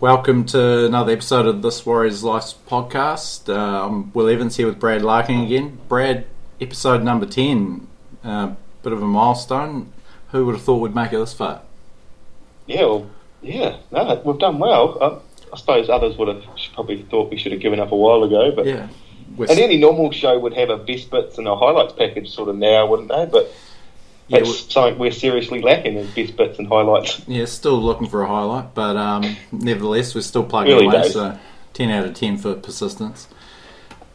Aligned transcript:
Welcome 0.00 0.44
to 0.46 0.86
another 0.86 1.12
episode 1.12 1.46
of 1.46 1.60
This 1.62 1.84
Warriors 1.84 2.22
Life 2.22 2.54
podcast. 2.68 3.52
Uh, 3.52 3.86
I'm 3.86 4.12
Will 4.12 4.28
Evans 4.28 4.56
here 4.56 4.68
with 4.68 4.78
Brad 4.78 5.02
Larkin 5.02 5.40
again. 5.40 5.80
Brad, 5.88 6.24
episode 6.60 7.02
number 7.02 7.26
10, 7.26 7.88
uh, 8.22 8.54
bit 8.84 8.92
of 8.92 9.02
a 9.02 9.06
milestone. 9.06 9.92
Who 10.30 10.46
would 10.46 10.54
have 10.54 10.62
thought 10.62 10.76
we'd 10.76 10.94
make 10.94 11.12
it 11.12 11.18
this 11.18 11.32
far? 11.34 11.62
Yeah, 12.66 12.82
well, 12.82 13.10
yeah, 13.42 13.78
no, 13.90 14.22
we've 14.24 14.38
done 14.38 14.60
well. 14.60 14.98
I, 15.02 15.52
I 15.52 15.56
suppose 15.56 15.88
others 15.88 16.16
would 16.16 16.28
have 16.28 16.44
probably 16.74 17.02
thought 17.02 17.30
we 17.30 17.36
should 17.36 17.50
have 17.50 17.60
given 17.60 17.80
up 17.80 17.90
a 17.90 17.96
while 17.96 18.22
ago, 18.22 18.52
but 18.54 18.66
Yeah. 18.66 18.88
And 19.36 19.50
any 19.50 19.78
normal 19.78 20.12
show 20.12 20.38
would 20.38 20.54
have 20.54 20.70
a 20.70 20.76
best 20.76 21.10
bits 21.10 21.38
and 21.38 21.48
a 21.48 21.56
highlights 21.56 21.94
package 21.94 22.30
sort 22.30 22.48
of 22.48 22.56
now, 22.56 22.86
wouldn't 22.86 23.08
they? 23.08 23.26
But 23.26 23.52
Yeah, 24.28 24.40
we- 24.40 24.52
something 24.52 24.98
we're 24.98 25.10
seriously 25.10 25.60
lacking 25.62 25.96
in 25.96 26.06
best 26.12 26.36
bits 26.36 26.58
and 26.58 26.68
highlights. 26.68 27.20
Yeah, 27.26 27.46
still 27.46 27.80
looking 27.82 28.08
for 28.08 28.22
a 28.22 28.28
highlight, 28.28 28.74
but 28.74 28.96
um, 28.96 29.36
nevertheless, 29.52 30.14
we're 30.14 30.20
still 30.20 30.44
plugging 30.44 30.74
Early 30.74 30.84
away. 30.86 31.02
days. 31.02 31.12
So, 31.14 31.38
ten 31.72 31.90
out 31.90 32.04
of 32.06 32.14
ten 32.14 32.36
for 32.36 32.54
persistence. 32.54 33.28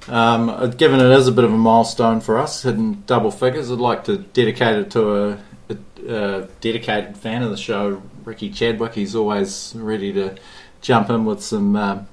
Um, 0.08 0.50
uh, 0.50 0.68
given 0.68 1.00
it 1.00 1.12
is 1.12 1.28
a 1.28 1.32
bit 1.32 1.46
of 1.46 1.54
a 1.54 1.58
milestone 1.58 2.20
for 2.20 2.38
us, 2.38 2.64
hitting 2.64 3.04
double 3.08 3.32
figures, 3.32 3.72
I'd 3.72 3.80
like 3.80 4.04
to 4.06 4.18
dedicate 4.18 4.76
it 4.78 4.92
to 4.92 5.16
a, 5.16 5.38
a, 5.70 6.16
a 6.16 6.48
dedicated 6.62 7.16
fan 7.18 7.42
of 7.42 7.50
the 7.52 7.58
show, 7.58 8.02
Ricky 8.26 8.50
Chadwick. 8.50 8.94
He's 8.96 9.16
always 9.16 9.74
ready 9.76 10.12
to 10.14 10.36
jump 10.82 11.10
in 11.10 11.24
with 11.24 11.42
some 11.42 11.76
um, 11.78 12.08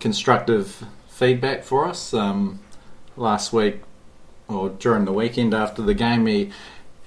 constructive 0.00 0.84
feedback 1.08 1.62
for 1.62 1.86
us. 1.86 2.12
Um, 2.12 2.58
last 3.16 3.52
week, 3.52 3.76
or 4.48 4.68
during 4.68 5.04
the 5.04 5.12
weekend 5.12 5.54
after 5.54 5.82
the 5.82 5.94
game, 5.94 6.26
he 6.26 6.50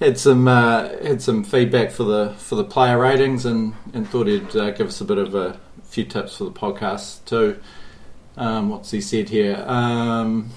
had 0.00 0.18
some 0.18 0.48
uh, 0.48 0.88
had 1.02 1.22
some 1.22 1.44
feedback 1.44 1.90
for 1.90 2.04
the 2.04 2.34
for 2.38 2.56
the 2.56 2.64
player 2.64 2.98
ratings 2.98 3.44
and, 3.44 3.74
and 3.92 4.08
thought 4.08 4.26
he'd 4.26 4.56
uh, 4.56 4.70
give 4.70 4.88
us 4.88 5.00
a 5.00 5.04
bit 5.04 5.18
of 5.18 5.34
a 5.34 5.60
few 5.84 6.04
tips 6.04 6.38
for 6.38 6.44
the 6.44 6.52
podcast 6.52 7.24
too. 7.26 7.60
Um, 8.36 8.70
what's 8.70 8.90
he 8.90 9.00
said 9.00 9.28
here? 9.28 9.62
Um, 9.66 10.50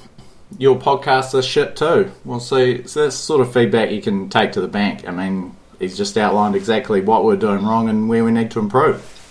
your 0.57 0.77
podcast 0.79 1.37
is 1.37 1.45
shit 1.45 1.75
too. 1.75 2.11
We'll 2.23 2.39
see. 2.39 2.87
So 2.87 3.03
that's 3.03 3.15
sort 3.15 3.41
of 3.41 3.51
feedback 3.51 3.91
you 3.91 4.01
can 4.01 4.29
take 4.29 4.53
to 4.53 4.61
the 4.61 4.67
bank. 4.67 5.07
I 5.07 5.11
mean, 5.11 5.55
he's 5.79 5.97
just 5.97 6.17
outlined 6.17 6.55
exactly 6.55 7.01
what 7.01 7.25
we're 7.25 7.35
doing 7.35 7.65
wrong 7.65 7.89
and 7.89 8.07
where 8.07 8.23
we 8.23 8.31
need 8.31 8.51
to 8.51 8.59
improve. 8.59 9.22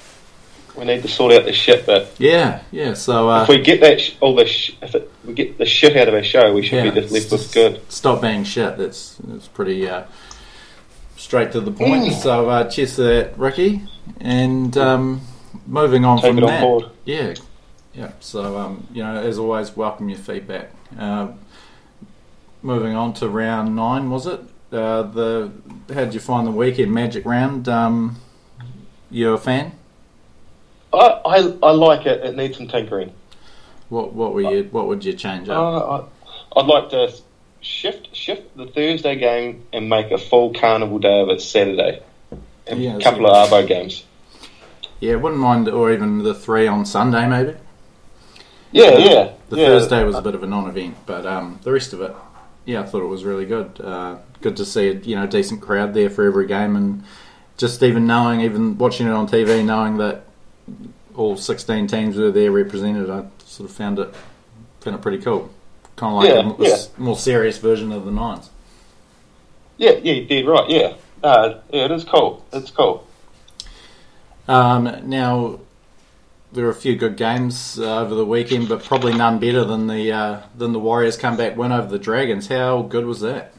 We 0.76 0.84
need 0.86 1.02
to 1.02 1.08
sort 1.08 1.32
out 1.32 1.44
this 1.44 1.56
shit 1.56 1.84
bit. 1.84 2.08
Yeah, 2.18 2.62
yeah. 2.70 2.94
So 2.94 3.28
uh, 3.28 3.42
if 3.42 3.48
we 3.48 3.60
get 3.60 3.80
that 3.82 4.00
sh- 4.00 4.16
all 4.20 4.34
this, 4.34 4.48
sh- 4.48 4.72
if 4.80 4.94
it, 4.94 5.10
we 5.24 5.34
get 5.34 5.58
the 5.58 5.66
shit 5.66 5.96
out 5.96 6.08
of 6.08 6.14
our 6.14 6.22
show, 6.22 6.54
we 6.54 6.62
should 6.62 6.84
yeah, 6.84 6.90
be 6.90 7.00
just 7.00 7.12
left 7.12 7.30
with 7.32 7.52
good. 7.52 7.92
Stop 7.92 8.22
being 8.22 8.44
shit. 8.44 8.78
That's 8.78 9.16
that's 9.24 9.48
pretty 9.48 9.86
uh, 9.86 10.04
straight 11.16 11.52
to 11.52 11.60
the 11.60 11.72
point. 11.72 12.04
Mm. 12.04 12.12
So 12.22 12.48
uh, 12.48 12.70
cheers 12.70 12.96
to 12.96 13.02
that, 13.02 13.38
Ricky. 13.38 13.82
And 14.20 14.76
um, 14.78 15.20
moving 15.66 16.04
on 16.06 16.18
Take 16.18 16.34
from 16.34 16.44
on 16.44 16.48
that, 16.48 16.60
board. 16.62 16.84
yeah, 17.04 17.34
yeah. 17.92 18.12
So 18.20 18.58
um, 18.58 18.86
you 18.94 19.02
know, 19.02 19.16
as 19.16 19.38
always, 19.38 19.76
welcome 19.76 20.08
your 20.08 20.18
feedback. 20.18 20.70
Uh, 20.98 21.32
moving 22.62 22.94
on 22.94 23.12
to 23.14 23.28
round 23.28 23.76
nine, 23.76 24.08
was 24.08 24.26
it? 24.26 24.40
Uh, 24.72 25.02
the 25.02 25.52
how 25.92 26.04
did 26.06 26.14
you 26.14 26.20
find 26.20 26.46
the 26.46 26.50
weekend 26.50 26.92
Magic 26.92 27.26
round? 27.26 27.68
Um, 27.68 28.16
you 29.10 29.34
a 29.34 29.38
fan? 29.38 29.72
I, 30.92 31.20
I 31.24 31.36
I 31.62 31.70
like 31.72 32.06
it. 32.06 32.24
It 32.24 32.36
needs 32.36 32.56
some 32.56 32.68
tinkering. 32.68 33.12
What 33.88 34.12
what 34.12 34.34
were 34.34 34.42
you? 34.42 34.68
What 34.70 34.86
would 34.88 35.04
you 35.04 35.12
change 35.14 35.48
up? 35.48 35.56
Uh, 35.58 35.96
I, 36.56 36.60
I'd 36.60 36.66
like 36.66 36.90
to 36.90 37.12
shift 37.60 38.14
shift 38.14 38.56
the 38.56 38.66
Thursday 38.66 39.16
game 39.16 39.64
and 39.72 39.88
make 39.88 40.10
a 40.10 40.18
full 40.18 40.52
carnival 40.54 40.98
day 40.98 41.20
of 41.20 41.28
it 41.28 41.40
Saturday. 41.40 42.02
And 42.66 42.80
Yeah, 42.82 42.96
a 42.96 43.00
couple 43.00 43.26
of 43.26 43.50
Arvo 43.50 43.66
games. 43.66 44.04
yeah, 45.00 45.16
wouldn't 45.16 45.40
mind, 45.40 45.68
or 45.68 45.92
even 45.92 46.22
the 46.22 46.34
three 46.34 46.66
on 46.66 46.86
Sunday, 46.86 47.26
maybe. 47.28 47.54
Yeah, 48.70 48.96
yeah. 48.98 49.32
The 49.50 49.56
yeah. 49.56 49.66
Thursday 49.66 50.04
was 50.04 50.16
a 50.16 50.22
bit 50.22 50.34
of 50.34 50.42
a 50.42 50.46
non-event, 50.46 50.96
but 51.04 51.26
um, 51.26 51.58
the 51.62 51.72
rest 51.72 51.92
of 51.92 52.00
it, 52.00 52.14
yeah, 52.64 52.80
I 52.80 52.84
thought 52.84 53.02
it 53.02 53.06
was 53.08 53.24
really 53.24 53.44
good. 53.44 53.80
Uh, 53.80 54.16
good 54.40 54.56
to 54.56 54.64
see 54.64 54.88
a 54.88 54.92
you 54.94 55.16
know 55.16 55.26
decent 55.26 55.60
crowd 55.60 55.92
there 55.92 56.08
for 56.08 56.24
every 56.24 56.46
game, 56.46 56.76
and 56.76 57.04
just 57.58 57.82
even 57.82 58.06
knowing, 58.06 58.40
even 58.40 58.78
watching 58.78 59.06
it 59.06 59.12
on 59.12 59.26
TV, 59.28 59.64
knowing 59.64 59.98
that 59.98 60.24
all 61.14 61.36
16 61.36 61.86
teams 61.86 62.16
were 62.16 62.30
there 62.30 62.50
represented, 62.50 63.10
I 63.10 63.24
sort 63.44 63.68
of 63.70 63.76
found 63.76 63.98
it 63.98 64.14
found 64.80 64.96
it 64.96 65.02
pretty 65.02 65.18
cool. 65.18 65.50
Kind 65.96 66.12
of 66.12 66.16
like 66.18 66.28
Yeah, 66.28 66.34
a, 66.36 66.54
m- 66.54 66.60
a 66.60 66.64
s- 66.74 66.90
more 66.98 67.16
serious 67.16 67.58
version 67.58 67.92
of 67.92 68.04
the 68.04 68.10
Nines. 68.10 68.50
Yeah, 69.76 69.92
yeah, 70.02 70.14
you 70.14 70.24
did 70.26 70.46
right. 70.46 70.68
Yeah, 70.68 70.94
uh, 71.22 71.60
yeah, 71.70 71.84
it 71.84 71.90
is 71.90 72.04
cool. 72.04 72.44
It's 72.52 72.70
cool. 72.70 73.06
Um, 74.48 75.08
now, 75.08 75.60
there 76.52 76.64
were 76.64 76.70
a 76.70 76.74
few 76.74 76.96
good 76.96 77.16
games 77.16 77.78
uh, 77.78 78.00
over 78.00 78.14
the 78.14 78.26
weekend, 78.26 78.68
but 78.68 78.82
probably 78.84 79.14
none 79.14 79.38
better 79.38 79.64
than 79.64 79.86
the 79.86 80.12
uh, 80.12 80.42
than 80.56 80.72
the 80.72 80.78
Warriors 80.80 81.16
comeback 81.16 81.56
win 81.56 81.72
over 81.72 81.88
the 81.88 81.98
Dragons. 81.98 82.48
How 82.48 82.82
good 82.82 83.04
was 83.06 83.20
that? 83.20 83.52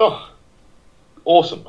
Oh, 0.00 0.30
awesome, 1.24 1.66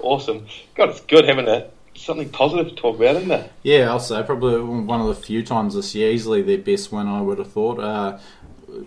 awesome. 0.00 0.46
God, 0.74 0.90
it's 0.90 1.00
good 1.00 1.24
having 1.26 1.46
a 1.48 1.68
something 1.96 2.28
positive 2.28 2.68
to 2.68 2.74
talk 2.74 2.96
about, 2.96 3.16
isn't 3.16 3.30
it? 3.30 3.52
Yeah, 3.62 3.90
I'll 3.90 4.00
say 4.00 4.22
probably 4.22 4.60
one 4.60 5.00
of 5.00 5.08
the 5.08 5.14
few 5.14 5.42
times 5.42 5.74
this 5.74 5.94
year, 5.94 6.10
easily 6.10 6.42
their 6.42 6.58
best 6.58 6.92
win. 6.92 7.06
I 7.06 7.20
would 7.20 7.38
have 7.38 7.50
thought. 7.52 7.78
Uh, 7.80 8.18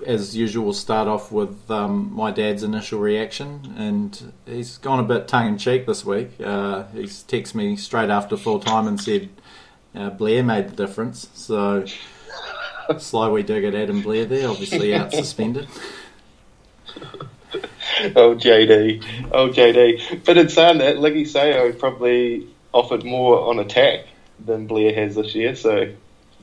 as 0.05 0.35
usual, 0.35 0.65
we'll 0.65 0.73
start 0.73 1.07
off 1.07 1.31
with 1.31 1.69
um, 1.71 2.13
my 2.13 2.31
dad's 2.31 2.63
initial 2.63 2.99
reaction, 2.99 3.73
and 3.77 4.33
he's 4.45 4.77
gone 4.77 4.99
a 4.99 5.03
bit 5.03 5.27
tongue 5.27 5.47
in 5.47 5.57
cheek 5.57 5.85
this 5.85 6.05
week. 6.05 6.31
Uh, 6.39 6.83
he's 6.93 7.23
texted 7.23 7.55
me 7.55 7.75
straight 7.75 8.09
after 8.09 8.37
full 8.37 8.59
time 8.59 8.87
and 8.87 8.99
said 8.99 9.29
uh, 9.95 10.09
Blair 10.11 10.43
made 10.43 10.69
the 10.69 10.87
difference. 10.87 11.29
So 11.33 11.85
sly 12.97 13.29
we 13.29 13.43
dig 13.43 13.63
at 13.63 13.75
Adam 13.75 14.01
Blair 14.01 14.25
there, 14.25 14.49
obviously 14.49 14.93
out 14.95 15.13
suspended. 15.13 15.67
Oh 18.15 18.33
JD, 18.35 19.03
oh 19.31 19.49
JD. 19.49 20.23
But 20.23 20.37
in 20.37 20.47
saying 20.47 20.77
that, 20.77 20.97
Liggy 20.97 21.23
Sayo 21.23 21.77
probably 21.77 22.47
offered 22.73 23.03
more 23.03 23.39
on 23.49 23.59
attack 23.59 24.05
than 24.43 24.67
Blair 24.67 24.93
has 24.93 25.15
this 25.15 25.35
year. 25.35 25.55
So 25.55 25.91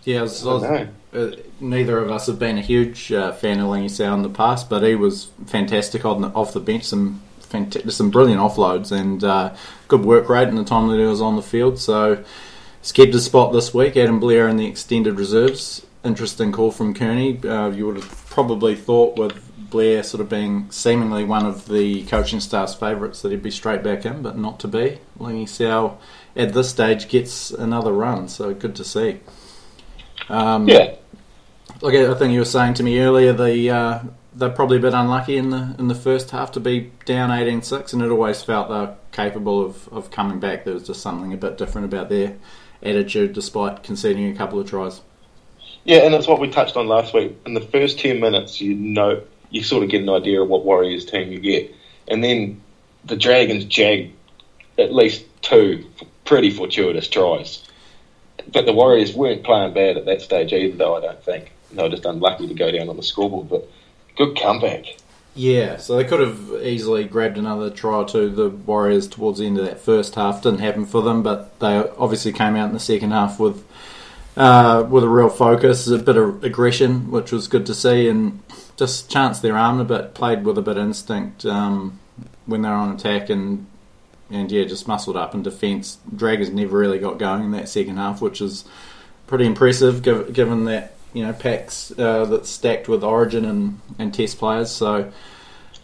Yeah, 0.05 0.21
I 0.21 0.23
was, 0.23 0.47
I 0.47 0.51
I 0.51 0.55
was- 0.55 0.63
don't 0.63 0.73
know. 0.73 0.89
uh, 1.21 1.37
neither 1.61 1.99
of 1.99 2.11
us 2.11 2.27
have 2.27 2.39
been 2.39 2.59
a 2.59 2.63
huge 2.63 3.11
uh, 3.13 3.33
fan 3.33 3.61
of 3.61 3.69
Langy 3.69 3.89
Sow 3.89 4.13
in 4.15 4.23
the 4.23 4.29
past, 4.29 4.69
but 4.69 4.83
he 4.83 4.95
was 4.95 5.31
fantastic 5.47 6.05
on 6.05 6.21
the, 6.23 6.29
off 6.29 6.53
the 6.53 6.61
bench. 6.61 6.85
Some 6.85 7.23
fanta- 7.41 7.91
some 7.91 8.11
brilliant 8.11 8.41
offloads 8.41 8.93
and 8.93 9.23
uh, 9.25 9.55
good 9.89 10.05
work 10.05 10.29
rate 10.29 10.49
in 10.49 10.57
the 10.57 10.65
time 10.65 10.89
that 10.89 10.99
he 10.99 11.05
was 11.07 11.21
on 11.21 11.37
the 11.37 11.43
field. 11.43 11.79
So 11.79 12.23
he's 12.83 12.93
kept 12.93 13.13
his 13.15 13.25
spot 13.25 13.53
this 13.53 13.73
week. 13.73 13.97
Adam 13.97 14.21
Blair 14.21 14.49
in 14.49 14.57
the 14.57 14.67
extended 14.67 15.15
reserves. 15.19 15.87
Interesting 16.05 16.53
call 16.53 16.71
from 16.71 16.93
Kearney. 16.95 17.41
Uh, 17.43 17.71
you 17.71 17.87
would 17.87 17.97
have 17.97 18.27
probably 18.31 18.75
thought 18.77 19.17
with 19.19 19.46
Blair 19.71 20.03
sort 20.03 20.21
of 20.21 20.29
being 20.29 20.71
seemingly 20.71 21.25
one 21.25 21.47
of 21.47 21.69
the 21.69 22.05
coaching 22.05 22.41
staff's 22.41 22.75
favourites 22.75 23.23
that 23.23 23.31
he'd 23.31 23.43
be 23.43 23.51
straight 23.51 23.83
back 23.83 24.05
in, 24.05 24.23
but 24.23 24.37
not 24.39 24.61
to 24.61 24.69
be. 24.69 24.99
Langy 25.19 25.47
Sow 25.47 25.99
at 26.35 26.53
this 26.53 26.71
stage 26.71 27.09
gets 27.09 27.51
another 27.51 27.93
run, 27.93 28.29
so 28.29 28.55
good 28.55 28.77
to 28.77 28.85
see. 28.85 29.21
Um, 30.29 30.69
Yeah, 30.69 30.95
like 31.83 31.95
I 31.95 32.15
think 32.15 32.33
you 32.33 32.39
were 32.39 32.45
saying 32.45 32.75
to 32.75 32.83
me 32.83 32.99
earlier, 33.01 33.33
the 33.33 33.71
uh, 33.71 33.99
they're 34.35 34.51
probably 34.51 34.77
a 34.77 34.81
bit 34.81 34.95
unlucky 34.95 35.37
in 35.37 35.51
the 35.51 35.75
in 35.79 35.89
the 35.89 35.95
first 35.95 36.31
half 36.31 36.53
to 36.53 36.61
be 36.61 36.93
down 37.05 37.31
18-6, 37.31 37.93
and 37.93 38.03
it 38.03 38.11
always 38.11 38.43
felt 38.43 38.69
they're 38.69 38.95
capable 39.13 39.65
of, 39.65 39.89
of 39.93 40.11
coming 40.11 40.41
back. 40.41 40.65
There 40.65 40.75
was 40.75 40.87
just 40.87 41.01
something 41.01 41.33
a 41.33 41.37
bit 41.37 41.59
different 41.59 41.87
about 41.87 42.09
their 42.09 42.37
attitude, 42.83 43.33
despite 43.33 43.83
conceding 43.83 44.31
a 44.31 44.35
couple 44.35 44.59
of 44.61 44.69
tries. 44.69 45.01
yeah, 45.85 45.99
and 45.99 46.15
it's 46.15 46.27
what 46.27 46.41
we 46.41 46.51
touched 46.51 46.77
on 46.77 46.87
last 46.89 47.15
week. 47.15 47.37
In 47.47 47.55
the 47.55 47.61
first 47.61 47.99
ten 47.99 48.21
minutes, 48.21 48.61
you 48.61 48.75
know, 48.75 49.23
you 49.51 49.63
sort 49.63 49.85
of 49.85 49.91
get 49.91 50.03
an 50.03 50.09
idea 50.09 50.43
of 50.43 50.49
what 50.49 50.65
Warriors 50.65 51.05
team 51.05 51.33
you 51.33 51.41
get, 51.41 51.75
and 52.09 52.23
then 52.23 52.61
the 53.05 53.17
Dragons 53.17 53.65
jag 53.65 54.13
at 54.79 54.93
least 54.93 55.25
two 55.43 55.87
pretty 56.25 56.51
fortuitous 56.51 57.09
tries. 57.09 57.63
But 58.53 58.67
the 58.67 58.73
Warriors 58.73 59.15
weren't 59.15 59.45
playing 59.45 59.75
bad 59.75 59.97
at 59.97 60.05
that 60.07 60.21
stage 60.21 60.53
either, 60.53 60.77
though. 60.77 60.97
I 60.97 61.01
don't 61.01 61.23
think 61.23 61.53
they 61.73 61.83
were 61.83 61.89
just 61.89 62.05
unlucky 62.05 62.47
to 62.49 62.55
go 62.55 62.71
down 62.71 62.89
on 62.89 62.97
the 62.97 63.03
scoreboard. 63.03 63.49
But 63.49 63.69
good 64.17 64.37
comeback. 64.37 64.85
Yeah, 65.35 65.77
so 65.77 65.97
they 65.97 66.05
could 66.05 66.21
have 66.21 66.63
easily 66.63 67.05
grabbed 67.05 67.37
another 67.37 67.71
try 67.71 67.97
or 67.97 68.09
two. 68.09 68.31
The 68.31 68.49
Warriors 68.49 69.07
towards 69.07 69.39
the 69.39 69.47
end 69.47 69.59
of 69.59 69.67
that 69.67 69.81
first 69.81 70.15
half 70.15 70.43
didn't 70.43 70.61
happen 70.61 70.87
for 70.87 71.03
them, 71.03 71.23
but 71.23 71.59
they 71.61 71.77
obviously 71.99 72.33
came 72.33 72.57
out 72.57 72.69
in 72.69 72.73
the 72.73 72.81
second 72.81 73.11
half 73.11 73.39
with 73.39 73.65
uh, 74.37 74.87
with 74.89 75.03
a 75.03 75.09
real 75.09 75.31
focus, 75.31 75.87
a 75.89 75.99
bit 75.99 76.17
of 76.17 76.45
aggression, 76.45 77.11
which 77.11 77.33
was 77.33 77.49
good 77.49 77.67
to 77.67 77.75
see, 77.75 78.09
and 78.09 78.43
just 78.77 79.11
chanced 79.11 79.43
their 79.43 79.57
arm 79.57 79.81
a 79.81 79.85
bit, 79.85 80.15
played 80.15 80.45
with 80.45 80.59
a 80.59 80.63
bit 80.63 80.77
of 80.77 80.85
instinct 80.85 81.45
um, 81.47 81.99
when 82.47 82.63
they 82.63 82.69
were 82.69 82.75
on 82.75 82.95
attack, 82.95 83.31
and 83.31 83.67
and 84.31 84.51
yeah, 84.51 84.65
just 84.65 84.89
muscled 84.89 85.17
up 85.17 85.35
in 85.35 85.43
defence. 85.43 85.99
Dragons 86.15 86.51
never 86.51 86.77
really 86.77 86.99
got 86.99 87.19
going 87.19 87.45
in 87.45 87.51
that 87.53 87.69
second 87.69 87.97
half, 87.97 88.21
which 88.21 88.41
is 88.41 88.65
pretty 89.27 89.47
impressive 89.47 90.03
giv 90.03 90.33
given 90.33 90.65
that 90.65 90.95
you 91.13 91.25
know 91.25 91.33
packs 91.33 91.93
uh, 91.99 92.25
that's 92.25 92.51
stacked 92.51 92.89
with 92.89 93.03
Origin 93.03 93.45
and, 93.45 93.81
and 93.99 94.13
Test 94.13 94.39
players. 94.39 94.71
So 94.71 95.13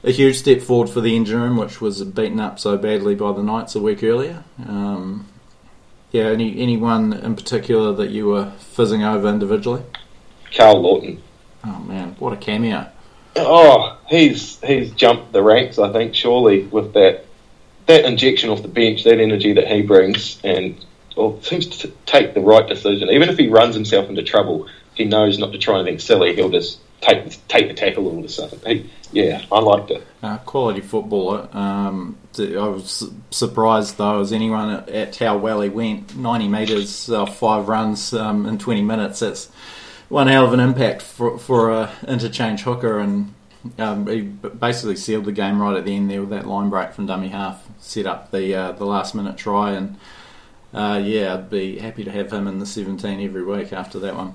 a 0.04 0.10
huge 0.10 0.36
step 0.36 0.60
forward 0.60 0.90
for 0.90 1.00
the 1.00 1.14
engine 1.16 1.40
room, 1.40 1.56
which 1.56 1.80
was 1.80 2.02
beaten 2.04 2.40
up 2.40 2.58
so 2.58 2.76
badly 2.76 3.14
by 3.14 3.32
the 3.32 3.42
Knights 3.42 3.74
a 3.74 3.80
week 3.80 4.02
earlier. 4.02 4.44
Um, 4.66 5.28
Yeah, 6.10 6.24
any 6.24 6.60
anyone 6.60 7.14
in 7.14 7.36
particular 7.36 7.94
that 7.94 8.10
you 8.10 8.26
were 8.26 8.50
fizzing 8.58 9.02
over 9.02 9.28
individually? 9.28 9.82
Karl 10.54 10.82
Lawton. 10.82 11.22
Oh 11.64 11.78
man, 11.80 12.16
what 12.18 12.32
a 12.32 12.36
cameo! 12.36 12.86
Oh, 13.36 13.98
he's 14.08 14.60
he's 14.60 14.90
jumped 14.92 15.32
the 15.32 15.42
ranks. 15.42 15.78
I 15.78 15.92
think 15.92 16.14
surely 16.14 16.64
with 16.64 16.92
that 16.94 17.24
that 17.86 18.04
injection 18.04 18.50
off 18.50 18.62
the 18.62 18.68
bench, 18.68 19.04
that 19.04 19.20
energy 19.20 19.52
that 19.54 19.68
he 19.68 19.82
brings, 19.82 20.40
and 20.44 20.84
well, 21.16 21.40
seems 21.42 21.66
to 21.66 21.88
take 22.06 22.34
the 22.34 22.40
right 22.40 22.66
decision. 22.66 23.10
Even 23.10 23.28
if 23.28 23.38
he 23.38 23.48
runs 23.48 23.74
himself 23.74 24.08
into 24.08 24.22
trouble, 24.22 24.68
he 24.94 25.04
knows 25.04 25.38
not 25.38 25.52
to 25.52 25.58
try 25.58 25.80
anything 25.80 25.98
silly. 25.98 26.34
He'll 26.34 26.50
just 26.50 26.80
take 27.00 27.24
take 27.48 27.68
the 27.68 27.74
tackle 27.74 28.06
all 28.08 28.18
of 28.18 28.24
a 28.24 28.28
sudden. 28.28 28.60
He, 28.66 28.90
yeah, 29.12 29.44
I 29.50 29.60
liked 29.60 29.90
it. 29.90 30.06
Uh, 30.22 30.38
quality 30.38 30.80
footballer. 30.80 31.48
Um, 31.52 32.16
I 32.38 32.68
was 32.68 33.10
surprised 33.30 33.98
though 33.98 34.20
as 34.20 34.32
anyone 34.32 34.70
at, 34.70 34.88
at 34.88 35.16
how 35.16 35.36
well 35.36 35.60
he 35.60 35.68
went. 35.68 36.16
Ninety 36.16 36.48
metres, 36.48 37.10
uh, 37.10 37.26
five 37.26 37.68
runs 37.68 38.14
um, 38.14 38.46
in 38.46 38.58
twenty 38.58 38.82
minutes. 38.82 39.20
That's 39.20 39.50
one 40.08 40.26
hell 40.26 40.44
of 40.44 40.52
an 40.52 40.60
impact 40.60 41.02
for 41.02 41.38
for 41.38 41.70
a 41.70 41.92
interchange 42.06 42.62
hooker, 42.62 42.98
and 42.98 43.34
um, 43.78 44.06
he 44.06 44.22
basically 44.22 44.96
sealed 44.96 45.24
the 45.24 45.32
game 45.32 45.60
right 45.60 45.76
at 45.76 45.84
the 45.84 45.94
end 45.94 46.10
there 46.10 46.20
with 46.20 46.30
that 46.30 46.46
line 46.46 46.70
break 46.70 46.92
from 46.92 47.06
dummy 47.06 47.28
half. 47.28 47.66
Set 47.78 48.06
up 48.06 48.30
the 48.30 48.54
uh, 48.54 48.72
the 48.72 48.84
last 48.84 49.14
minute 49.14 49.36
try, 49.36 49.72
and 49.72 49.96
uh, 50.74 51.00
yeah, 51.02 51.34
I'd 51.34 51.50
be 51.50 51.78
happy 51.78 52.04
to 52.04 52.10
have 52.10 52.32
him 52.32 52.46
in 52.46 52.58
the 52.58 52.66
seventeen 52.66 53.20
every 53.20 53.44
week 53.44 53.72
after 53.72 53.98
that 54.00 54.16
one. 54.16 54.34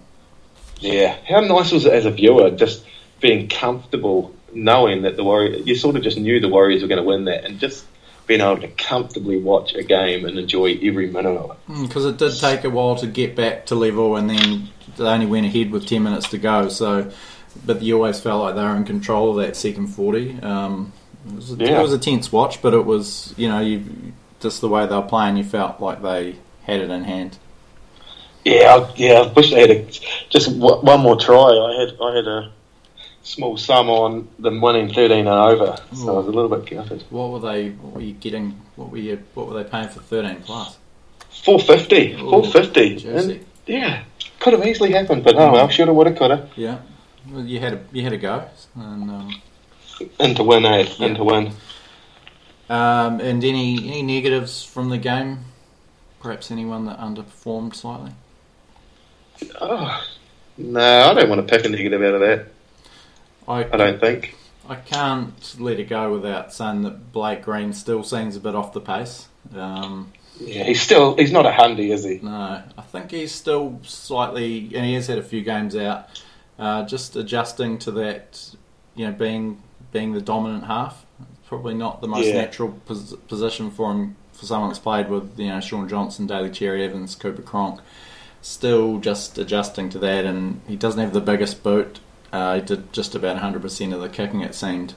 Yeah, 0.79 1.17
how 1.27 1.41
nice 1.41 1.71
was 1.71 1.85
it 1.85 1.93
as 1.93 2.05
a 2.05 2.11
viewer 2.11 2.51
just 2.51 2.85
being 3.19 3.47
comfortable 3.47 4.35
knowing 4.53 5.01
that 5.03 5.15
the 5.15 5.23
Warriors, 5.23 5.65
you 5.65 5.75
sort 5.75 5.95
of 5.95 6.03
just 6.03 6.17
knew 6.17 6.39
the 6.39 6.49
Warriors 6.49 6.81
were 6.81 6.87
going 6.87 7.01
to 7.01 7.07
win 7.07 7.25
that, 7.25 7.45
and 7.45 7.59
just 7.59 7.85
being 8.25 8.41
able 8.41 8.57
to 8.57 8.67
comfortably 8.67 9.39
watch 9.39 9.73
a 9.73 9.83
game 9.83 10.25
and 10.25 10.37
enjoy 10.37 10.77
every 10.81 11.09
minute 11.09 11.37
of 11.37 11.51
it. 11.51 11.87
Because 11.87 12.05
mm, 12.05 12.09
it 12.09 12.17
did 12.17 12.37
take 12.37 12.63
a 12.65 12.69
while 12.69 12.95
to 12.97 13.07
get 13.07 13.35
back 13.35 13.65
to 13.67 13.75
level, 13.75 14.15
and 14.17 14.29
then 14.29 14.69
they 14.95 15.05
only 15.05 15.25
went 15.25 15.45
ahead 15.45 15.71
with 15.71 15.85
ten 15.85 16.03
minutes 16.03 16.29
to 16.29 16.37
go. 16.37 16.69
So, 16.69 17.11
but 17.65 17.81
you 17.81 17.95
always 17.95 18.19
felt 18.19 18.43
like 18.43 18.55
they 18.55 18.61
were 18.61 18.75
in 18.75 18.85
control 18.85 19.31
of 19.31 19.45
that 19.45 19.55
second 19.55 19.87
forty. 19.87 20.39
Um, 20.41 20.93
it, 21.25 21.35
was 21.35 21.51
a, 21.51 21.55
yeah. 21.55 21.79
it 21.79 21.81
was 21.81 21.93
a 21.93 21.99
tense 21.99 22.31
watch, 22.31 22.61
but 22.61 22.73
it 22.73 22.85
was 22.85 23.33
you 23.37 23.47
know 23.47 23.59
you 23.59 23.83
just 24.39 24.61
the 24.61 24.69
way 24.69 24.85
they 24.85 24.95
were 24.95 25.01
playing, 25.01 25.37
you 25.37 25.43
felt 25.43 25.79
like 25.81 26.01
they 26.01 26.35
had 26.63 26.79
it 26.79 26.89
in 26.89 27.03
hand. 27.03 27.37
Yeah, 28.45 28.89
yeah. 28.95 29.21
I 29.21 29.33
wish 29.33 29.49
they 29.49 29.61
had 29.61 29.71
a, 29.71 29.85
just 30.29 30.55
one 30.55 31.01
more 31.01 31.17
try. 31.17 31.49
I 31.49 31.79
had 31.79 31.97
I 32.01 32.15
had 32.15 32.27
a 32.27 32.51
small 33.23 33.57
sum 33.57 33.89
on 33.89 34.27
them 34.39 34.61
winning 34.61 34.93
thirteen 34.93 35.27
and 35.27 35.29
over, 35.29 35.77
so 35.93 36.15
I 36.15 36.17
was 36.17 36.27
a 36.27 36.31
little 36.31 36.49
bit 36.55 36.69
gutted. 36.69 37.03
What 37.09 37.31
were 37.31 37.39
they? 37.39 37.69
What 37.71 37.95
were 37.95 38.01
you 38.01 38.13
getting? 38.13 38.59
What 38.75 38.91
were 38.91 38.97
you? 38.97 39.21
What 39.33 39.47
were 39.47 39.61
they 39.61 39.69
paying 39.69 39.89
for 39.89 39.99
thirteen 39.99 40.41
plus? 40.43 40.77
Four 41.43 41.59
fifty. 41.59 42.17
Four 42.17 42.45
fifty. 42.45 43.39
Yeah, 43.65 44.03
could 44.39 44.53
have 44.53 44.65
easily 44.65 44.91
happened, 44.91 45.23
but 45.23 45.35
oh 45.35 45.51
well, 45.51 45.69
shoulda, 45.69 45.93
woulda, 45.93 46.13
coulda. 46.13 46.49
Yeah, 46.55 46.79
well, 47.29 47.45
you 47.45 47.59
had 47.59 47.73
a 47.73 47.81
you 47.91 48.03
had 48.03 48.13
a 48.13 48.17
go, 48.17 48.47
and 48.75 49.09
um, 49.09 49.41
and 50.19 50.35
to 50.37 50.43
win, 50.43 50.65
eh? 50.65 50.87
Yeah. 50.97 51.05
And 51.05 51.15
to 51.17 51.23
win. 51.23 51.51
Um, 52.69 53.19
and 53.21 53.43
any 53.43 53.77
any 53.77 54.01
negatives 54.01 54.63
from 54.63 54.89
the 54.89 54.97
game? 54.97 55.39
Perhaps 56.19 56.51
anyone 56.51 56.85
that 56.85 56.99
underperformed 56.99 57.75
slightly. 57.75 58.11
Oh, 59.61 60.03
no, 60.57 60.81
I 60.81 61.13
don't 61.13 61.29
want 61.29 61.47
to 61.47 61.55
pick 61.55 61.65
a 61.65 61.69
negative 61.69 62.01
out 62.01 62.15
of 62.15 62.21
that. 62.21 62.47
I, 63.47 63.59
I 63.59 63.77
don't 63.77 63.99
think. 63.99 64.35
I 64.67 64.75
can't 64.75 65.55
let 65.59 65.79
it 65.79 65.87
go 65.87 66.11
without 66.11 66.51
saying 66.51 66.81
that 66.81 67.13
Blake 67.13 67.43
Green 67.43 67.71
still 67.71 68.03
seems 68.03 68.35
a 68.35 68.39
bit 68.39 68.55
off 68.55 68.73
the 68.73 68.81
pace. 68.81 69.27
Um, 69.55 70.11
yeah, 70.39 70.63
he's 70.63 70.81
still 70.81 71.15
he's 71.15 71.31
not 71.31 71.45
a 71.45 71.51
handy, 71.51 71.91
is 71.91 72.03
he? 72.03 72.19
No, 72.21 72.63
I 72.77 72.81
think 72.81 73.11
he's 73.11 73.31
still 73.31 73.79
slightly, 73.83 74.69
and 74.75 74.85
he 74.85 74.93
has 74.93 75.07
had 75.07 75.17
a 75.17 75.23
few 75.23 75.41
games 75.41 75.75
out, 75.75 76.21
uh, 76.59 76.85
just 76.85 77.15
adjusting 77.15 77.77
to 77.79 77.91
that. 77.91 78.55
You 78.95 79.07
know, 79.07 79.11
being 79.11 79.61
being 79.91 80.13
the 80.13 80.21
dominant 80.21 80.65
half, 80.65 81.05
probably 81.45 81.73
not 81.73 82.01
the 82.01 82.07
most 82.07 82.27
yeah. 82.27 82.33
natural 82.33 82.71
pos- 82.85 83.15
position 83.27 83.71
for 83.71 83.91
him 83.91 84.15
for 84.33 84.45
someone 84.45 84.69
that's 84.69 84.79
played 84.79 85.09
with 85.09 85.39
you 85.39 85.47
know 85.47 85.59
Shaun 85.59 85.89
Johnson, 85.89 86.27
Daly 86.27 86.49
Cherry 86.49 86.83
Evans, 86.83 87.15
Cooper 87.15 87.41
Cronk. 87.41 87.79
Still 88.41 88.99
just 88.99 89.37
adjusting 89.37 89.89
to 89.89 89.99
that, 89.99 90.25
and 90.25 90.61
he 90.67 90.75
doesn't 90.75 90.99
have 90.99 91.13
the 91.13 91.21
biggest 91.21 91.63
boot. 91.63 91.99
Uh, 92.31 92.55
he 92.55 92.61
did 92.61 92.93
just 92.93 93.15
about 93.15 93.37
100% 93.37 93.93
of 93.93 94.01
the 94.01 94.09
kicking, 94.09 94.41
it 94.41 94.53
seemed. 94.53 94.93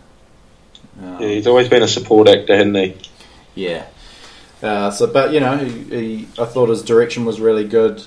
Um, 1.01 1.21
yeah, 1.21 1.29
he's 1.29 1.47
always 1.47 1.69
been 1.69 1.83
a 1.83 1.89
support 1.89 2.29
actor, 2.29 2.57
hasn't 2.57 2.77
he? 2.77 2.97
Yeah. 3.55 3.87
Uh, 4.63 4.91
so, 4.91 5.07
but 5.07 5.33
you 5.33 5.41
know, 5.41 5.57
he, 5.57 5.71
he, 5.71 6.29
I 6.39 6.45
thought 6.45 6.69
his 6.69 6.83
direction 6.83 7.25
was 7.25 7.41
really 7.41 7.67
good 7.67 8.07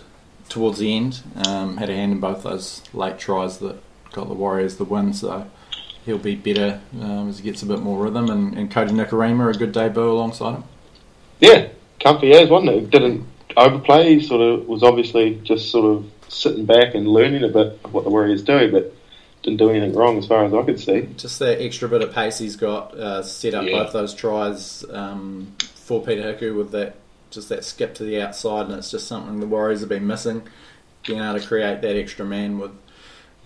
towards 0.49 0.79
the 0.79 0.95
end. 0.95 1.21
Um, 1.47 1.77
had 1.77 1.89
a 1.89 1.95
hand 1.95 2.11
in 2.11 2.19
both 2.19 2.43
those 2.43 2.83
late 2.93 3.17
tries 3.17 3.57
that 3.59 3.77
got 4.11 4.27
the 4.27 4.33
Warriors 4.33 4.77
the 4.77 4.83
win. 4.83 5.13
So 5.13 5.49
he'll 6.05 6.17
be 6.17 6.35
better 6.35 6.79
um, 7.01 7.29
as 7.29 7.39
he 7.39 7.43
gets 7.43 7.63
a 7.63 7.65
bit 7.65 7.79
more 7.79 8.03
rhythm. 8.03 8.29
And, 8.29 8.57
and 8.57 8.71
Kodi 8.71 8.89
Nikorima, 8.89 9.53
a 9.53 9.57
good 9.57 9.71
debut 9.71 10.03
alongside 10.03 10.55
him. 10.55 10.63
Yeah, 11.39 11.69
comfy 11.99 12.31
as 12.33 12.49
wasn't 12.49 12.71
it? 12.71 12.89
Didn't 12.89 13.25
overplay. 13.57 14.15
He 14.15 14.25
sort 14.25 14.41
of 14.41 14.67
was 14.67 14.83
obviously 14.83 15.39
just 15.43 15.71
sort 15.71 15.85
of 15.85 16.09
sitting 16.31 16.65
back 16.65 16.95
and 16.95 17.07
learning 17.07 17.43
a 17.43 17.49
bit 17.49 17.79
of 17.83 17.93
what 17.93 18.03
the 18.03 18.09
Warriors 18.09 18.43
do, 18.43 18.71
but 18.71 18.93
didn't 19.41 19.57
do 19.57 19.69
anything 19.69 19.93
wrong 19.93 20.17
as 20.17 20.25
far 20.25 20.45
as 20.45 20.53
I 20.53 20.63
could 20.63 20.79
see. 20.79 21.09
Just 21.17 21.39
that 21.39 21.61
extra 21.61 21.89
bit 21.89 22.01
of 22.01 22.13
pace 22.13 22.37
he's 22.37 22.55
got 22.55 22.97
uh, 22.97 23.23
set 23.23 23.53
up 23.53 23.65
yeah. 23.65 23.83
both 23.83 23.93
those 23.93 24.13
tries 24.13 24.85
um, 24.89 25.53
for 25.83 26.03
Peter 26.03 26.33
Hiku 26.33 26.55
with 26.55 26.71
that 26.71 26.95
just 27.29 27.49
that 27.49 27.65
skip 27.65 27.95
to 27.95 28.03
the 28.03 28.21
outside, 28.21 28.67
and 28.67 28.75
it's 28.75 28.91
just 28.91 29.07
something 29.07 29.39
the 29.39 29.47
Warriors 29.47 29.81
have 29.81 29.89
been 29.89 30.07
missing, 30.07 30.43
being 31.05 31.19
able 31.19 31.39
to 31.39 31.45
create 31.45 31.81
that 31.81 31.95
extra 31.95 32.25
man 32.25 32.59
with 32.59 32.71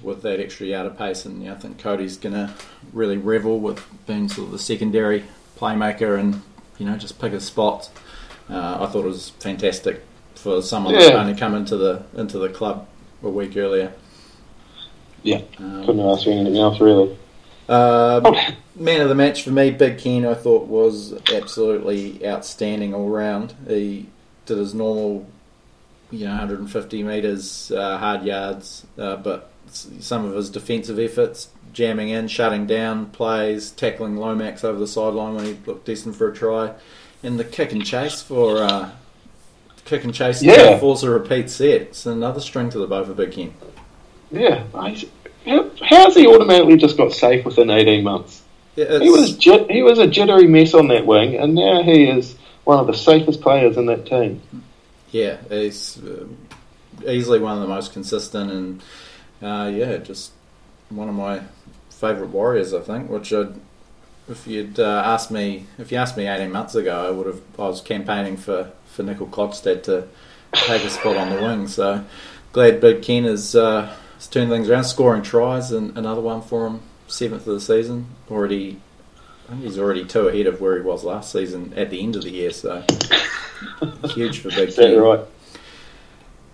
with 0.02 0.22
that 0.22 0.40
extra 0.40 0.68
yard 0.68 0.86
of 0.86 0.98
pace. 0.98 1.26
And 1.26 1.44
yeah, 1.44 1.54
I 1.54 1.56
think 1.56 1.80
Kodi's 1.80 2.18
going 2.18 2.36
to 2.36 2.54
really 2.94 3.18
revel 3.18 3.60
with 3.60 3.84
being 4.06 4.30
sort 4.30 4.48
of 4.48 4.52
the 4.52 4.60
secondary 4.60 5.26
playmaker 5.58 6.20
and 6.20 6.42
you 6.78 6.86
know 6.86 6.98
just 6.98 7.20
pick 7.20 7.34
his 7.34 7.46
spots. 7.46 7.90
Uh, 8.50 8.78
I 8.82 8.92
thought 8.92 9.06
it 9.06 9.10
was 9.10 9.30
fantastic 9.30 10.04
for 10.36 10.62
someone 10.62 10.94
yeah. 10.94 11.00
that's 11.00 11.16
only 11.16 11.36
come 11.36 11.56
into 11.56 11.78
the 11.78 12.04
into 12.16 12.38
the 12.38 12.50
club 12.50 12.88
a 13.24 13.30
week 13.30 13.58
earlier. 13.58 13.94
Yeah, 15.24 15.42
um, 15.58 15.86
couldn't 15.86 16.02
ask 16.02 16.26
for 16.26 16.32
anything 16.32 16.58
else 16.58 16.80
really. 16.80 17.18
Um, 17.70 18.36
man 18.76 19.02
of 19.02 19.10
the 19.10 19.16
match 19.16 19.44
for 19.44 19.52
me, 19.52 19.72
Big 19.72 19.98
Ken, 19.98 20.26
I 20.26 20.34
thought 20.34 20.68
was 20.68 21.14
absolutely 21.34 22.26
outstanding 22.26 22.94
all 22.94 23.10
round. 23.10 23.54
He 23.68 24.08
did 24.46 24.58
his 24.58 24.74
normal, 24.74 25.28
you 26.12 26.26
know, 26.26 26.32
150 26.32 27.04
metres, 27.04 27.72
uh, 27.72 27.98
hard 27.98 28.24
yards, 28.24 28.86
uh, 28.98 29.18
but 29.18 29.52
some 29.70 30.26
of 30.26 30.34
his 30.34 30.50
defensive 30.50 30.98
efforts, 30.98 31.50
jamming 31.74 32.10
in, 32.10 32.28
shutting 32.28 32.66
down 32.66 33.08
plays, 33.08 33.72
tackling 33.72 34.16
Lomax 34.16 34.64
over 34.64 34.80
the 34.80 34.88
sideline 34.88 35.36
when 35.36 35.46
he 35.46 35.58
looked 35.66 35.86
decent 35.86 36.16
for 36.16 36.32
a 36.32 36.36
try, 36.36 36.74
and 37.22 37.38
the 37.38 37.44
kick 37.44 37.74
and 37.74 37.86
chase 37.86 38.22
for 38.22 38.64
uh, 38.64 38.92
kick 39.84 40.04
and 40.04 40.14
chase 40.14 40.42
yeah. 40.42 40.80
force 40.80 41.04
a 41.04 41.10
repeat 41.10 41.50
set. 41.50 41.82
It's 41.82 42.06
another 42.06 42.40
string 42.40 42.70
to 42.70 42.80
the 42.80 42.88
bow 42.88 43.04
for 43.04 43.14
Big 43.14 43.34
Ken. 43.34 43.54
Yeah, 44.32 44.64
how's 45.48 46.16
he 46.16 46.28
automatically 46.28 46.78
just 46.78 46.98
got 46.98 47.14
safe 47.14 47.46
within 47.46 47.70
18 47.70 48.04
months? 48.04 48.44
Yeah, 48.76 49.00
he 49.00 49.10
was 49.10 49.38
he 49.38 49.82
was 49.82 49.98
a 49.98 50.06
jittery 50.06 50.48
mess 50.48 50.76
on 50.76 50.88
that 50.90 51.06
wing, 51.06 51.36
and 51.36 51.56
now 51.56 51.82
he 51.82 52.04
is 52.04 52.36
one 52.64 52.80
of 52.80 52.86
the 52.86 52.94
safest 52.94 53.42
players 53.42 53.76
in 53.76 53.88
that 53.88 54.06
team. 54.06 54.42
Yeah, 55.12 55.38
he's 55.50 55.98
uh, 56.04 56.28
easily 57.08 57.40
one 57.40 57.56
of 57.56 57.62
the 57.62 57.68
most 57.68 57.92
consistent, 57.92 58.52
and 58.52 58.82
uh, 59.42 59.72
yeah, 59.74 59.98
just 59.98 60.32
one 60.90 61.10
of 61.10 61.16
my 61.16 61.42
favourite 61.90 62.30
Warriors, 62.30 62.74
I 62.74 62.82
think. 62.82 63.10
Which 63.10 63.34
I'd, 63.34 63.56
if 64.30 64.46
you'd 64.46 64.80
uh, 64.80 65.02
asked 65.06 65.32
me, 65.32 65.66
if 65.80 65.92
you 65.92 65.98
asked 65.98 66.16
me 66.16 66.28
18 66.28 66.52
months 66.52 66.76
ago, 66.76 67.08
I 67.08 67.10
would 67.10 67.26
have. 67.26 67.42
I 67.58 67.64
was 67.64 67.82
campaigning 67.82 68.38
for 68.38 68.72
for 68.86 69.02
Nickel 69.02 69.28
Klokstad 69.28 69.84
to 69.84 70.08
take 70.54 70.84
a 70.84 70.90
spot 70.90 71.18
on 71.18 71.30
the 71.30 71.42
wing. 71.42 71.68
So 71.68 72.04
glad 72.52 72.80
Big 72.80 73.02
Ken 73.02 73.26
is 73.26 73.56
uh, 73.56 73.96
he's 74.18 74.28
turned 74.28 74.50
things 74.50 74.70
around, 74.70 74.84
scoring 74.84 75.22
tries, 75.22 75.72
and 75.72 75.98
another 75.98 76.22
one 76.22 76.42
for 76.42 76.68
him, 76.68 76.82
seventh 77.08 77.48
of 77.48 77.54
the 77.54 77.62
season. 77.62 78.08
Already, 78.30 78.82
I 79.48 79.52
think 79.52 79.64
he's 79.64 79.80
already 79.80 80.06
two 80.06 80.28
ahead 80.28 80.48
of 80.48 80.60
where 80.60 80.76
he 80.76 80.82
was 80.82 81.04
last 81.04 81.32
season 81.32 81.74
at 81.76 81.90
the 81.90 82.02
end 82.02 82.16
of 82.16 82.24
the 82.24 82.32
year. 82.32 82.52
So 82.52 82.84
huge 84.10 84.40
for 84.40 84.50
Big 84.50 84.76
Ken. 84.76 85.00
right. 85.00 85.22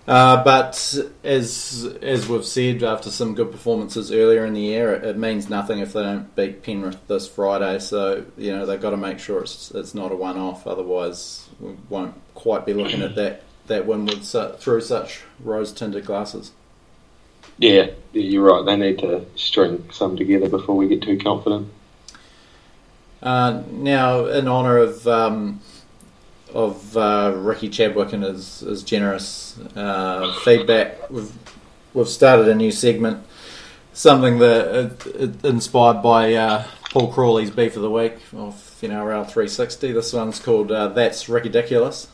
Uh, 0.06 0.44
but 0.44 0.98
as 1.22 1.96
as 2.02 2.28
we've 2.28 2.44
said, 2.44 2.82
after 2.82 3.10
some 3.10 3.34
good 3.34 3.50
performances 3.50 4.12
earlier 4.12 4.44
in 4.44 4.52
the 4.52 4.60
year, 4.60 4.92
it, 4.92 5.04
it, 5.04 5.16
means 5.16 5.48
nothing 5.48 5.78
if 5.78 5.94
they 5.94 6.02
don't 6.02 6.36
beat 6.36 6.62
Penrith 6.62 7.08
this 7.08 7.26
Friday. 7.26 7.78
So 7.78 8.26
you 8.36 8.52
know 8.52 8.66
they've 8.66 8.80
got 8.80 8.90
to 8.90 8.98
make 8.98 9.18
sure 9.18 9.40
it's 9.40 9.70
it's 9.70 9.94
not 9.94 10.12
a 10.12 10.16
one 10.16 10.36
off. 10.36 10.66
Otherwise, 10.66 11.48
we 11.58 11.74
won't 11.88 12.14
quite 12.34 12.66
be 12.66 12.74
looking 12.74 13.00
at 13.00 13.14
that 13.14 13.44
that 13.66 13.86
win 13.86 14.04
with 14.04 14.24
through 14.60 14.82
such 14.82 15.22
rose 15.40 15.72
tinted 15.72 16.04
glasses. 16.04 16.52
Yeah, 17.58 17.90
you're 18.12 18.42
right. 18.42 18.64
They 18.64 18.76
need 18.76 18.98
to 19.00 19.26
string 19.36 19.88
some 19.92 20.16
together 20.16 20.48
before 20.48 20.76
we 20.76 20.88
get 20.88 21.02
too 21.02 21.18
confident. 21.18 21.72
Uh, 23.22 23.62
now, 23.70 24.26
in 24.26 24.48
honour 24.48 24.78
of 24.78 25.06
um, 25.06 25.60
of 26.54 26.96
uh, 26.96 27.32
Ricky 27.36 27.68
Chadwick 27.68 28.12
and 28.12 28.22
his, 28.22 28.60
his 28.60 28.82
generous 28.82 29.58
uh, 29.74 30.32
feedback. 30.44 31.10
We've 31.10 31.32
we've 31.92 32.08
started 32.08 32.48
a 32.48 32.54
new 32.54 32.70
segment, 32.70 33.24
something 33.92 34.38
that 34.38 35.02
uh, 35.20 35.48
inspired 35.48 36.00
by 36.02 36.34
uh, 36.34 36.64
Paul 36.90 37.12
Crawley's 37.12 37.50
beef 37.50 37.76
of 37.76 37.82
the 37.82 37.90
week 37.90 38.14
of 38.32 38.78
you 38.80 38.88
know 38.88 39.04
around 39.04 39.26
360. 39.26 39.92
This 39.92 40.12
one's 40.12 40.38
called 40.38 40.70
uh, 40.70 40.88
"That's 40.88 41.28
Ridiculous." 41.28 42.08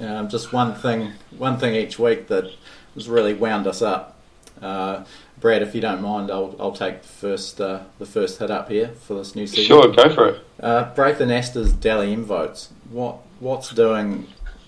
Um, 0.00 0.28
just 0.28 0.52
one 0.52 0.74
thing, 0.74 1.12
one 1.36 1.58
thing 1.58 1.74
each 1.74 1.98
week 1.98 2.28
that 2.28 2.52
has 2.94 3.08
really 3.08 3.34
wound 3.34 3.66
us 3.66 3.80
up. 3.80 4.17
Uh, 4.62 5.04
Brad, 5.40 5.62
if 5.62 5.74
you 5.74 5.80
don't 5.80 6.02
mind, 6.02 6.30
I'll, 6.30 6.54
I'll 6.58 6.72
take 6.72 7.02
the 7.02 7.08
first 7.08 7.60
uh, 7.60 7.82
the 7.98 8.06
first 8.06 8.38
hit 8.38 8.50
up 8.50 8.70
here 8.70 8.88
for 8.88 9.14
this 9.14 9.34
new 9.36 9.46
season. 9.46 9.64
Sure, 9.64 9.92
go 9.92 10.12
for 10.14 10.28
it. 10.28 10.44
Uh, 10.60 10.92
Braith 10.94 11.20
Anasta's 11.20 11.72
Dally 11.72 12.12
M 12.12 12.24
votes. 12.24 12.70
What 12.90 13.18
what's 13.40 13.70
doing 13.70 14.26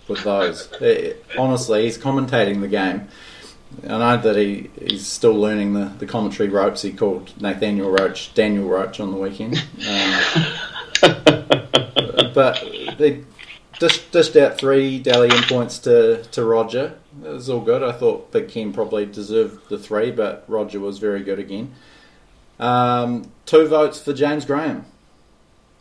with 0.08 0.22
those? 0.22 0.68
Eh, 0.80 1.14
honestly, 1.38 1.84
he's 1.84 1.98
commentating 1.98 2.60
the 2.60 2.68
game. 2.68 3.08
I 3.84 3.98
know 3.98 4.16
that 4.16 4.36
he, 4.36 4.68
he's 4.80 5.06
still 5.06 5.34
learning 5.34 5.74
the, 5.74 5.92
the 5.98 6.06
commentary 6.06 6.48
ropes. 6.48 6.82
He 6.82 6.92
called 6.92 7.40
Nathaniel 7.40 7.88
Roache 7.90 8.34
Daniel 8.34 8.68
Roache 8.68 9.00
on 9.00 9.12
the 9.12 9.16
weekend. 9.16 9.56
Um, 9.88 10.22
but 12.34 12.62
they 12.98 13.24
dished, 13.80 14.12
dished 14.12 14.36
out 14.36 14.56
three 14.56 15.00
Dally 15.00 15.28
M 15.32 15.42
points 15.44 15.80
to, 15.80 16.22
to 16.22 16.44
Roger. 16.44 16.94
It 17.24 17.28
was 17.28 17.50
all 17.50 17.60
good. 17.60 17.82
I 17.82 17.90
thought 17.90 18.30
Big 18.30 18.48
Ken 18.48 18.72
probably 18.72 19.04
deserved 19.06 19.68
the 19.68 19.78
three, 19.78 20.12
but 20.12 20.44
Roger 20.46 20.78
was 20.78 20.98
very 20.98 21.24
good 21.24 21.40
again. 21.40 21.74
Um, 22.60 23.30
two 23.46 23.66
votes 23.66 24.00
for 24.00 24.12
James 24.12 24.44
Graham. 24.44 24.84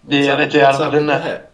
What's 0.04 0.26
Yeah, 0.26 0.34
up- 0.34 0.52
that's 0.52 0.56
out 0.56 0.82
of 0.82 0.94
it, 0.94 0.98
isn't 0.98 1.08
with 1.08 1.26
it? 1.26 1.52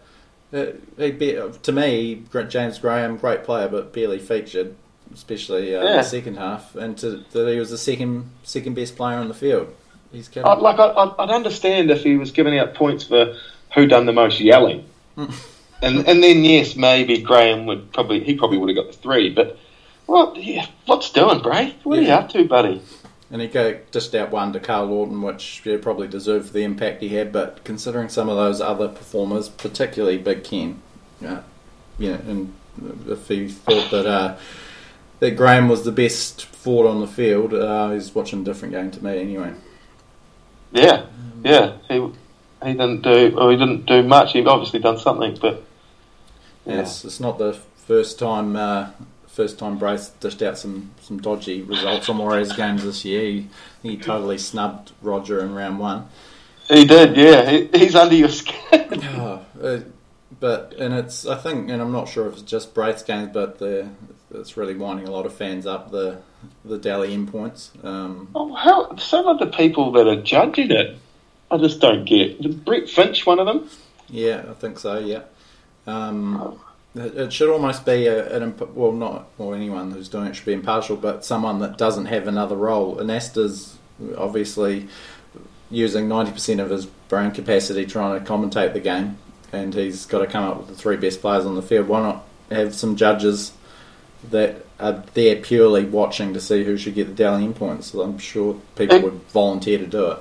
that? 0.52 0.68
Uh, 0.68 0.72
he'd 1.02 1.18
be, 1.18 1.38
to 1.64 1.72
me, 1.72 2.22
James 2.48 2.78
Graham, 2.78 3.16
great 3.16 3.42
player, 3.44 3.68
but 3.68 3.92
barely 3.92 4.18
featured, 4.20 4.74
especially 5.12 5.74
uh, 5.74 5.80
in 5.80 5.86
Yeah. 5.88 5.96
the 5.96 6.02
second 6.04 6.36
half, 6.38 6.76
and 6.76 6.96
to, 6.98 7.24
that 7.32 7.48
he 7.52 7.58
was 7.58 7.70
the 7.70 7.76
second 7.78 8.30
second 8.44 8.74
best 8.74 8.96
player 8.96 9.18
on 9.18 9.26
the 9.28 9.34
field. 9.34 9.74
He's 10.12 10.30
I'd, 10.36 10.58
like, 10.60 10.78
I'd, 10.78 11.14
I'd 11.18 11.30
understand 11.30 11.90
if 11.90 12.04
he 12.04 12.16
was 12.16 12.30
giving 12.30 12.56
out 12.58 12.74
points 12.74 13.02
for 13.04 13.36
who 13.74 13.86
done 13.86 14.06
the 14.06 14.12
most 14.12 14.38
yelling. 14.40 14.84
and 15.82 16.06
and 16.06 16.22
then, 16.22 16.44
yes, 16.44 16.76
maybe 16.76 17.20
Graham 17.20 17.66
would 17.66 17.92
probably, 17.92 18.22
he 18.22 18.34
probably 18.34 18.58
would 18.58 18.68
have 18.68 18.76
got 18.76 18.92
the 18.92 18.98
three, 18.98 19.30
but, 19.30 19.58
well, 20.06 20.34
yeah, 20.36 20.66
what's 20.86 21.10
doing, 21.10 21.40
Bray? 21.40 21.74
What 21.82 21.98
are 21.98 22.02
you 22.02 22.10
up 22.10 22.28
to, 22.30 22.44
buddy? 22.44 22.82
and 23.30 23.42
he 23.42 23.48
go, 23.48 23.78
dished 23.90 24.14
out 24.14 24.30
one 24.30 24.52
to 24.52 24.60
Karl 24.60 24.86
Lawton, 24.86 25.20
which 25.22 25.62
yeah, 25.64 25.78
probably 25.80 26.06
deserved 26.06 26.52
the 26.52 26.62
impact 26.62 27.02
he 27.02 27.08
had. 27.08 27.32
But 27.32 27.64
considering 27.64 28.08
some 28.08 28.28
of 28.28 28.36
those 28.36 28.60
other 28.60 28.88
performers, 28.88 29.48
particularly 29.48 30.18
Big 30.18 30.44
Ken, 30.44 30.80
uh, 31.24 31.42
you 31.98 32.12
know, 32.12 32.20
and 32.26 32.54
if 33.08 33.26
he 33.28 33.48
thought 33.48 33.90
that 33.90 34.06
uh, 34.06 34.36
that 35.18 35.32
Graham 35.32 35.68
was 35.68 35.84
the 35.84 35.92
best 35.92 36.44
forward 36.44 36.88
on 36.88 37.00
the 37.00 37.06
field, 37.06 37.52
uh, 37.52 37.90
he's 37.90 38.14
watching 38.14 38.42
a 38.42 38.44
different 38.44 38.74
game 38.74 38.90
to 38.92 39.02
me 39.02 39.18
anyway. 39.20 39.52
Yeah, 40.72 41.06
yeah. 41.42 41.78
He 41.88 42.12
he 42.66 42.72
didn't 42.74 43.02
do, 43.02 43.32
well, 43.34 43.50
he 43.50 43.56
didn't 43.56 43.86
do 43.86 44.02
much. 44.02 44.32
He 44.32 44.44
obviously 44.44 44.80
done 44.80 44.98
something, 44.98 45.36
but, 45.40 45.62
yeah. 46.64 46.76
Yes, 46.76 47.04
it's 47.04 47.20
not 47.20 47.38
the 47.38 47.54
first 47.86 48.18
time 48.18 48.56
uh, 48.56 48.90
first 49.36 49.58
time 49.58 49.78
Brace 49.78 50.08
dished 50.18 50.42
out 50.42 50.56
some, 50.56 50.90
some 51.02 51.18
dodgy 51.18 51.60
results 51.60 52.08
on 52.08 52.16
Warriors 52.16 52.52
games 52.52 52.82
this 52.84 53.04
year. 53.04 53.20
He, 53.20 53.48
he 53.82 53.96
totally 53.98 54.38
snubbed 54.38 54.92
Roger 55.02 55.40
in 55.40 55.54
round 55.54 55.78
one. 55.78 56.08
He 56.68 56.86
did, 56.86 57.16
yeah. 57.16 57.50
He, 57.50 57.66
he's 57.66 57.94
under 57.94 58.14
your 58.14 58.28
skin. 58.30 58.56
Oh, 58.72 59.44
uh, 59.62 59.80
but 60.40 60.74
and 60.78 60.94
it's 60.94 61.26
I 61.26 61.36
think 61.36 61.70
and 61.70 61.80
I'm 61.80 61.92
not 61.92 62.08
sure 62.08 62.26
if 62.26 62.34
it's 62.34 62.42
just 62.42 62.74
Braith's 62.74 63.02
games, 63.02 63.30
but 63.32 63.58
the 63.58 63.88
it's 64.32 64.56
really 64.56 64.74
winding 64.74 65.06
a 65.06 65.10
lot 65.10 65.26
of 65.26 65.34
fans 65.34 65.66
up 65.66 65.90
the 65.90 66.20
the 66.64 66.78
Dally 66.78 67.12
M 67.12 67.26
points. 67.26 67.72
Um, 67.82 68.28
oh, 68.34 68.54
how, 68.54 68.96
some 68.96 69.26
of 69.26 69.38
the 69.38 69.46
people 69.46 69.92
that 69.92 70.06
are 70.06 70.20
judging 70.20 70.70
it, 70.70 70.98
I 71.50 71.56
just 71.58 71.80
don't 71.80 72.04
get. 72.04 72.44
Is 72.44 72.54
Brett 72.54 72.88
Finch 72.88 73.24
one 73.26 73.38
of 73.38 73.46
them? 73.46 73.68
yeah, 74.08 74.44
I 74.48 74.54
think 74.54 74.78
so. 74.78 74.98
Yeah. 74.98 75.22
Um, 75.86 76.58
it, 76.94 77.14
it 77.16 77.32
should 77.32 77.50
almost 77.50 77.84
be 77.84 78.06
a, 78.06 78.34
an 78.34 78.42
imp- 78.42 78.74
well, 78.74 78.92
not 78.92 79.28
or 79.38 79.54
anyone 79.54 79.90
who's 79.90 80.08
doing 80.08 80.26
it 80.26 80.34
should 80.34 80.46
be 80.46 80.52
impartial, 80.52 80.96
but 80.96 81.24
someone 81.24 81.60
that 81.60 81.78
doesn't 81.78 82.06
have 82.06 82.26
another 82.26 82.56
role. 82.56 82.98
And 82.98 83.10
Anasta's 83.10 83.76
obviously 84.16 84.88
using 85.70 86.08
ninety 86.08 86.32
percent 86.32 86.60
of 86.60 86.70
his 86.70 86.86
brain 86.86 87.30
capacity 87.30 87.86
trying 87.86 88.18
to 88.18 88.30
commentate 88.30 88.72
the 88.72 88.80
game, 88.80 89.18
and 89.52 89.74
he's 89.74 90.06
got 90.06 90.20
to 90.20 90.26
come 90.26 90.44
up 90.44 90.58
with 90.58 90.68
the 90.68 90.74
three 90.74 90.96
best 90.96 91.20
players 91.20 91.46
on 91.46 91.54
the 91.54 91.62
field. 91.62 91.88
Why 91.88 92.00
not 92.00 92.24
have 92.50 92.74
some 92.74 92.96
judges 92.96 93.52
that 94.30 94.64
are 94.80 95.04
there 95.14 95.36
purely 95.36 95.84
watching 95.84 96.34
to 96.34 96.40
see 96.40 96.64
who 96.64 96.76
should 96.76 96.94
get 96.94 97.06
the 97.08 97.14
Dally 97.14 97.48
points? 97.52 97.88
So 97.88 98.02
I'm 98.02 98.18
sure 98.18 98.60
people 98.74 99.00
would 99.00 99.22
volunteer 99.28 99.78
to 99.78 99.86
do 99.86 100.06
it. 100.10 100.18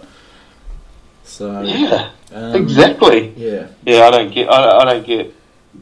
So 1.26 1.62
Yeah, 1.62 2.12
um, 2.34 2.56
exactly. 2.56 3.34
Yeah, 3.36 3.68
Yeah, 3.86 4.04
I 4.06 4.12
don't 4.12 4.34
get. 4.34 4.50
I, 4.50 4.80
I 4.80 4.86
don't 4.86 5.06
get 5.06 5.34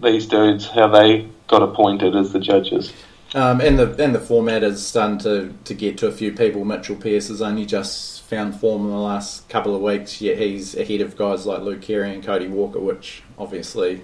these 0.02 0.26
dudes 0.26 0.68
how 0.68 0.88
they 0.88 1.28
got 1.48 1.62
appointed 1.62 2.16
as 2.16 2.34
the 2.34 2.40
judges. 2.40 2.94
Um, 3.36 3.62
and 3.62 3.80
the 3.80 4.04
and 4.04 4.14
the 4.14 4.20
format 4.20 4.64
is 4.64 4.86
starting 4.86 5.18
to, 5.20 5.54
to 5.66 5.74
get 5.74 5.98
to 6.00 6.08
a 6.08 6.12
few 6.12 6.32
people. 6.32 6.66
Mitchell 6.66 6.96
Pearce 6.96 7.30
has 7.30 7.42
only 7.42 7.66
just 7.66 8.24
found 8.24 8.60
form 8.60 8.86
in 8.86 8.92
the 8.92 8.98
last 8.98 9.48
couple 9.50 9.76
of 9.76 9.82
weeks, 9.82 10.22
yet 10.22 10.38
he's 10.38 10.76
ahead 10.76 11.02
of 11.02 11.18
guys 11.18 11.46
like 11.46 11.62
Luke 11.62 11.82
Keary 11.82 12.14
and 12.14 12.24
Cody 12.24 12.48
Walker, 12.48 12.80
which 12.80 13.24
obviously 13.38 14.02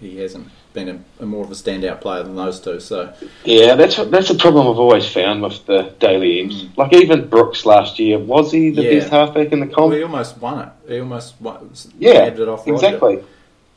he 0.00 0.18
hasn't 0.18 0.48
been 0.74 0.88
a, 1.20 1.22
a 1.22 1.26
more 1.26 1.44
of 1.44 1.50
a 1.50 1.54
standout 1.54 2.00
player 2.02 2.22
than 2.24 2.36
those 2.36 2.60
two. 2.60 2.80
So 2.80 3.14
Yeah, 3.44 3.76
that's 3.76 3.96
that's 3.96 4.28
a 4.28 4.34
problem 4.34 4.68
I've 4.68 4.78
always 4.78 5.08
found 5.08 5.40
with 5.42 5.64
the 5.64 5.94
Dally 6.00 6.40
M's. 6.40 6.66
Like 6.76 6.92
even 6.92 7.28
Brooks 7.28 7.64
last 7.64 7.98
year, 7.98 8.18
was 8.18 8.52
he 8.52 8.70
the 8.70 8.82
Yeah. 8.82 8.98
best 8.98 9.10
halfback 9.10 9.52
in 9.52 9.60
the 9.60 9.66
well, 9.66 9.74
comp? 9.76 9.94
he 9.94 10.02
almost 10.02 10.36
won 10.38 10.68
it. 10.68 10.92
He 10.92 11.00
almost 11.00 11.40
won, 11.40 11.70
Yeah, 11.98 12.24
it 12.24 12.38
off 12.48 12.66
Roger. 12.66 12.74
exactly. 12.74 13.24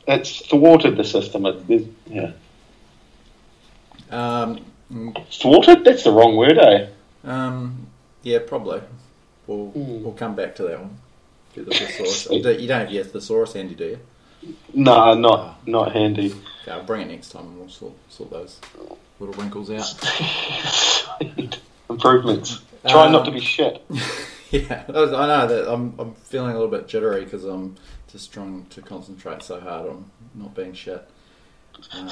It's 0.06 0.44
thwarted 0.46 0.96
the 0.96 1.04
system. 1.04 1.46
Yeah, 2.08 2.32
Um, 4.10 4.60
mm, 4.92 5.14
thwarted. 5.40 5.84
That's 5.84 6.02
the 6.04 6.12
wrong 6.12 6.36
word, 6.36 6.58
eh? 6.58 6.86
um, 7.24 7.86
yeah, 8.22 8.38
probably. 8.46 8.80
We'll 9.46 9.66
Hmm. 9.68 10.02
we'll 10.02 10.12
come 10.14 10.34
back 10.34 10.54
to 10.56 10.62
that 10.64 10.80
one. 10.80 10.96
The 11.54 11.64
thesaurus. 11.64 12.28
you 12.30 12.42
don't 12.42 12.60
you 12.60 12.68
don't 12.68 12.80
have 12.80 12.90
your 12.90 13.04
thesaurus 13.04 13.52
handy, 13.52 13.74
do 13.74 13.84
you? 13.84 13.98
No, 14.74 15.14
not 15.14 15.66
not 15.66 15.92
handy. 15.92 16.34
Okay, 16.68 16.76
I'll 16.76 16.84
bring 16.84 17.00
it 17.00 17.08
next 17.10 17.30
time 17.30 17.46
and 17.46 17.58
we'll 17.58 17.68
sort, 17.70 17.94
sort 18.10 18.30
those 18.30 18.60
little 19.20 19.34
wrinkles 19.40 19.70
out. 19.70 19.94
Improvements. 21.90 22.60
Try 22.86 23.06
Um, 23.06 23.12
not 23.12 23.24
to 23.24 23.30
be 23.30 23.40
shit. 23.40 23.82
Yeah, 24.50 24.82
I 24.88 24.92
know 24.92 25.46
that 25.46 25.70
I'm 25.70 25.94
I'm 25.98 26.14
feeling 26.14 26.52
a 26.52 26.54
little 26.54 26.70
bit 26.70 26.88
jittery 26.88 27.22
because 27.22 27.44
I'm 27.44 27.76
just 28.10 28.32
trying 28.32 28.64
to 28.70 28.80
concentrate 28.80 29.42
so 29.42 29.60
hard 29.60 29.90
on 29.90 30.10
not 30.34 30.54
being 30.54 30.72
shit. 30.72 31.06
Um, 31.92 32.08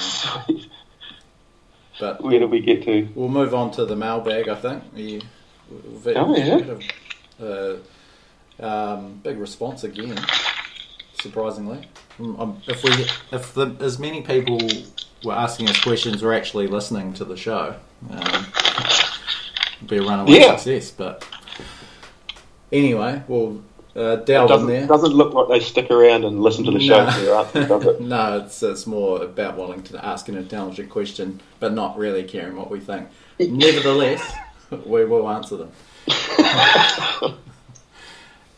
but 1.98 2.22
Where 2.22 2.38
do 2.38 2.46
we 2.46 2.60
get 2.60 2.82
to? 2.84 3.08
we'll 3.14 3.30
move 3.30 3.54
on 3.54 3.70
to 3.72 3.86
the 3.86 3.96
mailbag. 3.96 4.48
I 4.50 4.54
think. 4.54 4.82
You, 4.94 5.22
we've 5.70 6.08
Oh, 6.14 6.36
yeah. 6.36 6.76
a, 7.40 7.78
uh, 8.62 8.96
um, 8.96 9.18
big 9.22 9.38
response 9.38 9.82
again. 9.84 10.18
Surprisingly, 11.14 11.78
um, 11.78 11.84
if 12.18 12.82
we 12.82 12.90
if 13.32 13.54
the, 13.54 13.76
as 13.80 13.98
many 13.98 14.22
people 14.22 14.58
were 15.24 15.32
asking 15.34 15.68
us 15.68 15.80
questions 15.80 16.22
were 16.22 16.34
actually 16.34 16.66
listening 16.66 17.12
to 17.14 17.24
the 17.24 17.36
show, 17.36 17.74
um, 18.10 18.46
it'd 19.76 19.88
be 19.88 19.96
a 19.98 20.02
runaway 20.02 20.32
Yeah. 20.32 20.56
success. 20.56 20.90
But 20.90 21.26
anyway, 22.72 23.22
we'll 23.28 23.62
uh, 23.94 24.16
delve 24.16 24.48
doesn't, 24.48 24.68
there. 24.68 24.86
doesn't 24.86 25.12
look 25.12 25.32
like 25.34 25.48
they 25.48 25.60
stick 25.64 25.90
around 25.90 26.24
and 26.24 26.40
listen 26.42 26.64
to 26.64 26.70
the 26.70 26.80
show 26.80 27.04
No. 27.04 27.10
for 27.10 27.34
answers, 27.34 27.68
does 27.68 27.86
it? 27.86 28.00
no, 28.02 28.38
it's 28.44 28.62
it's 28.62 28.86
more 28.86 29.22
about 29.22 29.56
wanting 29.56 29.82
to 29.84 30.04
ask 30.04 30.28
an 30.28 30.36
intelligent 30.36 30.90
question, 30.90 31.40
but 31.60 31.72
not 31.72 31.96
really 31.98 32.24
caring 32.24 32.56
what 32.56 32.70
we 32.70 32.80
think. 32.80 33.08
Nevertheless, 33.38 34.22
we 34.84 35.04
will 35.04 35.28
answer 35.28 35.56
them. 35.56 35.70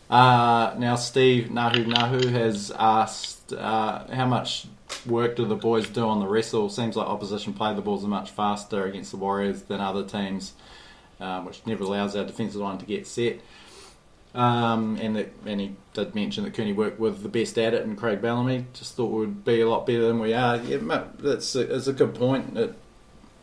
Uh, 0.09 0.73
now, 0.77 0.95
Steve 0.95 1.49
Nahu 1.49 1.85
Nahu 1.85 2.31
has 2.31 2.71
asked 2.71 3.53
uh, 3.53 4.07
how 4.11 4.25
much 4.25 4.65
work 5.05 5.35
do 5.35 5.45
the 5.45 5.55
boys 5.55 5.87
do 5.87 6.07
on 6.07 6.19
the 6.19 6.27
wrestle? 6.27 6.69
Seems 6.69 6.95
like 6.95 7.07
opposition 7.07 7.53
play 7.53 7.75
the 7.75 7.81
balls 7.81 8.03
are 8.03 8.07
much 8.07 8.31
faster 8.31 8.85
against 8.85 9.11
the 9.11 9.17
Warriors 9.17 9.63
than 9.63 9.79
other 9.79 10.03
teams, 10.03 10.53
um, 11.19 11.45
which 11.45 11.63
never 11.67 11.83
allows 11.83 12.15
our 12.15 12.23
defensive 12.25 12.59
line 12.59 12.79
to 12.79 12.85
get 12.85 13.05
set. 13.05 13.39
Um, 14.33 14.97
and 15.01 15.15
that, 15.15 15.31
and 15.45 15.59
he 15.59 15.75
did 15.93 16.13
mention 16.13 16.43
that 16.43 16.53
Cooney 16.53 16.73
worked 16.73 16.99
with 16.99 17.21
the 17.21 17.29
best 17.29 17.57
at 17.57 17.73
it, 17.73 17.83
and 17.83 17.97
Craig 17.97 18.21
Bellamy 18.21 18.65
just 18.73 18.95
thought 18.95 19.11
would 19.11 19.43
be 19.43 19.61
a 19.61 19.69
lot 19.69 19.85
better 19.85 20.07
than 20.07 20.19
we 20.19 20.33
are. 20.33 20.57
Yeah, 20.57 21.05
that's 21.19 21.55
a, 21.55 21.61
a 21.61 21.93
good 21.93 22.15
point. 22.15 22.57
It, 22.57 22.75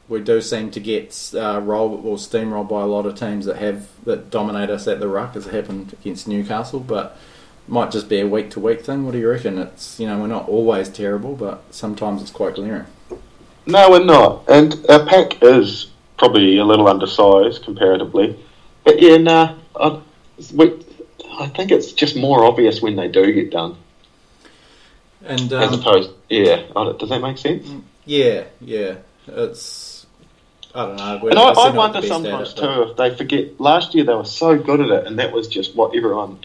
we 0.09 0.21
do 0.21 0.41
seem 0.41 0.71
to 0.71 0.81
get 0.81 1.33
uh, 1.35 1.61
rolled 1.61 2.05
or 2.05 2.17
steamrolled 2.17 2.69
by 2.69 2.83
a 2.83 2.87
lot 2.87 3.07
of 3.07 3.19
teams 3.19 3.47
that 3.47 3.57
have 3.57 3.89
that 4.05 4.31
dominate 4.31 4.71
us 4.71 4.87
at 4.87 5.01
the 5.01 5.09
ruck, 5.09 5.35
as 5.37 5.47
it 5.47 5.55
happened 5.55 5.93
against 5.95 6.29
Newcastle. 6.29 6.81
But 6.81 7.17
might 7.69 7.91
just 7.91 8.09
be 8.09 8.21
a 8.21 8.27
week 8.27 8.51
to 8.51 8.61
week 8.61 8.83
thing. 8.83 9.05
What 9.05 9.13
do 9.13 9.19
you 9.19 9.29
reckon? 9.29 9.59
It's 9.59 9.99
you 9.99 10.07
know 10.07 10.21
we're 10.21 10.29
not 10.29 10.49
always 10.49 10.89
terrible, 10.89 11.35
but 11.35 11.63
sometimes 11.75 12.23
it's 12.23 12.31
quite 12.31 12.55
glaring. 12.55 12.87
No, 13.67 13.91
we're 13.91 14.05
not. 14.05 14.49
And 14.49 14.75
our 14.89 15.05
pack 15.05 15.43
is 15.43 15.91
probably 16.19 16.59
a 16.59 16.65
little 16.65 16.87
undersized 16.87 17.65
comparatively. 17.65 18.39
But 18.85 19.01
yeah, 19.03 19.17
nah, 19.17 19.57
I, 19.75 20.01
I 20.39 21.49
think 21.49 21.73
it's 21.73 21.93
just 21.93 22.17
more 22.17 22.45
obvious 22.45 22.81
when 22.81 22.95
they 22.95 23.09
do 23.09 23.33
get 23.33 23.51
done. 23.51 23.77
And 25.25 25.53
As 25.53 25.73
um, 25.73 25.81
opposed, 25.81 26.11
yeah, 26.29 26.63
does 26.75 27.09
that 27.09 27.21
make 27.21 27.39
sense? 27.39 27.69
yeah, 28.05 28.45
yeah, 28.61 28.99
it's 29.27 29.86
I 30.77 30.87
don't 30.87 30.97
know. 30.97 31.29
And 31.29 31.39
I, 31.39 31.49
I 31.53 31.71
wonder 31.71 32.03
sometimes 32.03 32.53
it, 32.53 32.57
too 32.59 32.83
if 32.83 32.97
they 32.97 33.15
forget. 33.17 33.59
Last 33.61 33.95
year 33.95 34.05
they 34.05 34.15
were 34.15 34.25
so 34.25 34.59
good 34.59 34.81
at 34.81 34.91
it, 34.91 35.07
and 35.07 35.19
that 35.19 35.33
was 35.33 35.49
just 35.49 35.75
what 35.75 35.97
everyone 35.97 36.39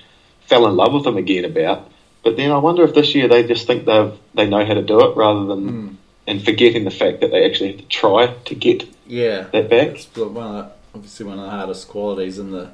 fell 0.48 0.68
in 0.68 0.76
love 0.76 0.94
with 0.94 1.04
them 1.04 1.18
again 1.18 1.46
about. 1.46 1.90
But 2.24 2.38
then 2.38 2.52
I 2.52 2.58
wonder 2.58 2.84
if 2.84 2.94
this 2.94 3.14
year 3.16 3.28
they 3.28 3.46
just 3.46 3.68
think 3.68 3.86
they 3.86 4.12
they 4.34 4.48
know 4.48 4.66
how 4.66 4.74
to 4.76 4.82
do 4.82 5.02
it 5.02 5.18
rather 5.18 5.46
than 5.46 5.68
Hmm. 5.68 5.88
and 6.28 6.44
forgetting 6.44 6.86
the 6.86 6.92
fact 6.92 7.20
that 7.22 7.32
they 7.32 7.46
actually 7.46 7.72
have 7.72 7.80
to 7.82 7.88
try 7.88 8.28
to 8.46 8.56
get 8.56 8.88
Yeah, 9.08 9.48
that 9.52 9.70
back. 9.70 9.88
it's 9.90 10.08
one 10.16 10.28
of 10.30 10.36
the, 10.36 10.72
obviously 10.96 11.26
one 11.26 11.40
of 11.40 11.46
the 11.46 11.50
hardest 11.52 11.88
qualities 11.90 12.38
in 12.40 12.52
the 12.52 12.70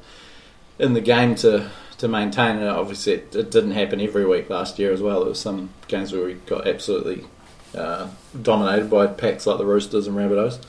in 0.79 0.93
the 0.93 1.01
game 1.01 1.33
to 1.35 1.69
to 1.97 2.07
maintain. 2.07 2.57
And 2.57 2.69
obviously, 2.69 3.13
it, 3.13 3.35
it 3.35 3.49
didn't 3.49 3.71
happen 3.71 3.99
every 3.99 4.25
week 4.27 4.49
last 4.49 4.77
year 4.77 4.91
as 4.93 5.01
well. 5.01 5.21
There 5.21 5.29
was 5.29 5.39
some 5.39 5.69
games 5.87 6.13
where 6.13 6.23
we 6.25 6.33
got 6.33 6.67
absolutely 6.67 7.25
uh, 7.75 8.07
dominated 8.39 8.89
by 8.89 9.07
packs 9.07 9.47
like 9.47 9.57
the 9.57 9.65
Roosters 9.65 10.05
and 10.07 10.15
Rabbitohs. 10.15 10.59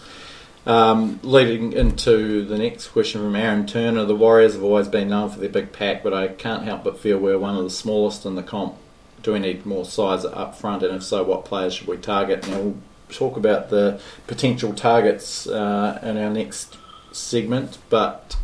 Um, 0.68 1.18
leading 1.22 1.72
into 1.72 2.44
the 2.44 2.58
next 2.58 2.88
question 2.88 3.22
from 3.22 3.34
Aaron 3.34 3.66
Turner, 3.66 4.04
the 4.04 4.14
Warriors 4.14 4.52
have 4.52 4.62
always 4.62 4.86
been 4.86 5.08
known 5.08 5.30
for 5.30 5.40
their 5.40 5.48
big 5.48 5.72
pack, 5.72 6.02
but 6.02 6.12
I 6.12 6.28
can't 6.28 6.64
help 6.64 6.84
but 6.84 7.00
feel 7.00 7.18
we're 7.18 7.38
one 7.38 7.56
of 7.56 7.64
the 7.64 7.70
smallest 7.70 8.26
in 8.26 8.34
the 8.34 8.42
comp. 8.42 8.74
Do 9.22 9.32
we 9.32 9.38
need 9.38 9.64
more 9.64 9.86
size 9.86 10.26
up 10.26 10.56
front, 10.56 10.82
and 10.82 10.94
if 10.94 11.02
so, 11.02 11.24
what 11.24 11.46
players 11.46 11.72
should 11.72 11.88
we 11.88 11.96
target? 11.96 12.46
Now 12.46 12.60
we'll 12.60 12.76
talk 13.08 13.38
about 13.38 13.70
the 13.70 13.98
potential 14.26 14.74
targets 14.74 15.46
uh, 15.46 16.00
in 16.02 16.18
our 16.18 16.28
next 16.28 16.76
segment, 17.12 17.78
but 17.88 18.36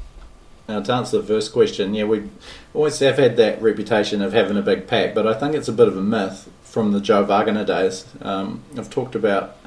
uh, 0.67 0.81
to 0.81 0.95
answer 0.95 1.21
the 1.21 1.27
first 1.27 1.53
question, 1.53 1.93
yeah, 1.93 2.05
we 2.05 2.31
always 2.73 2.99
have 3.01 3.19
had 3.19 3.37
that 3.37 3.61
reputation 3.61 4.23
of 4.23 4.33
having 4.33 4.57
a 4.57 4.63
big 4.63 4.87
pack, 4.87 5.15
but 5.15 5.27
I 5.27 5.35
think 5.35 5.55
it's 5.55 5.69
a 5.69 5.75
bit 5.75 5.89
of 5.89 5.97
a 5.99 6.03
myth 6.03 6.49
from 6.63 6.93
the 6.93 7.01
Joe 7.03 7.27
Vagana 7.27 7.67
days. 7.67 8.07
Um, 8.23 8.63
I've 8.79 8.89
talked 8.89 9.15
about 9.15 9.59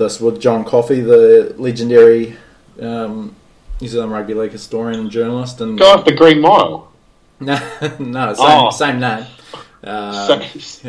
this 0.00 0.20
with 0.20 0.40
John 0.40 0.64
Coffey, 0.64 1.00
the 1.00 1.54
legendary 1.58 2.36
um, 2.80 3.36
New 3.80 3.86
Zealand 3.88 4.10
rugby 4.12 4.34
league 4.34 4.50
historian 4.52 4.98
and 5.00 5.10
journalist, 5.10 5.60
and 5.60 5.78
the 5.78 6.14
Green 6.16 6.40
Mile. 6.40 6.90
no, 7.40 7.58
no, 8.00 8.34
same, 8.34 8.46
Oh. 8.46 8.70
same 8.70 8.98
name. 9.00 9.26
Uh, 9.84 10.12
So- 10.58 10.88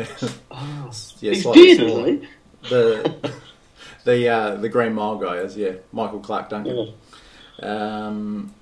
yeah, 1.20 1.32
He's 1.32 1.44
dead, 1.44 1.44
smaller. 1.44 2.08
isn't 2.08 2.22
he? 2.22 2.28
The 2.68 3.32
the 4.04 4.28
uh, 4.28 4.54
the 4.56 4.68
Green 4.68 4.92
Mile 4.94 5.16
guy 5.18 5.36
is 5.36 5.56
yeah, 5.56 5.72
Michael 5.92 6.20
Clarke 6.20 6.48
Duncan. 6.50 6.92
Yeah. 7.62 8.06
Um, 8.06 8.52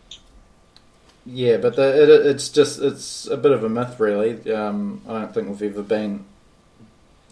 yeah, 1.26 1.56
but 1.58 1.76
the, 1.76 2.02
it, 2.02 2.26
it's 2.26 2.48
just 2.48 2.80
it's 2.80 3.26
a 3.26 3.36
bit 3.36 3.52
of 3.52 3.64
a 3.64 3.68
myth, 3.68 3.98
really. 4.00 4.52
Um, 4.52 5.02
I 5.08 5.12
don't 5.20 5.34
think 5.34 5.48
we've 5.48 5.62
ever 5.72 5.82
been 5.82 6.24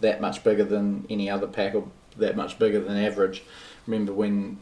that 0.01 0.21
much 0.21 0.43
bigger 0.43 0.63
than 0.63 1.05
any 1.09 1.29
other 1.29 1.47
pack, 1.47 1.75
or 1.75 1.87
that 2.19 2.35
much 2.35 2.59
bigger 2.59 2.79
than 2.79 2.97
average. 2.97 3.43
Remember 3.87 4.13
when 4.13 4.59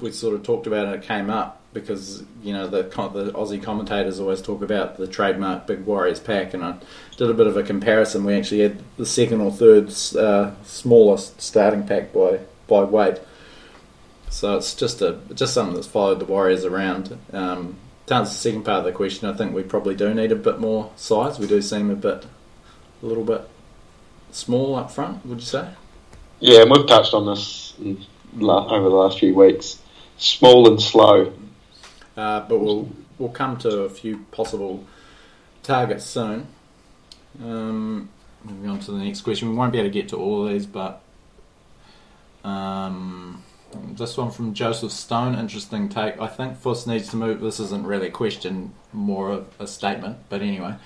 we, 0.00 0.10
sort 0.10 0.34
of 0.34 0.42
talked 0.42 0.66
about 0.66 0.88
it, 0.88 0.94
it 0.94 1.02
came 1.02 1.30
up 1.30 1.60
because 1.72 2.24
you 2.42 2.52
know 2.52 2.66
the 2.66 2.82
the 2.82 3.32
Aussie 3.32 3.62
commentators 3.62 4.18
always 4.18 4.42
talk 4.42 4.62
about 4.62 4.96
the 4.96 5.06
trademark 5.06 5.66
Big 5.66 5.84
Warriors 5.84 6.20
pack, 6.20 6.54
and 6.54 6.64
I 6.64 6.76
did 7.16 7.30
a 7.30 7.34
bit 7.34 7.46
of 7.46 7.56
a 7.56 7.62
comparison. 7.62 8.24
We 8.24 8.34
actually 8.34 8.60
had 8.60 8.78
the 8.96 9.06
second 9.06 9.40
or 9.40 9.52
third 9.52 9.92
uh, 10.16 10.52
smallest 10.64 11.40
starting 11.40 11.86
pack 11.86 12.12
by 12.12 12.40
by 12.66 12.82
weight. 12.82 13.20
So 14.30 14.56
it's 14.56 14.74
just 14.74 15.00
a 15.02 15.18
just 15.34 15.54
something 15.54 15.74
that's 15.74 15.86
followed 15.86 16.18
the 16.18 16.24
Warriors 16.24 16.64
around. 16.64 17.16
Um, 17.32 17.76
to 18.06 18.14
answer 18.14 18.32
the 18.32 18.38
second 18.38 18.64
part 18.64 18.78
of 18.78 18.84
the 18.84 18.92
question, 18.92 19.28
I 19.28 19.32
think 19.32 19.54
we 19.54 19.62
probably 19.62 19.94
do 19.94 20.14
need 20.14 20.32
a 20.32 20.36
bit 20.36 20.60
more 20.60 20.92
size. 20.96 21.38
We 21.38 21.46
do 21.46 21.60
seem 21.60 21.90
a 21.90 21.96
bit, 21.96 22.24
a 23.02 23.06
little 23.06 23.24
bit 23.24 23.48
small 24.30 24.76
up 24.76 24.90
front. 24.90 25.26
Would 25.26 25.40
you 25.40 25.46
say? 25.46 25.70
Yeah, 26.40 26.62
and 26.62 26.70
we've 26.70 26.86
touched 26.86 27.14
on 27.14 27.26
this 27.26 27.74
over 27.78 28.88
the 28.88 28.94
last 28.94 29.18
few 29.18 29.34
weeks. 29.34 29.78
Small 30.18 30.68
and 30.68 30.80
slow. 30.80 31.32
Uh, 32.16 32.40
but 32.40 32.58
we'll 32.58 32.88
we'll 33.18 33.30
come 33.30 33.56
to 33.58 33.80
a 33.80 33.88
few 33.88 34.18
possible 34.30 34.84
targets 35.62 36.04
soon. 36.04 36.46
Um, 37.42 38.08
moving 38.44 38.70
on 38.70 38.80
to 38.80 38.92
the 38.92 38.98
next 38.98 39.22
question, 39.22 39.50
we 39.50 39.54
won't 39.54 39.72
be 39.72 39.78
able 39.78 39.88
to 39.88 39.92
get 39.92 40.08
to 40.10 40.16
all 40.16 40.46
of 40.46 40.52
these, 40.52 40.66
but 40.66 41.02
um, 42.44 43.42
this 43.92 44.16
one 44.16 44.30
from 44.30 44.54
Joseph 44.54 44.92
Stone, 44.92 45.34
interesting 45.34 45.88
take. 45.88 46.20
I 46.20 46.28
think 46.28 46.56
Fuss 46.56 46.86
needs 46.86 47.08
to 47.10 47.16
move. 47.16 47.40
This 47.40 47.60
isn't 47.60 47.86
really 47.86 48.08
a 48.08 48.10
question, 48.10 48.72
more 48.92 49.30
of 49.30 49.48
a 49.58 49.66
statement, 49.66 50.18
but 50.28 50.42
anyway. 50.42 50.76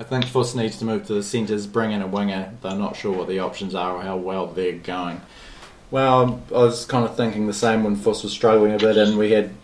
I 0.00 0.04
think 0.04 0.26
Fuss 0.26 0.54
needs 0.54 0.78
to 0.78 0.84
move 0.84 1.06
to 1.06 1.14
the 1.14 1.22
centres, 1.22 1.66
bring 1.66 1.90
in 1.90 2.02
a 2.02 2.06
winger. 2.06 2.52
They're 2.62 2.76
not 2.76 2.96
sure 2.96 3.16
what 3.16 3.28
the 3.28 3.40
options 3.40 3.74
are 3.74 3.96
or 3.96 4.02
how 4.02 4.16
well 4.16 4.46
they're 4.46 4.78
going. 4.78 5.20
Well, 5.90 6.40
I 6.50 6.58
was 6.58 6.84
kind 6.84 7.04
of 7.04 7.16
thinking 7.16 7.46
the 7.46 7.54
same 7.54 7.82
when 7.82 7.96
Fuss 7.96 8.22
was 8.22 8.32
struggling 8.32 8.74
a 8.74 8.78
bit, 8.78 8.96
and 8.96 9.18
we 9.18 9.32
had 9.32 9.54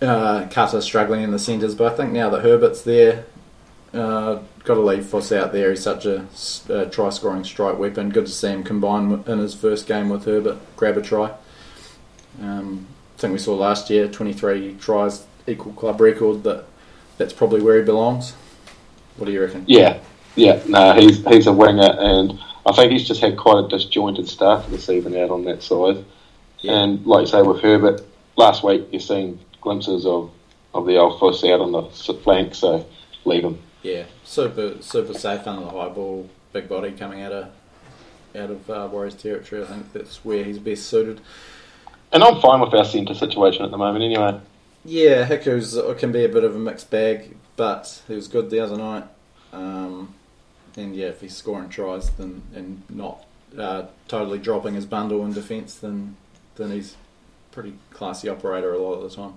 uh, 0.00 0.46
Cutter 0.50 0.80
struggling 0.80 1.22
in 1.22 1.32
the 1.32 1.38
centres. 1.38 1.74
But 1.74 1.92
I 1.92 1.96
think 1.96 2.12
now 2.12 2.30
that 2.30 2.42
Herbert's 2.42 2.82
there, 2.82 3.26
uh, 3.92 4.38
got 4.64 4.74
to 4.74 4.80
leave 4.80 5.04
Fuss 5.04 5.32
out 5.32 5.52
there. 5.52 5.70
He's 5.70 5.82
such 5.82 6.06
a 6.06 6.26
try-scoring 6.90 7.44
strike 7.44 7.78
weapon. 7.78 8.10
Good 8.10 8.26
to 8.26 8.32
see 8.32 8.48
him 8.48 8.64
combine 8.64 9.22
in 9.26 9.38
his 9.38 9.54
first 9.54 9.86
game 9.86 10.08
with 10.08 10.24
Herbert, 10.24 10.58
grab 10.76 10.96
a 10.96 11.02
try. 11.02 11.32
Um, 12.40 12.86
I 13.16 13.20
think 13.20 13.32
we 13.32 13.38
saw 13.38 13.54
last 13.54 13.90
year 13.90 14.08
23 14.08 14.76
tries, 14.80 15.26
equal 15.46 15.72
club 15.72 16.00
record. 16.00 16.42
That 16.42 16.64
that's 17.16 17.32
probably 17.32 17.60
where 17.60 17.78
he 17.78 17.84
belongs. 17.84 18.34
What 19.16 19.26
do 19.26 19.32
you 19.32 19.42
reckon? 19.42 19.64
Yeah, 19.66 20.00
yeah. 20.34 20.62
No, 20.68 20.94
he's 20.94 21.24
he's 21.26 21.46
a 21.46 21.52
winger, 21.52 21.96
and 21.98 22.38
I 22.66 22.72
think 22.72 22.92
he's 22.92 23.06
just 23.06 23.20
had 23.20 23.36
quite 23.36 23.64
a 23.64 23.68
disjointed 23.68 24.28
start 24.28 24.64
to 24.64 24.70
the 24.70 24.78
season 24.78 25.16
out 25.16 25.30
on 25.30 25.44
that 25.44 25.62
side. 25.62 26.04
Yeah. 26.60 26.72
And 26.82 27.06
like 27.06 27.22
you 27.22 27.26
say 27.26 27.42
with 27.42 27.60
Herbert, 27.60 28.02
last 28.36 28.64
week 28.64 28.88
you've 28.90 29.02
seen 29.02 29.38
glimpses 29.60 30.06
of, 30.06 30.30
of 30.72 30.86
the 30.86 30.96
old 30.96 31.20
fuss 31.20 31.44
out 31.44 31.60
on 31.60 31.72
the 31.72 31.82
flank, 32.22 32.54
so 32.54 32.86
leave 33.24 33.44
him. 33.44 33.58
Yeah, 33.82 34.04
super 34.24 34.80
super 34.80 35.14
safe 35.14 35.46
under 35.46 35.64
the 35.64 35.70
high 35.70 35.90
ball, 35.90 36.28
big 36.52 36.68
body 36.68 36.92
coming 36.92 37.22
out 37.22 37.32
of 37.32 37.48
out 38.34 38.50
of 38.50 38.70
uh, 38.70 38.88
Warriors 38.90 39.14
territory. 39.14 39.62
I 39.62 39.66
think 39.66 39.92
that's 39.92 40.24
where 40.24 40.42
he's 40.42 40.58
best 40.58 40.86
suited. 40.86 41.20
And 42.12 42.22
I'm 42.22 42.40
fine 42.40 42.60
with 42.60 42.72
our 42.74 42.84
centre 42.84 43.14
situation 43.14 43.64
at 43.64 43.70
the 43.70 43.76
moment, 43.76 44.04
anyway. 44.04 44.40
Yeah, 44.84 45.26
Hiku's 45.26 45.76
uh, 45.76 45.94
can 45.94 46.12
be 46.12 46.24
a 46.24 46.28
bit 46.28 46.44
of 46.44 46.54
a 46.54 46.58
mixed 46.58 46.90
bag, 46.90 47.36
but 47.56 48.02
he 48.08 48.14
was 48.14 48.28
good 48.28 48.50
the 48.50 48.60
other 48.60 48.76
night. 48.76 49.04
Um, 49.52 50.14
and 50.76 50.94
yeah, 50.96 51.06
if 51.06 51.20
he's 51.20 51.36
scoring 51.36 51.68
tries 51.68 52.10
then 52.10 52.42
and 52.54 52.82
not 52.90 53.24
uh, 53.56 53.84
totally 54.08 54.38
dropping 54.38 54.74
his 54.74 54.86
bundle 54.86 55.24
in 55.24 55.32
defence, 55.32 55.76
then 55.76 56.16
then 56.56 56.70
he's 56.70 56.96
pretty 57.52 57.74
classy 57.90 58.28
operator 58.28 58.72
a 58.72 58.78
lot 58.78 58.94
of 58.94 59.10
the 59.10 59.16
time. 59.16 59.34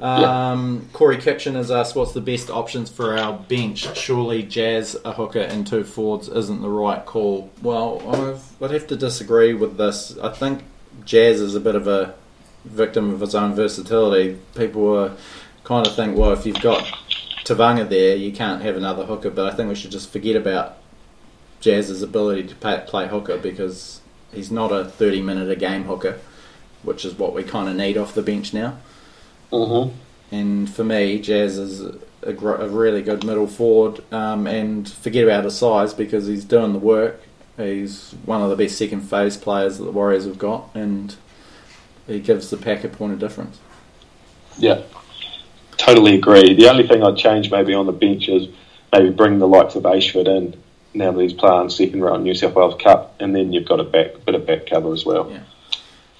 Um, 0.00 0.88
Corey 0.92 1.18
Kitchen 1.18 1.54
has 1.54 1.70
asked, 1.70 1.94
"What's 1.94 2.12
the 2.12 2.20
best 2.20 2.50
options 2.50 2.90
for 2.90 3.16
our 3.16 3.34
bench? 3.38 3.96
Surely 3.96 4.42
Jazz, 4.42 4.96
a 5.04 5.12
hooker, 5.12 5.40
and 5.40 5.66
two 5.66 5.84
forwards 5.84 6.28
isn't 6.28 6.60
the 6.60 6.68
right 6.68 7.04
call." 7.04 7.50
Well, 7.62 8.02
I've, 8.08 8.62
I'd 8.62 8.72
have 8.72 8.86
to 8.88 8.96
disagree 8.96 9.54
with 9.54 9.76
this. 9.76 10.18
I 10.18 10.30
think 10.30 10.64
Jazz 11.04 11.40
is 11.40 11.54
a 11.54 11.60
bit 11.60 11.76
of 11.76 11.86
a 11.86 12.14
victim 12.64 13.12
of 13.12 13.20
his 13.20 13.34
own 13.34 13.54
versatility. 13.54 14.38
People 14.54 14.96
are 14.96 15.12
kind 15.64 15.86
of 15.86 15.94
think, 15.94 16.16
well, 16.16 16.32
if 16.32 16.46
you've 16.46 16.60
got 16.60 16.84
Tevaga 17.44 17.88
there, 17.88 18.16
you 18.16 18.32
can't 18.32 18.62
have 18.62 18.76
another 18.76 19.04
hooker. 19.04 19.30
But 19.30 19.52
I 19.52 19.56
think 19.56 19.68
we 19.68 19.74
should 19.74 19.90
just 19.90 20.10
forget 20.10 20.36
about 20.36 20.78
Jazz's 21.60 22.02
ability 22.02 22.48
to 22.48 22.54
play, 22.56 22.82
play 22.86 23.08
hooker 23.08 23.36
because 23.36 24.00
he's 24.32 24.50
not 24.50 24.72
a 24.72 24.84
30 24.84 25.22
minute 25.22 25.50
a 25.50 25.56
game 25.56 25.84
hooker, 25.84 26.18
which 26.82 27.04
is 27.04 27.14
what 27.14 27.34
we 27.34 27.42
kind 27.42 27.68
of 27.68 27.76
need 27.76 27.96
off 27.96 28.14
the 28.14 28.22
bench 28.22 28.52
now. 28.52 28.78
Mm-hmm. 29.52 29.96
And 30.34 30.70
for 30.70 30.82
me, 30.82 31.20
Jazz 31.20 31.58
is 31.58 31.96
a, 32.22 32.32
gr- 32.32 32.54
a 32.54 32.68
really 32.68 33.02
good 33.02 33.24
middle 33.24 33.46
forward. 33.46 34.02
Um, 34.12 34.46
and 34.46 34.88
forget 34.88 35.24
about 35.24 35.44
his 35.44 35.56
size 35.56 35.92
because 35.92 36.26
he's 36.26 36.44
doing 36.44 36.72
the 36.72 36.78
work. 36.78 37.20
He's 37.56 38.12
one 38.24 38.40
of 38.40 38.48
the 38.48 38.56
best 38.56 38.78
second 38.78 39.02
phase 39.02 39.36
players 39.36 39.78
that 39.78 39.84
the 39.84 39.92
Warriors 39.92 40.24
have 40.24 40.38
got, 40.38 40.70
and 40.74 41.14
he 42.06 42.18
gives 42.18 42.48
the 42.48 42.56
pack 42.56 42.82
a 42.82 42.88
point 42.88 43.12
of 43.12 43.18
difference. 43.18 43.58
Yeah, 44.56 44.82
totally 45.76 46.14
agree. 46.14 46.54
The 46.54 46.68
only 46.68 46.86
thing 46.86 47.02
I'd 47.02 47.16
change 47.16 47.50
maybe 47.50 47.74
on 47.74 47.86
the 47.86 47.92
bench 47.92 48.28
is 48.28 48.48
maybe 48.92 49.10
bring 49.10 49.38
the 49.38 49.48
likes 49.48 49.74
of 49.74 49.86
Ashford 49.86 50.28
in 50.28 50.54
now 50.94 51.10
that 51.10 51.22
he's 51.22 51.32
playing 51.32 51.70
second 51.70 52.02
round 52.02 52.24
New 52.24 52.34
South 52.34 52.54
Wales 52.54 52.80
Cup, 52.80 53.16
and 53.20 53.34
then 53.34 53.52
you've 53.52 53.66
got 53.66 53.80
a 53.80 53.84
back 53.84 54.24
bit 54.24 54.34
of 54.34 54.46
back 54.46 54.66
cover 54.66 54.92
as 54.92 55.04
well. 55.04 55.30
Yeah. 55.30 55.42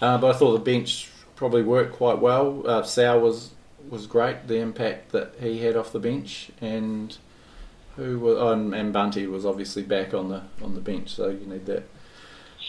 Uh, 0.01 0.19
but 0.19 0.35
I 0.35 0.39
thought 0.39 0.53
the 0.53 0.59
bench 0.59 1.11
probably 1.37 1.63
worked 1.63 1.95
quite 1.95 2.19
well. 2.19 2.63
Uh, 2.67 2.83
Sal 2.83 3.21
was 3.21 3.53
was 3.89 4.07
great. 4.07 4.49
The 4.49 4.59
impact 4.59 5.13
that 5.13 5.35
he 5.41 5.59
had 5.59 5.77
off 5.77 5.93
the 5.93 5.99
bench, 5.99 6.51
and 6.61 7.17
who 7.97 8.19
was 8.19 8.37
oh, 8.39 8.53
and, 8.53 8.75
and 8.75 8.93
Bunty 8.93 9.27
was 9.27 9.45
obviously 9.45 9.83
back 9.83 10.15
on 10.15 10.29
the 10.29 10.43
on 10.63 10.75
the 10.75 10.81
bench. 10.81 11.11
So 11.11 11.29
you 11.29 11.47
need 11.47 11.67
that 11.67 11.85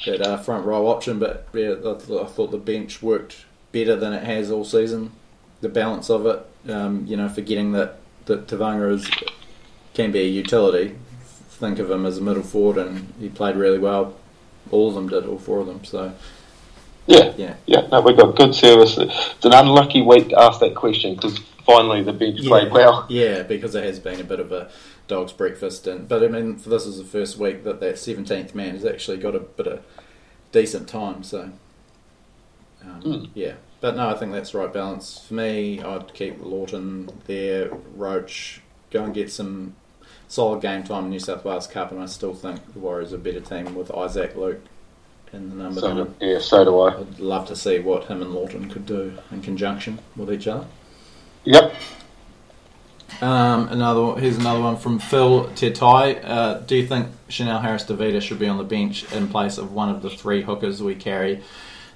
that 0.06 0.22
uh, 0.22 0.38
front 0.38 0.65
row 0.65 0.88
option, 0.88 1.19
but 1.19 1.48
yeah, 1.54 1.72
I, 1.72 1.93
th- 1.93 2.22
I 2.22 2.26
thought 2.26 2.52
the 2.52 2.58
bench 2.58 3.02
worked 3.02 3.46
better 3.72 3.96
than 3.96 4.13
it 4.13 4.24
has 4.24 4.52
all 4.52 4.65
season. 4.65 5.12
The 5.62 5.69
balance 5.69 6.10
of 6.10 6.26
it, 6.26 6.46
um, 6.69 7.06
you 7.08 7.17
know, 7.17 7.30
forgetting 7.30 7.71
that 7.73 7.97
that 8.26 8.47
Tevaga 8.47 8.93
is 8.93 9.10
can 9.93 10.12
be 10.12 10.19
a 10.19 10.28
utility. 10.28 10.95
Think 11.49 11.80
of 11.80 11.89
him 11.91 12.06
as 12.06 12.17
a 12.17 12.21
middle 12.21 12.43
forward, 12.43 12.78
and 12.78 13.13
he 13.19 13.30
played 13.30 13.56
really 13.56 13.80
well. 13.80 14.15
All 14.71 14.89
of 14.89 14.95
them 14.95 15.08
did, 15.10 15.26
all 15.26 15.38
four 15.39 15.60
of 15.60 15.67
them. 15.67 15.84
So 15.84 16.13
Yeah, 17.06 17.34
yeah, 17.38 17.56
yeah. 17.65 17.88
No, 17.91 18.02
we 18.02 18.13
got 18.13 18.36
good 18.36 18.56
service. 18.56 18.97
It's 18.97 19.45
an 19.45 19.54
unlucky 19.54 20.02
week 20.02 20.30
to 20.30 20.39
ask 20.39 20.60
that 20.62 20.73
question 20.76 21.15
because 21.15 21.38
finally 21.65 22.02
the 22.02 22.13
bench 22.13 22.41
played 22.41 22.71
well. 22.71 23.06
Yeah, 23.10 23.43
because 23.43 23.76
it 23.76 23.84
has 23.84 23.99
been 23.99 24.19
a 24.19 24.23
bit 24.23 24.39
of 24.39 24.52
a 24.52 24.69
dog's 25.08 25.34
breakfast, 25.34 25.86
and 25.86 26.08
but 26.08 26.23
I 26.23 26.28
mean, 26.28 26.56
for 26.58 26.69
this 26.69 26.86
is 26.86 26.97
the 26.97 27.04
first 27.04 27.38
week 27.38 27.63
that 27.65 27.80
that 27.82 27.99
seventeenth 27.99 28.56
man 28.56 28.71
has 28.76 28.86
actually 28.86 29.17
got 29.17 29.36
a 29.36 29.39
bit 29.39 29.67
of 29.67 29.84
decent 30.54 30.88
time. 30.88 31.23
So 31.23 31.52
um, 32.84 33.02
Mm. 33.04 33.30
yeah, 33.34 33.54
but 33.84 33.98
no, 33.98 34.08
I 34.08 34.13
think 34.13 34.32
that's 34.32 34.52
the 34.52 34.60
right 34.60 34.72
balance 34.72 35.19
for 35.28 35.34
me. 35.34 35.82
I'd 35.82 36.13
keep 36.13 36.41
Lawton 36.41 37.10
there, 37.26 37.67
Roache, 37.98 38.62
go 38.91 39.04
and 39.04 39.13
get 39.13 39.30
some 39.30 39.76
solid 40.30 40.62
game 40.62 40.86
time 40.86 41.04
in 41.04 41.10
New 41.10 41.19
South 41.19 41.43
Wales 41.43 41.67
Cup, 41.67 41.91
and 41.91 42.02
I 42.02 42.06
still 42.06 42.34
think 42.34 42.72
the 42.72 42.80
Warriors 42.80 43.12
are 43.12 43.17
a 43.17 43.19
better 43.19 43.41
team 43.41 43.76
with 43.76 43.91
Isaac 43.91 44.38
Luke 44.38 44.62
in 45.34 45.50
the 45.50 45.56
number. 45.58 45.82
So, 45.82 45.93
nine. 45.93 46.15
yeah, 46.22 46.39
so 46.39 46.63
do 46.63 46.80
I. 46.80 46.98
I'd 46.98 47.19
love 47.19 47.46
to 47.50 47.58
see 47.58 47.80
what 47.80 48.06
him 48.06 48.22
and 48.22 48.34
Lawton 48.34 48.69
could 48.69 48.86
do 48.86 49.17
in 49.34 49.41
conjunction 49.41 50.00
with 50.15 50.32
each 50.32 50.48
other. 50.48 50.65
Yep. 51.43 51.76
Um, 53.19 53.67
another 53.67 54.17
here's 54.17 54.38
another 54.38 54.62
one 54.62 54.78
from 54.78 54.98
Phil 54.98 55.48
Tetai. 55.56 56.22
Uh, 56.24 56.60
do 56.60 56.78
you 56.78 56.88
think 56.88 57.08
Chanel 57.28 57.60
Harris 57.60 57.84
Tavita 57.84 58.22
should 58.22 58.39
be 58.39 58.48
on 58.48 58.58
the 58.58 58.63
bench 58.63 59.12
in 59.12 59.28
place 59.28 59.58
of 59.58 59.74
one 59.74 59.89
of 59.89 60.02
the 60.02 60.10
three 60.10 60.41
hookers 60.41 60.82
we 60.82 60.96
carry, 60.96 61.43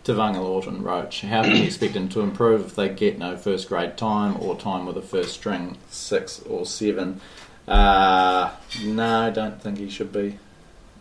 Tevaga 0.07 0.37
Lawton 0.41 0.81
Roache? 0.83 1.27
How 1.27 1.43
can 1.43 1.57
you 1.57 1.63
expect 1.63 1.93
him 1.95 2.07
to 2.09 2.21
improve 2.21 2.65
if 2.65 2.75
they 2.75 2.87
get 2.87 3.19
no 3.19 3.35
first 3.35 3.67
grade 3.67 3.97
time 3.97 4.37
or 4.39 4.55
time 4.55 4.85
with 4.85 4.95
a 4.95 5.01
first 5.01 5.33
string 5.33 5.77
six 5.89 6.41
or 6.43 6.65
seven? 6.65 7.19
Uh, 7.67 8.51
no, 8.85 9.27
I 9.27 9.29
don't 9.31 9.61
think 9.61 9.79
he 9.79 9.89
should 9.89 10.13
be 10.13 10.39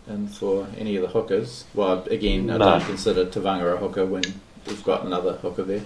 in 0.09 0.27
for 0.27 0.67
any 0.77 0.97
of 0.97 1.03
the 1.03 1.09
hookers. 1.09 1.65
Well, 1.73 2.03
again, 2.11 2.51
I 2.51 2.57
No. 2.57 2.71
don't 2.71 2.85
consider 2.85 3.25
Tevaga 3.27 3.75
a 3.75 3.77
hooker 3.77 4.05
when 4.05 4.25
we've 4.67 4.83
got 4.83 5.05
another 5.05 5.35
hooker 5.35 5.63
there. 5.63 5.83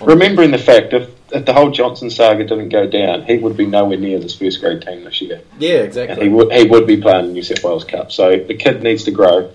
Remembering 0.00 0.52
the 0.52 0.58
fact 0.58 0.92
if, 0.92 1.10
if 1.32 1.44
the 1.46 1.52
whole 1.52 1.70
Johnson 1.72 2.10
saga 2.10 2.44
didn't 2.44 2.68
go 2.68 2.86
down, 2.86 3.24
he 3.24 3.38
would 3.38 3.56
be 3.56 3.66
nowhere 3.66 3.98
near 3.98 4.20
this 4.20 4.36
first 4.36 4.60
grade 4.60 4.82
team 4.82 5.02
this 5.02 5.20
year, 5.20 5.40
Yeah, 5.58 5.78
and 5.78 5.84
exactly. 5.86 6.22
he 6.22 6.28
would 6.28 6.52
he 6.52 6.68
would 6.68 6.86
be 6.86 6.96
playing 6.96 7.26
the 7.26 7.32
New 7.32 7.42
South 7.42 7.64
Wales 7.64 7.82
Cup. 7.82 8.12
So 8.12 8.36
the 8.36 8.54
kid 8.54 8.84
needs 8.84 9.02
to 9.04 9.10
grow. 9.10 9.50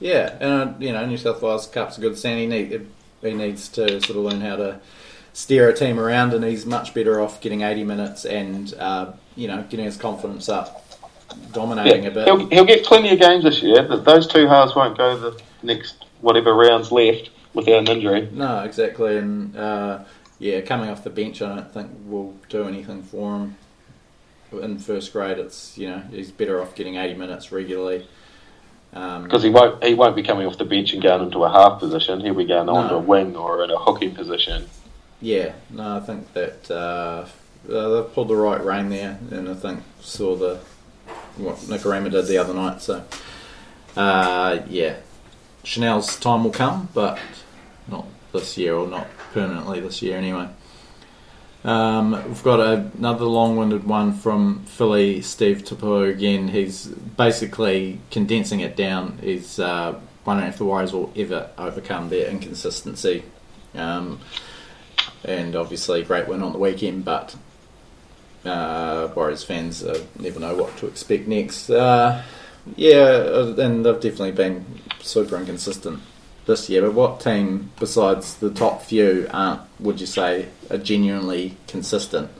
Yeah, 0.00 0.36
and 0.40 0.70
uh, 0.70 0.72
you 0.78 0.92
know, 0.92 1.04
New 1.06 1.16
South 1.16 1.40
Wales 1.42 1.66
Cup's 1.66 1.98
a 1.98 2.00
good 2.00 2.18
stand. 2.18 2.40
He, 2.40 2.46
need, 2.46 2.86
he 3.22 3.32
needs 3.34 3.68
to 3.70 4.00
sort 4.00 4.10
of 4.10 4.24
learn 4.24 4.40
how 4.40 4.56
to 4.56 4.80
steer 5.32 5.68
a 5.68 5.74
team 5.74 5.98
around, 5.98 6.32
and 6.34 6.44
he's 6.44 6.66
much 6.66 6.92
better 6.94 7.20
off 7.20 7.40
getting 7.40 7.62
80 7.62 7.84
minutes 7.84 8.24
and 8.24 8.72
uh, 8.74 9.12
you 9.36 9.48
know 9.48 9.64
getting 9.68 9.86
his 9.86 9.96
confidence 9.96 10.48
up, 10.48 10.84
dominating 11.52 12.04
Yeah, 12.04 12.08
a 12.08 12.10
bit. 12.10 12.26
he'll, 12.26 12.46
he'll 12.48 12.64
get 12.64 12.84
plenty 12.84 13.10
of 13.12 13.18
games 13.20 13.44
this 13.44 13.62
year. 13.62 13.82
But 13.82 14.04
those 14.04 14.26
two 14.26 14.46
halves 14.46 14.74
won't 14.74 14.98
go 14.98 15.18
the 15.18 15.40
next 15.62 16.04
whatever 16.20 16.54
rounds 16.54 16.92
left 16.92 17.30
without 17.54 17.78
an 17.80 17.88
injury. 17.88 18.28
No, 18.32 18.64
exactly, 18.64 19.16
and 19.16 19.56
uh, 19.56 20.00
yeah, 20.38 20.60
coming 20.60 20.90
off 20.90 21.04
the 21.04 21.10
bench, 21.10 21.40
I 21.40 21.54
don't 21.54 21.72
think 21.72 21.90
will 22.04 22.34
do 22.50 22.64
anything 22.64 23.02
for 23.02 23.36
him. 23.36 23.56
In 24.52 24.78
first 24.78 25.12
grade, 25.12 25.38
it's 25.38 25.76
you 25.76 25.88
know 25.88 26.02
he's 26.10 26.30
better 26.30 26.60
off 26.62 26.74
getting 26.74 26.96
80 26.96 27.14
minutes 27.14 27.50
regularly. 27.50 28.06
Um, 28.92 29.24
Because 29.24 29.42
he 29.42 29.50
won't 29.50 29.82
he 29.84 29.94
won't 29.94 30.16
be 30.16 30.22
coming 30.22 30.46
off 30.46 30.56
the 30.58 30.64
bench 30.64 30.92
and 30.94 31.02
going 31.02 31.22
into 31.22 31.44
a 31.44 31.50
half 31.50 31.78
position. 31.80 32.20
He'll 32.20 32.34
be 32.34 32.44
going 32.44 32.68
on 32.68 32.84
No. 32.84 32.88
to 32.90 32.94
a 32.96 32.98
wing 33.00 33.36
or 33.36 33.62
in 33.64 33.70
a 33.70 33.76
hooking 33.78 34.14
position. 34.14 34.68
Yeah, 35.20 35.52
no, 35.70 35.96
I 35.96 36.00
think 36.00 36.32
that 36.34 36.70
uh, 36.70 37.24
uh, 37.72 37.88
they've 37.88 38.12
pulled 38.14 38.28
the 38.28 38.36
right 38.36 38.62
rein 38.62 38.90
there, 38.90 39.18
and 39.30 39.48
I 39.48 39.54
think 39.54 39.80
saw 40.00 40.36
the 40.36 40.60
what 41.36 41.56
Nikorima 41.56 42.10
did 42.10 42.26
the 42.26 42.38
other 42.38 42.54
night. 42.54 42.80
So, 42.82 43.04
uh, 43.96 44.58
yeah, 44.68 44.96
Chanel's 45.64 46.18
time 46.18 46.44
will 46.44 46.50
come, 46.50 46.88
but 46.94 47.18
not 47.88 48.06
this 48.32 48.56
year, 48.58 48.74
or 48.74 48.86
not 48.86 49.06
permanently 49.32 49.80
this 49.80 50.02
year 50.02 50.16
anyway. 50.16 50.48
Um, 51.66 52.12
we've 52.28 52.44
got 52.44 52.60
a, 52.60 52.90
another 52.96 53.24
long-winded 53.24 53.84
one 53.84 54.12
from 54.12 54.64
Philly 54.66 55.20
Steve 55.20 55.64
Tapu 55.64 56.04
again. 56.04 56.46
He's 56.46 56.86
basically 56.86 58.00
condensing 58.12 58.60
it 58.60 58.76
down. 58.76 59.18
He's 59.20 59.58
uh, 59.58 59.98
wondering 60.24 60.48
if 60.48 60.58
the 60.58 60.64
Warriors 60.64 60.92
will 60.92 61.12
ever 61.16 61.50
overcome 61.58 62.08
their 62.08 62.28
inconsistency. 62.28 63.24
Um, 63.74 64.20
and 65.24 65.56
obviously 65.56 66.04
great 66.04 66.28
win 66.28 66.40
on 66.44 66.52
the 66.52 66.58
weekend, 66.58 67.04
but 67.04 67.34
uh, 68.44 69.08
Warriors 69.16 69.42
fans 69.42 69.82
uh, 69.82 70.04
never 70.20 70.38
know 70.38 70.54
what 70.54 70.76
to 70.76 70.86
expect 70.86 71.26
next. 71.26 71.68
Uh, 71.68 72.22
yeah, 72.76 73.00
uh, 73.00 73.56
and 73.58 73.84
they've 73.84 73.94
definitely 74.00 74.30
been 74.30 74.64
super 75.00 75.36
inconsistent 75.36 76.00
this 76.46 76.68
year. 76.70 76.82
But 76.82 76.94
what 76.94 77.20
team 77.20 77.70
besides 77.78 78.36
the 78.36 78.50
top 78.50 78.82
few 78.82 79.28
aren't, 79.30 79.62
would 79.80 80.00
you 80.00 80.06
say, 80.06 80.48
are 80.70 80.78
genuinely 80.78 81.56
consistent? 81.66 82.30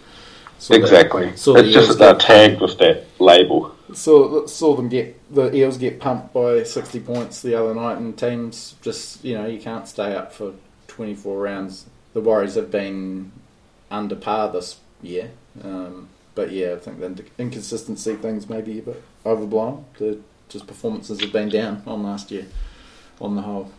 Saw 0.59 0.75
exactly. 0.75 1.31
the 1.31 1.55
it's 1.57 1.75
just 1.75 1.88
that 1.88 1.99
they're 1.99 2.14
tagged 2.14 2.61
with 2.61 2.79
that 2.79 3.05
label. 3.19 3.75
saw 3.92 4.47
saw 4.47 4.75
them 4.75 4.88
get 4.88 5.21
the 5.35 5.55
Eels 5.55 5.77
get 5.77 6.01
pumped 6.01 6.33
by 6.33 6.62
sixty 6.62 6.99
points 6.99 7.42
the 7.42 7.55
other 7.55 7.75
night, 7.75 7.99
and 7.99 8.16
teams 8.16 8.75
just 8.81 9.23
you 9.23 9.37
know 9.37 9.47
you 9.47 9.61
can't 9.61 9.87
stay 9.87 10.14
up 10.14 10.33
for 10.33 10.55
twenty 10.88 11.14
four 11.14 11.42
rounds. 11.42 11.87
The 12.14 12.23
Warriors 12.23 12.55
have 12.55 12.71
been 12.71 13.33
under 13.90 14.16
par 14.16 14.51
this 14.51 14.81
year, 15.03 15.31
um, 15.62 16.09
but 16.35 16.51
yeah, 16.53 16.73
I 16.73 16.77
think 16.77 17.01
the 17.01 17.25
inconsistency 17.38 18.14
things 18.16 18.49
may 18.49 18.62
be 18.62 18.79
a 18.79 18.83
bit 18.83 19.03
overblown. 19.27 19.85
The 19.99 20.21
just 20.49 20.66
performances 20.66 21.21
have 21.21 21.33
been 21.33 21.51
down 21.51 21.83
on 21.87 22.03
last 22.03 22.31
year, 22.31 22.47
on 23.21 23.37
the 23.37 23.42
whole. 23.42 23.73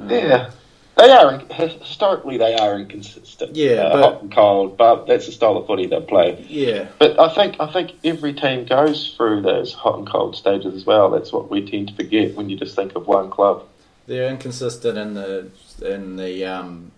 Um, 0.00 0.10
Yeah. 0.10 0.50
They 0.96 1.12
are 1.12 1.38
historically 1.52 2.38
they 2.38 2.56
are 2.56 2.74
inconsistent. 2.76 3.54
Yeah, 3.54 3.82
uh, 3.82 3.92
but- 3.92 4.02
hot 4.02 4.22
and 4.22 4.32
cold, 4.34 4.76
but 4.76 5.06
that's 5.06 5.26
the 5.26 5.32
style 5.32 5.56
of 5.56 5.66
footy 5.68 5.86
they 5.86 6.00
play. 6.00 6.44
yeah, 6.48 6.88
But 6.98 7.20
I 7.20 7.28
think 7.32 7.54
I 7.60 7.70
think 7.72 7.92
every 8.02 8.32
team 8.32 8.64
goes 8.64 9.14
through 9.16 9.42
those 9.42 9.72
hot 9.72 9.98
and 9.98 10.08
cold 10.08 10.34
stages 10.34 10.74
as 10.74 10.84
well. 10.86 11.08
That's 11.10 11.32
what 11.32 11.50
we 11.52 11.64
tend 11.70 11.88
to 11.88 11.94
forget 11.94 12.34
when 12.34 12.50
you 12.50 12.56
just 12.56 12.74
think 12.74 12.96
of 12.96 13.06
one 13.06 13.30
club. 13.30 13.62
they're 14.08 14.28
inconsistent 14.28 14.98
in 14.98 15.14
the 15.14 15.50
in 15.82 16.16
the 16.16 16.44
um, 16.44 16.90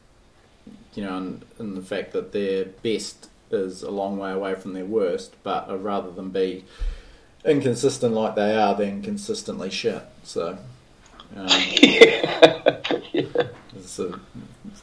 you 0.95 1.05
know 1.05 1.19
in, 1.19 1.43
in 1.59 1.75
the 1.75 1.83
fact 1.83 2.13
that 2.13 2.33
their 2.33 2.65
best 2.83 3.29
is 3.51 3.83
a 3.83 3.91
long 3.91 4.17
way 4.17 4.31
away 4.33 4.55
from 4.55 4.73
their 4.73 4.87
worst, 4.87 5.35
but 5.43 5.69
uh, 5.69 5.77
rather 5.77 6.11
than 6.11 6.31
be 6.31 6.65
inconsistent 7.45 8.15
like 8.15 8.35
they 8.35 8.55
are, 8.57 8.75
they're 8.75 8.89
inconsistently 8.89 9.69
shit. 9.71 10.03
So 10.25 10.57
um, 11.37 11.47
yeah. 11.49 11.49
it's 11.51 12.07
a 12.07 12.10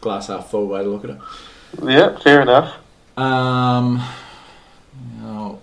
glass 0.08 0.28
half 0.28 0.50
full 0.50 0.68
way 0.68 0.84
to 0.84 0.90
look 0.90 1.04
at 1.04 1.10
it. 1.12 1.18
yeah, 1.84 2.18
fair 2.20 2.42
enough. 2.42 2.76
Um, 3.18 4.02
you 5.16 5.22
know, 5.24 5.60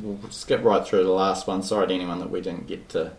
we'll 0.00 0.30
skip 0.30 0.62
right 0.62 0.86
through 0.86 1.04
the 1.04 1.10
last 1.10 1.46
one. 1.46 1.62
Sorry 1.62 1.88
to 1.88 1.94
anyone 1.94 2.18
that 2.20 2.30
we 2.30 2.40
didn't 2.40 2.66
get 2.66 2.88
to 2.90 3.12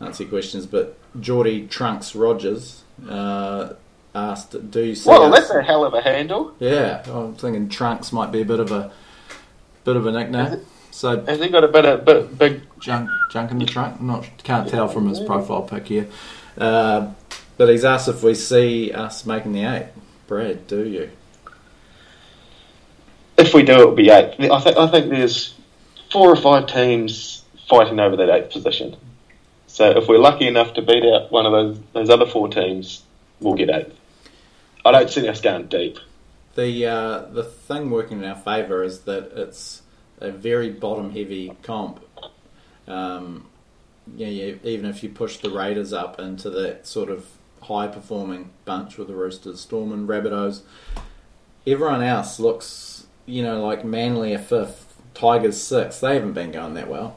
answer 0.00 0.22
your 0.24 0.30
questions, 0.30 0.66
but 0.66 0.96
Geordie 1.20 1.66
Trunks 1.66 2.14
Rogers 2.14 2.82
uh, 3.08 3.74
asked, 4.14 4.70
"Do 4.70 4.80
you 4.82 4.94
see 4.94 5.08
Well, 5.10 5.24
us?" 5.34 5.40
that's 5.40 5.50
a 5.50 5.62
hell 5.62 5.84
of 5.84 5.92
a 5.94 6.00
handle. 6.02 6.54
Yeah, 6.58 7.02
I'm 7.06 7.34
thinking 7.34 7.68
Trunks 7.68 8.12
might 8.12 8.32
be 8.32 8.40
a 8.40 8.44
bit 8.44 8.60
of 8.60 8.70
a 8.72 8.90
bit 9.84 9.96
of 9.96 10.06
a 10.06 10.12
nickname. 10.12 10.60
So 10.90 11.22
has 11.26 11.38
he 11.40 11.48
got 11.50 11.62
a 11.64 11.68
bit 11.68 11.84
of 11.84 12.04
bit, 12.06 12.38
big? 12.38 12.62
junk, 12.80 13.10
junk 13.30 13.50
in 13.50 13.58
the 13.58 13.66
trunk. 13.66 14.00
Not 14.00 14.26
can't 14.44 14.66
tell 14.68 14.88
from 14.88 15.08
his 15.08 15.20
profile 15.20 15.62
pic 15.62 15.86
here, 15.88 16.06
uh, 16.56 17.08
but 17.58 17.68
he's 17.68 17.84
asked 17.84 18.08
if 18.08 18.22
we 18.22 18.34
see 18.34 18.92
us 18.92 19.26
making 19.26 19.52
the 19.52 19.64
eight. 19.64 19.88
Brad, 20.26 20.66
do 20.66 20.86
you? 20.86 21.10
If 23.38 23.54
we 23.54 23.62
do, 23.62 23.72
it'll 23.72 23.94
be 23.94 24.10
eight. 24.10 24.50
I 24.50 24.60
think 24.60 24.76
I 24.76 24.86
think 24.88 25.10
there's 25.10 25.54
four 26.10 26.30
or 26.30 26.36
five 26.36 26.66
teams 26.66 27.44
fighting 27.68 28.00
over 28.00 28.16
that 28.16 28.30
eighth 28.30 28.50
position. 28.50 28.96
So 29.66 29.90
if 29.90 30.08
we're 30.08 30.18
lucky 30.18 30.46
enough 30.46 30.74
to 30.74 30.82
beat 30.82 31.04
out 31.04 31.30
one 31.30 31.46
of 31.46 31.52
those 31.52 31.78
those 31.92 32.10
other 32.10 32.26
four 32.26 32.48
teams, 32.48 33.02
we'll 33.40 33.54
get 33.54 33.70
eighth. 33.70 33.94
I 34.84 34.92
don't 34.92 35.10
see 35.10 35.28
us 35.28 35.40
going 35.40 35.66
deep. 35.66 35.98
The 36.54 36.86
uh, 36.86 37.18
the 37.32 37.44
thing 37.44 37.90
working 37.90 38.18
in 38.18 38.24
our 38.24 38.36
favour 38.36 38.82
is 38.82 39.00
that 39.00 39.32
it's 39.36 39.82
a 40.20 40.30
very 40.30 40.70
bottom 40.70 41.10
heavy 41.10 41.52
comp. 41.62 42.00
Um, 42.88 43.46
yeah, 44.14 44.28
yeah, 44.28 44.54
even 44.62 44.86
if 44.86 45.02
you 45.02 45.08
push 45.08 45.38
the 45.38 45.50
Raiders 45.50 45.92
up 45.92 46.18
into 46.18 46.48
that 46.50 46.86
sort 46.86 47.10
of 47.10 47.26
high 47.66 47.86
performing 47.88 48.50
bunch 48.64 48.96
with 48.98 49.08
the 49.08 49.14
Roosters, 49.14 49.60
Storm 49.60 49.92
and 49.92 50.08
Rabbitohs, 50.08 50.60
everyone 51.66 52.02
else 52.02 52.38
looks, 52.40 53.06
you 53.26 53.42
know, 53.42 53.64
like 53.64 53.84
Manly 53.84 54.32
a 54.32 54.38
fifth, 54.38 54.94
Tigers 55.14 55.60
sixth. 55.60 56.00
They 56.00 56.14
haven't 56.14 56.32
been 56.34 56.52
going 56.52 56.74
that 56.74 56.88
well. 56.88 57.16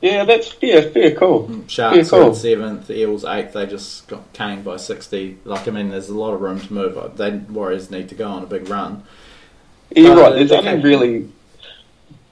Yeah, 0.00 0.24
that's 0.24 0.48
fair, 0.48 0.82
fair, 0.90 1.14
cool. 1.14 1.64
Sharks 1.68 1.96
Yeah, 1.96 2.18
cool. 2.18 2.34
seventh, 2.34 2.90
Eels 2.90 3.24
eighth. 3.24 3.52
They 3.52 3.66
just 3.66 4.08
got 4.08 4.32
caned 4.32 4.64
by 4.64 4.76
sixty. 4.76 5.38
Like 5.44 5.68
I 5.68 5.70
mean, 5.70 5.90
there's 5.90 6.08
a 6.08 6.14
lot 6.18 6.34
of 6.34 6.40
room 6.40 6.60
to 6.60 6.72
move. 6.72 7.16
They 7.16 7.30
Warriors 7.30 7.90
need 7.90 8.08
to 8.08 8.14
go 8.16 8.28
on 8.28 8.42
a 8.42 8.46
big 8.46 8.68
run. 8.68 9.04
Yeah, 9.90 10.02
You're 10.02 10.12
Uh, 10.18 10.22
right. 10.22 10.34
There's 10.34 10.50
they 10.50 10.56
only 10.58 10.70
can- 10.72 10.82
really 10.82 11.28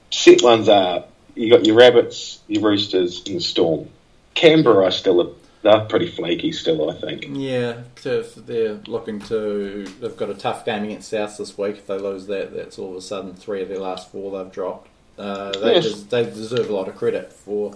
set 0.09 0.41
ones 0.41 0.67
are 0.67 1.05
you 1.35 1.49
got 1.49 1.65
your 1.65 1.75
rabbits, 1.77 2.39
your 2.49 2.61
roosters, 2.63 3.23
and 3.25 3.37
the 3.37 3.41
storm. 3.41 3.87
Canberra 4.33 4.85
are 4.85 4.91
still 4.91 5.21
a, 5.21 5.29
they're 5.63 5.81
pretty 5.81 6.07
flaky 6.07 6.51
still. 6.51 6.89
I 6.89 6.93
think. 6.95 7.25
Yeah, 7.29 7.81
if 8.03 8.35
they're 8.35 8.79
looking 8.87 9.19
to. 9.21 9.85
They've 9.99 10.17
got 10.17 10.29
a 10.29 10.33
tough 10.35 10.65
game 10.65 10.83
against 10.85 11.09
South 11.09 11.37
this 11.37 11.57
week. 11.57 11.77
If 11.77 11.87
they 11.87 11.97
lose 11.97 12.27
that, 12.27 12.53
that's 12.55 12.79
all 12.79 12.91
of 12.91 12.95
a 12.97 13.01
sudden 13.01 13.33
three 13.35 13.61
of 13.61 13.69
their 13.69 13.79
last 13.79 14.11
four 14.11 14.37
they've 14.43 14.51
dropped. 14.51 14.89
Uh, 15.17 15.51
they, 15.59 15.75
Yes. 15.75 15.91
des- 16.03 16.09
they 16.23 16.23
deserve 16.29 16.69
a 16.69 16.73
lot 16.73 16.87
of 16.87 16.95
credit 16.95 17.31
for 17.31 17.75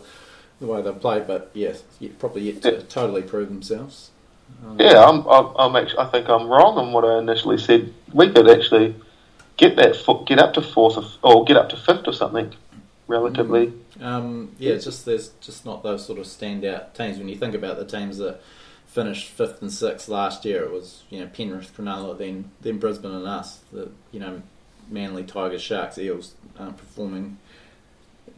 the 0.60 0.66
way 0.68 0.82
they've 0.82 1.00
played, 1.00 1.28
but 1.28 1.52
yes, 1.54 1.84
yet, 2.00 2.18
probably 2.18 2.44
yet 2.44 2.62
to 2.64 2.72
Yeah. 2.74 2.80
totally 2.90 3.22
prove 3.22 3.50
themselves. 3.50 4.10
Um, 4.66 4.78
Yeah, 4.80 5.04
I'm, 5.04 5.28
I'm, 5.28 5.48
I'm 5.58 5.76
actually, 5.76 6.00
I 6.00 6.06
think 6.06 6.30
I'm 6.30 6.48
wrong 6.48 6.78
on 6.78 6.92
what 6.94 7.04
I 7.04 7.20
initially 7.20 7.58
said. 7.58 7.94
We 8.14 8.30
could 8.30 8.50
actually 8.50 8.96
get 9.58 9.76
that 9.76 9.96
fo- 9.98 10.24
get 10.24 10.40
up 10.40 10.54
to 10.54 10.62
fourth 10.62 10.98
or, 10.98 11.04
or 11.24 11.44
get 11.46 11.58
up 11.58 11.70
to 11.70 11.78
fifth 11.78 12.08
or 12.08 12.14
something, 12.14 12.54
relatively. 13.08 13.74
Um, 14.00 14.56
yeah, 14.58 14.76
just 14.76 15.06
there's 15.06 15.30
just 15.42 15.66
not 15.66 15.84
those 15.84 16.06
sort 16.06 16.20
of 16.20 16.26
standout 16.26 16.94
teams. 16.94 17.18
When 17.18 17.30
you 17.30 17.36
think 17.36 17.56
about 17.56 17.78
the 17.78 17.86
teams 17.86 18.18
that 18.18 18.42
finished 18.86 19.28
fifth 19.28 19.62
and 19.62 19.72
sixth 19.72 20.08
last 20.08 20.46
year, 20.46 20.64
it 20.64 20.72
was 20.72 21.04
you 21.10 21.20
know 21.20 21.28
Penrith, 21.28 21.76
Cronulla, 21.76 22.18
then 22.18 22.52
then 22.62 22.80
Brisbane 22.80 23.12
and 23.12 23.28
us. 23.28 23.60
The 23.72 23.92
you 24.12 24.20
know 24.20 24.42
Manly, 24.90 25.24
Tigers, 25.24 25.62
Sharks, 25.62 25.98
Eels 25.98 26.36
aren't 26.60 26.78
performing 26.78 27.38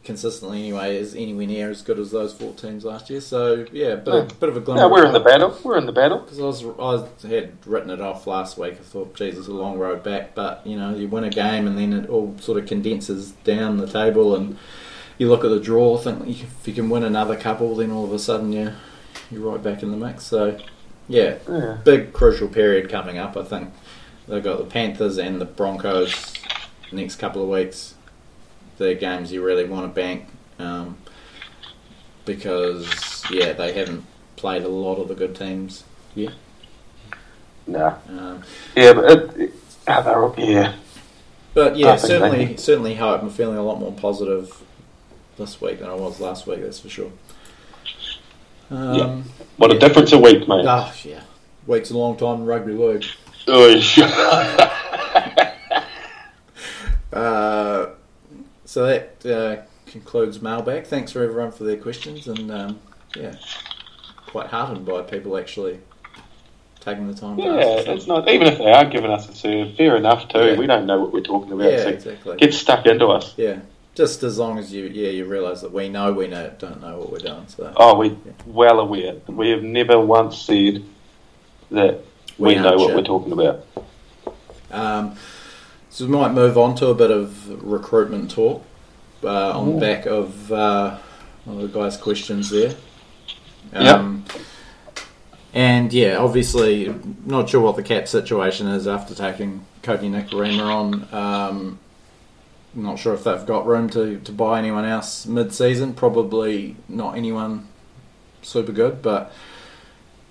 consistently 0.04 0.60
anyway 0.60 0.96
is 0.96 1.14
anywhere 1.14 1.46
near 1.46 1.70
as 1.70 1.82
good 1.82 1.98
as 1.98 2.10
those 2.10 2.32
four 2.32 2.52
teams 2.54 2.84
last 2.84 3.10
year. 3.10 3.20
So 3.20 3.66
yeah, 3.72 3.96
bit 3.96 4.14
of, 4.14 4.32
hmm. 4.32 4.38
bit 4.38 4.48
of 4.48 4.56
a 4.56 4.60
glimmer. 4.60 4.80
Yeah, 4.80 4.86
we're 4.86 5.06
in 5.06 5.12
the 5.12 5.20
battle. 5.20 5.58
We're 5.62 5.78
in 5.78 5.86
the 5.86 5.92
battle. 5.92 6.20
Because 6.20 6.40
I 6.40 6.44
was, 6.44 7.24
I 7.24 7.28
had 7.28 7.66
written 7.66 7.90
it 7.90 8.00
off 8.00 8.26
last 8.26 8.56
week. 8.56 8.74
I 8.74 8.82
thought, 8.82 9.14
geez, 9.14 9.36
it's 9.36 9.48
a 9.48 9.52
long 9.52 9.78
road 9.78 10.02
back. 10.02 10.34
But 10.34 10.66
you 10.66 10.76
know, 10.76 10.94
you 10.94 11.08
win 11.08 11.24
a 11.24 11.30
game 11.30 11.66
and 11.66 11.76
then 11.78 11.92
it 11.92 12.08
all 12.08 12.34
sort 12.38 12.58
of 12.58 12.66
condenses 12.66 13.32
down 13.44 13.76
the 13.76 13.86
table, 13.86 14.34
and 14.34 14.56
you 15.18 15.28
look 15.28 15.44
at 15.44 15.50
the 15.50 15.60
draw. 15.60 15.96
Think 15.98 16.26
if 16.28 16.66
you 16.66 16.74
can 16.74 16.88
win 16.88 17.04
another 17.04 17.36
couple, 17.36 17.76
then 17.76 17.90
all 17.90 18.04
of 18.04 18.12
a 18.12 18.18
sudden 18.18 18.52
you 18.52 18.72
you're 19.30 19.50
right 19.50 19.62
back 19.62 19.82
in 19.82 19.90
the 19.90 19.96
mix. 19.96 20.24
So 20.24 20.58
yeah, 21.06 21.36
Yeah. 21.48 21.78
big 21.84 22.12
crucial 22.12 22.48
period 22.48 22.88
coming 22.88 23.18
up. 23.18 23.36
I 23.36 23.42
think 23.42 23.72
they've 24.26 24.42
got 24.42 24.58
the 24.58 24.64
Panthers 24.64 25.18
and 25.18 25.40
the 25.40 25.44
Broncos 25.44 26.34
next 26.92 27.16
couple 27.16 27.42
of 27.42 27.48
weeks. 27.48 27.94
They're 28.78 28.94
games 28.94 29.32
you 29.32 29.42
really 29.44 29.64
want 29.64 29.84
to 29.92 30.00
bank 30.00 30.26
um, 30.58 30.96
because 32.24 33.24
yeah, 33.30 33.52
they 33.52 33.72
haven't 33.72 34.04
played 34.36 34.62
a 34.62 34.68
lot 34.68 34.96
of 34.96 35.08
the 35.08 35.14
good 35.14 35.34
teams 35.34 35.84
yet. 36.14 36.32
Nah. 37.66 37.94
Um, 38.08 38.42
Yeah, 38.76 38.92
but 38.94 39.10
it, 39.10 39.40
it, 39.40 39.52
ah, 39.86 40.00
they're 40.00 40.22
all- 40.22 40.34
yeah. 40.38 40.74
but 41.54 41.76
yeah, 41.76 41.96
certainly, 41.96 42.44
they- 42.46 42.56
certainly 42.56 42.94
hope. 42.94 43.22
I'm 43.22 43.30
feeling 43.30 43.58
a 43.58 43.62
lot 43.62 43.78
more 43.80 43.92
positive 43.92 44.62
this 45.36 45.60
week 45.60 45.80
than 45.80 45.88
I 45.88 45.94
was 45.94 46.20
last 46.20 46.46
week. 46.46 46.62
That's 46.62 46.80
for 46.80 46.88
sure. 46.88 47.10
Um, 48.70 49.24
What 49.56 49.70
a 49.70 49.74
Yeah. 49.74 49.80
difference 49.80 50.12
a 50.12 50.18
week, 50.18 50.46
mate. 50.48 50.64
Ah, 50.66 50.94
yeah. 51.04 51.22
Week's 51.66 51.90
a 51.90 51.98
long 51.98 52.16
time 52.16 52.36
in 52.42 52.46
rugby 52.46 52.72
league. 52.72 53.04
Oy. 53.48 53.80
Uh, 57.10 57.86
so 58.68 58.84
that 58.84 59.24
uh, 59.24 59.62
concludes 59.86 60.42
mailbag. 60.42 60.84
Thanks 60.86 61.10
for 61.10 61.22
everyone 61.22 61.52
for 61.52 61.64
their 61.64 61.78
questions, 61.78 62.28
and 62.28 62.50
um, 62.50 62.78
yeah, 63.16 63.34
quite 64.26 64.48
heartened 64.48 64.84
by 64.84 65.00
people 65.00 65.38
actually 65.38 65.80
taking 66.80 67.10
the 67.10 67.18
time. 67.18 67.38
to 67.38 67.42
yeah, 67.44 67.56
ask 67.78 67.88
it's 67.88 68.06
not. 68.06 68.28
Even 68.28 68.46
if 68.46 68.58
they 68.58 68.70
are 68.70 68.84
giving 68.84 69.10
us 69.10 69.26
a 69.26 69.34
serve, 69.34 69.74
fair 69.74 69.96
enough 69.96 70.28
too. 70.28 70.50
Yeah. 70.50 70.58
We 70.58 70.66
don't 70.66 70.84
know 70.84 71.00
what 71.00 71.14
we're 71.14 71.22
talking 71.22 71.50
about. 71.52 71.72
yeah, 71.72 71.82
so 71.84 71.88
exactly. 71.88 72.36
get 72.36 72.52
stuck 72.52 72.84
into 72.84 73.06
us. 73.06 73.32
yeah, 73.38 73.60
just 73.94 74.22
as 74.22 74.36
long 74.36 74.58
as 74.58 74.70
you 74.70 74.84
yeah 74.84 75.08
you 75.08 75.24
realise 75.24 75.62
that 75.62 75.72
we 75.72 75.88
know 75.88 76.12
we 76.12 76.26
know 76.28 76.52
don't 76.58 76.82
know 76.82 76.98
what 76.98 77.10
we're 77.10 77.18
doing. 77.20 77.46
So 77.48 77.72
Oh, 77.74 77.96
we 77.96 78.18
well 78.44 78.80
aware. 78.80 79.14
We 79.28 79.48
have 79.48 79.62
never 79.62 79.98
once 79.98 80.36
said 80.36 80.84
that 81.70 82.00
we, 82.36 82.48
We 82.48 82.54
know 82.56 82.76
what 82.76 82.88
sure. 82.88 82.96
we're 82.96 83.02
talking 83.02 83.32
about. 83.32 83.66
Um, 84.70 85.16
so 85.98 86.06
we 86.06 86.12
might 86.12 86.32
move 86.32 86.56
on 86.56 86.76
to 86.76 86.86
a 86.86 86.94
bit 86.94 87.10
of 87.10 87.60
recruitment 87.60 88.30
talk 88.30 88.64
uh, 89.24 89.58
on 89.58 89.74
the 89.74 89.80
back 89.80 90.06
of 90.06 90.52
uh, 90.52 90.96
one 91.44 91.56
of 91.56 91.72
the 91.72 91.76
guys' 91.76 91.96
questions 91.96 92.50
there. 92.50 92.76
Um, 93.72 94.24
And 95.52 95.92
yeah, 95.92 96.18
obviously, 96.18 96.94
not 97.26 97.48
sure 97.48 97.60
what 97.60 97.74
the 97.74 97.82
cap 97.82 98.06
situation 98.06 98.68
is 98.68 98.86
after 98.86 99.12
taking 99.12 99.66
Kodi 99.82 100.08
Nikorima 100.08 100.62
on. 100.72 101.08
Um, 101.12 101.78
not 102.74 103.00
sure 103.00 103.12
if 103.12 103.24
they've 103.24 103.44
got 103.44 103.66
room 103.66 103.90
to, 103.90 104.20
to 104.20 104.30
buy 104.30 104.60
anyone 104.60 104.84
else 104.84 105.26
mid 105.26 105.52
season. 105.52 105.94
Probably 105.94 106.76
not 106.88 107.16
anyone 107.16 107.66
super 108.40 108.70
good, 108.70 109.02
but 109.02 109.32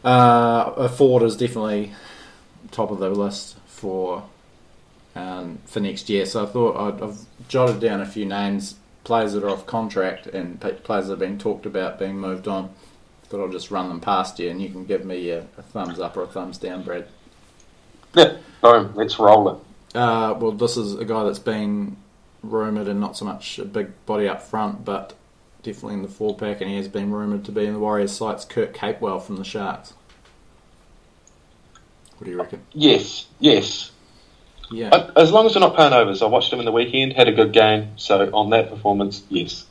uh, 0.06 0.72
a 0.78 0.88
Ford 0.88 1.24
is 1.24 1.36
definitely 1.36 1.92
top 2.72 2.90
of 2.90 3.00
the 3.00 3.10
list 3.10 3.58
for 3.66 4.24
um, 5.18 5.60
for 5.66 5.80
next 5.80 6.10
year. 6.10 6.26
So 6.26 6.44
I 6.44 6.46
thought 6.46 6.78
I'd, 6.78 7.02
I've 7.02 7.20
jotted 7.48 7.80
down 7.80 8.02
a 8.02 8.06
few 8.06 8.26
names, 8.26 8.76
players 9.04 9.34
that 9.34 9.44
are 9.44 9.50
off 9.50 9.66
contract 9.66 10.28
and 10.28 10.60
players 10.60 11.08
that 11.08 11.14
have 11.14 11.20
been 11.20 11.40
talked 11.40 11.66
about 11.66 12.00
being 12.00 12.18
moved 12.20 12.48
on. 12.48 12.72
Thought 13.24 13.42
I'll 13.42 13.52
just 13.52 13.72
run 13.72 13.90
them 13.90 14.00
past 14.00 14.40
you, 14.40 14.50
and 14.50 14.62
you 14.62 14.70
can 14.70 14.86
give 14.86 15.04
me 15.04 15.30
a, 15.32 15.40
a 15.58 15.62
thumbs 15.62 16.00
up 16.00 16.16
or 16.16 16.24
a 16.24 16.28
thumbs 16.28 16.58
down, 16.58 16.84
Brad. 16.84 17.08
Yeah, 18.16 18.38
boom. 18.62 18.94
Let's 18.96 19.20
roll 19.20 19.50
it. 19.50 19.98
Uh, 19.98 20.34
well, 20.40 20.54
this 20.54 20.78
is 20.78 20.96
a 20.96 21.04
guy 21.04 21.26
that's 21.26 21.40
been 21.40 21.98
rumoured 22.42 22.88
and 22.88 23.02
not 23.02 23.18
so 23.18 23.26
much 23.26 23.60
a 23.60 23.66
big 23.66 23.90
body 24.06 24.30
up 24.30 24.42
front, 24.42 24.86
but 24.86 25.14
definitely 25.62 25.96
in 25.96 26.04
the 26.04 26.08
four 26.08 26.38
pack, 26.38 26.62
and 26.62 26.70
he 26.70 26.78
has 26.78 26.88
been 26.88 27.12
rumoured 27.12 27.44
to 27.46 27.52
be 27.52 27.66
in 27.66 27.74
the 27.74 27.80
Warriors' 27.80 28.14
sights. 28.14 28.46
Kurt 28.46 28.74
Capewell 28.74 29.22
from 29.22 29.36
the 29.36 29.44
Sharks. 29.44 29.94
What 32.18 32.26
do 32.26 32.32
you 32.32 32.38
reckon? 32.38 32.62
Yes, 32.72 33.28
yes. 33.40 33.92
Yeah. 34.72 35.10
As 35.16 35.32
long 35.32 35.46
as 35.46 35.54
they're 35.54 35.62
not 35.62 35.76
paying 35.76 35.94
overs, 35.94 36.22
I 36.22 36.28
watched 36.28 36.52
him 36.52 36.60
in 36.60 36.66
the 36.66 36.72
weekend. 36.72 37.14
Had 37.14 37.28
a 37.28 37.32
good 37.32 37.54
game. 37.54 37.92
So 37.96 38.30
on 38.34 38.50
that 38.52 38.70
performance, 38.70 39.24
yes, 39.30 39.66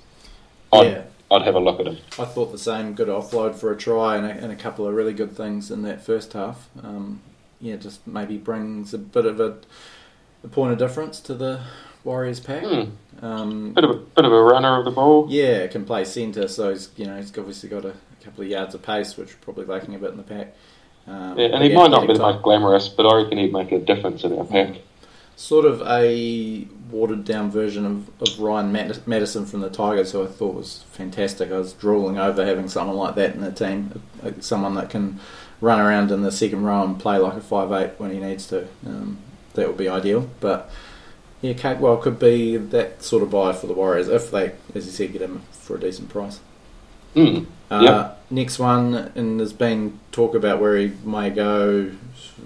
I'd, 0.72 0.86
Yeah. 0.86 1.02
I'd 1.30 1.42
have 1.42 1.54
a 1.54 1.60
look 1.60 1.80
at 1.80 1.86
him. 1.86 1.98
I 2.18 2.24
thought 2.24 2.52
the 2.52 2.58
same. 2.58 2.94
Good 2.94 3.08
offload 3.08 3.54
for 3.56 3.72
a 3.72 3.76
try 3.76 4.16
and 4.16 4.26
a, 4.26 4.30
and 4.30 4.52
a 4.52 4.56
couple 4.56 4.86
of 4.86 4.94
really 4.94 5.12
good 5.12 5.36
things 5.36 5.70
in 5.70 5.82
that 5.82 6.00
first 6.04 6.32
half. 6.32 6.68
Um, 6.82 7.20
yeah, 7.60 7.76
just 7.76 8.06
maybe 8.06 8.36
brings 8.36 8.94
a 8.94 8.98
bit 8.98 9.26
of 9.26 9.40
a, 9.40 9.56
a 10.44 10.48
point 10.48 10.72
of 10.72 10.78
difference 10.78 11.20
to 11.20 11.34
the 11.34 11.60
Warriors 12.04 12.38
pack. 12.40 12.62
Hmm. 12.64 13.24
Um, 13.24 13.72
Bit 13.72 13.84
of 13.84 13.90
a 13.90 13.94
bit 13.94 14.24
of 14.24 14.32
a 14.32 14.42
runner 14.42 14.78
of 14.78 14.84
the 14.84 14.90
ball. 14.92 15.26
yeah, 15.28 15.66
can 15.66 15.84
play 15.84 16.04
centre, 16.04 16.46
so 16.48 16.70
he's 16.70 16.90
you 16.96 17.06
know 17.06 17.16
he's 17.16 17.36
obviously 17.36 17.68
got 17.68 17.84
a, 17.84 17.94
couple 18.22 18.42
of 18.44 18.50
yards 18.50 18.74
of 18.74 18.82
pace, 18.82 19.16
which 19.16 19.28
we're 19.28 19.40
probably 19.40 19.64
lacking 19.64 19.94
a 19.94 19.98
bit 19.98 20.10
in 20.10 20.16
the 20.16 20.22
pack. 20.22 20.54
Um, 21.06 21.38
Yeah, 21.38 21.46
and 21.46 21.62
he 21.62 21.72
might 21.72 21.90
not 21.90 22.06
be 22.06 22.14
the 22.14 22.18
most 22.20 22.42
glamorous, 22.42 22.88
but 22.88 23.06
I 23.06 23.22
reckon 23.22 23.38
he'd 23.38 23.52
make 23.52 23.72
a 23.72 23.78
difference 23.78 24.24
in 24.24 24.36
our 24.38 24.44
pack. 24.44 24.76
Sort 25.36 25.64
of 25.66 25.82
a 25.82 26.66
watered 26.90 27.24
down 27.24 27.50
version 27.50 27.84
of, 27.84 28.08
of 28.22 28.40
Ryan 28.40 28.72
Mad- 28.72 29.06
Matterson 29.06 29.44
from 29.44 29.60
the 29.60 29.68
Tigers, 29.68 30.12
who 30.12 30.22
I 30.24 30.26
thought 30.26 30.54
was 30.54 30.84
fantastic. 30.92 31.50
I 31.52 31.58
was 31.58 31.72
drooling 31.74 32.18
over 32.18 32.44
having 32.44 32.68
someone 32.68 32.96
like 32.96 33.14
that 33.16 33.34
in 33.34 33.40
the 33.40 33.52
team, 33.52 34.02
someone 34.40 34.74
that 34.74 34.88
can 34.90 35.20
run 35.60 35.80
around 35.80 36.10
in 36.10 36.22
the 36.22 36.32
second 36.32 36.64
row 36.64 36.84
and 36.84 36.98
play 36.98 37.18
like 37.18 37.34
a 37.34 37.40
five 37.40 37.70
eight 37.72 37.98
when 37.98 38.10
he 38.12 38.18
needs 38.18 38.46
to. 38.48 38.66
Um, 38.86 39.18
that 39.54 39.66
would 39.66 39.76
be 39.76 39.88
ideal. 39.88 40.28
But 40.40 40.70
yeah, 41.42 41.52
Capewell 41.54 42.00
could 42.00 42.18
be 42.18 42.56
that 42.56 43.02
sort 43.02 43.22
of 43.22 43.30
buy 43.30 43.52
for 43.52 43.66
the 43.66 43.72
Warriors 43.74 44.08
if 44.08 44.30
they, 44.30 44.52
as 44.74 44.86
you 44.86 44.92
said, 44.92 45.12
get 45.12 45.22
him 45.22 45.42
for 45.52 45.76
a 45.76 45.80
decent 45.80 46.08
price. 46.08 46.40
Hmm. 47.14 47.44
Uh, 47.70 47.80
Yep. 47.82 48.12
Next 48.28 48.58
one, 48.58 49.12
and 49.14 49.38
there's 49.38 49.52
been 49.52 50.00
talk 50.10 50.34
about 50.34 50.60
where 50.60 50.76
he 50.76 50.92
may 51.04 51.30
go, 51.30 51.92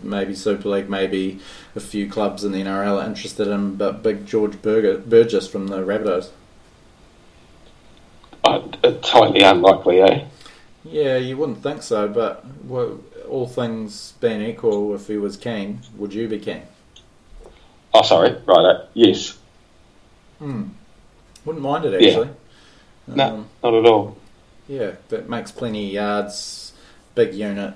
maybe 0.02 0.34
Super 0.34 0.68
League, 0.68 0.90
maybe 0.90 1.40
a 1.74 1.80
few 1.80 2.06
clubs 2.06 2.44
in 2.44 2.52
the 2.52 2.60
NRL 2.60 3.02
are 3.02 3.06
interested 3.06 3.46
in, 3.46 3.52
him, 3.54 3.76
but 3.76 4.02
big 4.02 4.26
George 4.26 4.60
Burger, 4.60 4.98
Burgess 4.98 5.48
from 5.48 5.68
the 5.68 5.78
Rabbitohs. 5.78 6.28
Uh, 8.44 8.60
it's 8.84 9.08
highly 9.08 9.40
unlikely, 9.40 10.02
eh? 10.02 10.24
Yeah, 10.84 11.16
you 11.16 11.38
wouldn't 11.38 11.62
think 11.62 11.82
so, 11.82 12.08
but 12.08 12.44
well, 12.64 13.00
all 13.28 13.46
things 13.46 14.12
being 14.20 14.42
equal, 14.42 14.94
if 14.94 15.06
he 15.06 15.16
was 15.16 15.38
keen, 15.38 15.80
would 15.96 16.12
you 16.12 16.28
be 16.28 16.38
keen? 16.38 16.62
Oh, 17.94 18.02
sorry. 18.02 18.32
Right. 18.46 18.64
Uh, 18.64 18.86
yes. 18.94 19.38
Hmm. 20.38 20.68
Wouldn't 21.44 21.62
mind 21.64 21.84
it 21.86 21.94
actually. 21.94 22.28
Yeah. 22.28 23.14
No. 23.14 23.24
Um, 23.24 23.48
Not 23.62 23.74
at 23.74 23.86
all. 23.86 24.16
Yeah, 24.70 24.92
that 25.08 25.28
makes 25.28 25.50
plenty 25.50 25.88
of 25.88 25.92
yards, 25.94 26.72
big 27.16 27.34
unit. 27.34 27.74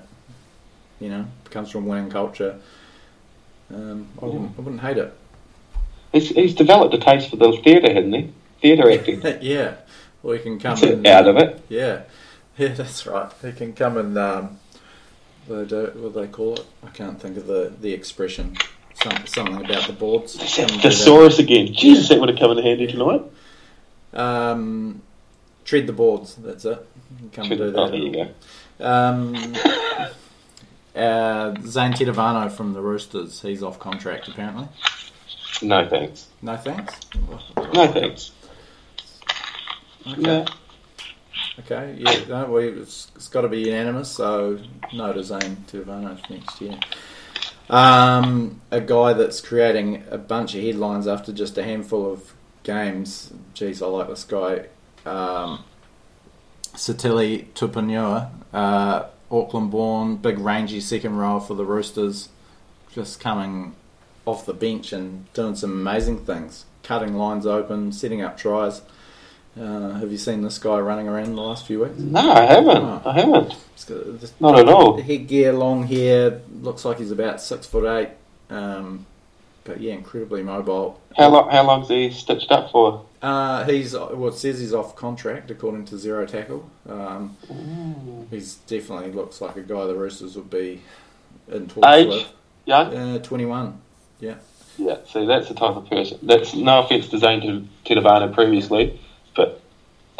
You 1.01 1.09
know, 1.09 1.25
comes 1.49 1.69
from 1.69 1.87
winning 1.87 2.09
culture. 2.09 2.57
Um, 3.69 4.07
I, 4.21 4.25
wouldn't, 4.25 4.57
I 4.57 4.61
wouldn't 4.61 4.81
hate 4.81 4.97
it. 4.97 5.13
He's, 6.13 6.29
he's 6.29 6.55
developed 6.55 6.93
a 6.93 6.97
taste 6.97 7.29
for 7.29 7.35
the 7.35 7.51
theatre, 7.61 7.93
hasn't 7.93 8.15
he? 8.15 8.33
Theatre 8.61 8.89
acting. 8.89 9.21
yeah. 9.41 9.73
or 10.23 10.35
he 10.35 10.39
can 10.39 10.57
come 10.57 10.81
and, 10.83 11.05
out 11.05 11.27
of 11.27 11.35
it. 11.35 11.65
Yeah, 11.67 12.03
yeah, 12.57 12.69
that's 12.69 13.05
right. 13.05 13.29
He 13.41 13.51
can 13.51 13.73
come 13.73 13.97
and 13.97 14.17
um, 14.17 14.59
what 15.47 15.57
they 15.57 15.65
do, 15.65 15.91
what 15.97 16.13
do 16.13 16.21
they 16.21 16.27
call 16.27 16.53
it? 16.53 16.65
I 16.81 16.91
can't 16.91 17.21
think 17.21 17.35
of 17.35 17.45
the, 17.45 17.73
the 17.81 17.91
expression. 17.91 18.55
Some, 18.93 19.27
something 19.27 19.65
about 19.65 19.87
the 19.87 19.93
boards. 19.93 20.37
Come 20.55 20.69
and. 20.69 20.81
Thesaurus 20.81 21.39
again. 21.39 21.73
Jesus, 21.73 22.07
that 22.07 22.21
would 22.21 22.29
have 22.29 22.39
come 22.39 22.57
in 22.57 22.63
handy 22.63 22.87
tonight. 22.87 23.21
Um, 24.13 25.01
tread 25.65 25.87
the 25.87 25.93
boards. 25.93 26.35
That's 26.35 26.63
it. 26.63 26.87
You 27.21 27.29
can 27.29 27.43
Come 27.43 27.51
and 27.51 27.59
do 27.59 27.71
that. 27.71 27.79
Oh, 27.79 27.87
there 27.89 27.99
you 27.99 28.11
go. 28.13 28.29
Um, 28.79 29.35
uh, 30.95 31.55
Zane 31.65 31.93
Tetevano 31.93 32.51
from 32.51 32.73
the 32.73 32.81
Roosters. 32.81 33.41
He's 33.41 33.61
off 33.61 33.79
contract 33.79 34.27
apparently. 34.27 34.67
No 35.61 35.87
thanks. 35.87 36.27
No 36.41 36.55
thanks. 36.55 36.99
No 37.73 37.87
thanks. 37.87 38.31
Okay. 40.07 40.21
Yeah. 40.21 40.45
Okay. 41.59 41.95
Yeah. 41.97 42.25
No, 42.27 42.45
we, 42.51 42.67
it's, 42.67 43.11
it's 43.15 43.27
got 43.27 43.41
to 43.41 43.49
be 43.49 43.61
unanimous. 43.61 44.09
So 44.09 44.59
no 44.93 45.13
to 45.13 45.23
Zane 45.23 45.57
Tetevano 45.67 46.29
next 46.29 46.61
year. 46.61 46.77
Um, 47.69 48.61
a 48.69 48.79
guy 48.79 49.13
that's 49.13 49.41
creating 49.41 50.03
a 50.11 50.17
bunch 50.17 50.53
of 50.53 50.61
headlines 50.61 51.07
after 51.07 51.31
just 51.31 51.57
a 51.57 51.63
handful 51.63 52.11
of 52.11 52.33
games. 52.63 53.33
Geez, 53.53 53.81
I 53.81 53.87
like 53.87 54.07
this 54.07 54.23
guy. 54.23 54.65
Um, 55.05 55.63
Sitili 56.73 57.45
Tupouniua, 57.53 58.29
uh, 58.53 59.05
Auckland 59.31 59.71
born, 59.71 60.17
big 60.17 60.39
rangy 60.39 60.79
second 60.81 61.17
row 61.17 61.39
for 61.39 61.53
the 61.53 61.65
Roosters, 61.65 62.29
just 62.91 63.19
coming 63.19 63.75
off 64.25 64.45
the 64.45 64.53
bench 64.53 64.91
and 64.91 65.31
doing 65.33 65.55
some 65.55 65.71
amazing 65.71 66.25
things, 66.25 66.65
cutting 66.83 67.15
lines 67.15 67.45
open, 67.45 67.91
setting 67.91 68.21
up 68.21 68.37
tries. 68.37 68.81
Uh, 69.59 69.91
have 69.93 70.11
you 70.11 70.17
seen 70.17 70.41
this 70.41 70.57
guy 70.57 70.77
running 70.79 71.07
around 71.07 71.27
in 71.27 71.35
the 71.35 71.41
last 71.41 71.65
few 71.65 71.81
weeks? 71.81 71.97
No, 71.97 72.19
I 72.31 72.41
haven't. 72.41 72.77
Oh. 72.77 73.01
I 73.05 73.13
haven't. 73.13 73.55
Got 73.87 74.41
Not 74.41 74.59
at 74.59 74.67
all. 74.67 75.01
headgear, 75.01 75.53
long 75.53 75.83
hair, 75.87 76.41
looks 76.61 76.83
like 76.83 76.97
he's 76.97 77.11
about 77.11 77.39
six 77.39 77.65
foot 77.65 77.85
eight. 77.85 78.09
Um, 78.49 79.05
but 79.65 79.81
yeah, 79.81 79.93
incredibly 79.93 80.41
mobile. 80.43 81.01
How 81.17 81.27
long? 81.29 81.51
How 81.51 81.65
long's 81.65 81.89
he 81.89 82.11
stitched 82.11 82.51
up 82.51 82.71
for? 82.71 83.05
Uh, 83.21 83.65
he's 83.65 83.93
well, 83.93 84.27
it 84.27 84.35
says 84.35 84.59
he's 84.59 84.73
off 84.73 84.95
contract 84.95 85.51
according 85.51 85.85
to 85.85 85.97
Zero 85.97 86.25
Tackle. 86.25 86.69
Um, 86.87 87.35
he's 88.29 88.55
definitely 88.67 89.11
looks 89.11 89.41
like 89.41 89.57
a 89.57 89.61
guy 89.61 89.85
the 89.85 89.95
Roosters 89.95 90.37
would 90.37 90.49
be 90.49 90.81
in 91.51 91.67
talks 91.67 91.87
Age? 91.87 92.07
with. 92.07 92.27
Young? 92.65 92.95
Uh, 92.95 93.19
Twenty 93.19 93.45
one. 93.45 93.81
Yeah. 94.19 94.35
Yeah. 94.77 94.97
See, 95.11 95.25
that's 95.25 95.49
the 95.49 95.55
type 95.55 95.75
of 95.75 95.89
person. 95.89 96.19
That's 96.23 96.53
no 96.53 96.83
offense 96.83 97.09
to 97.09 97.17
Zane 97.17 97.69
Tetevano 97.85 98.33
previously, 98.33 98.99
but 99.35 99.61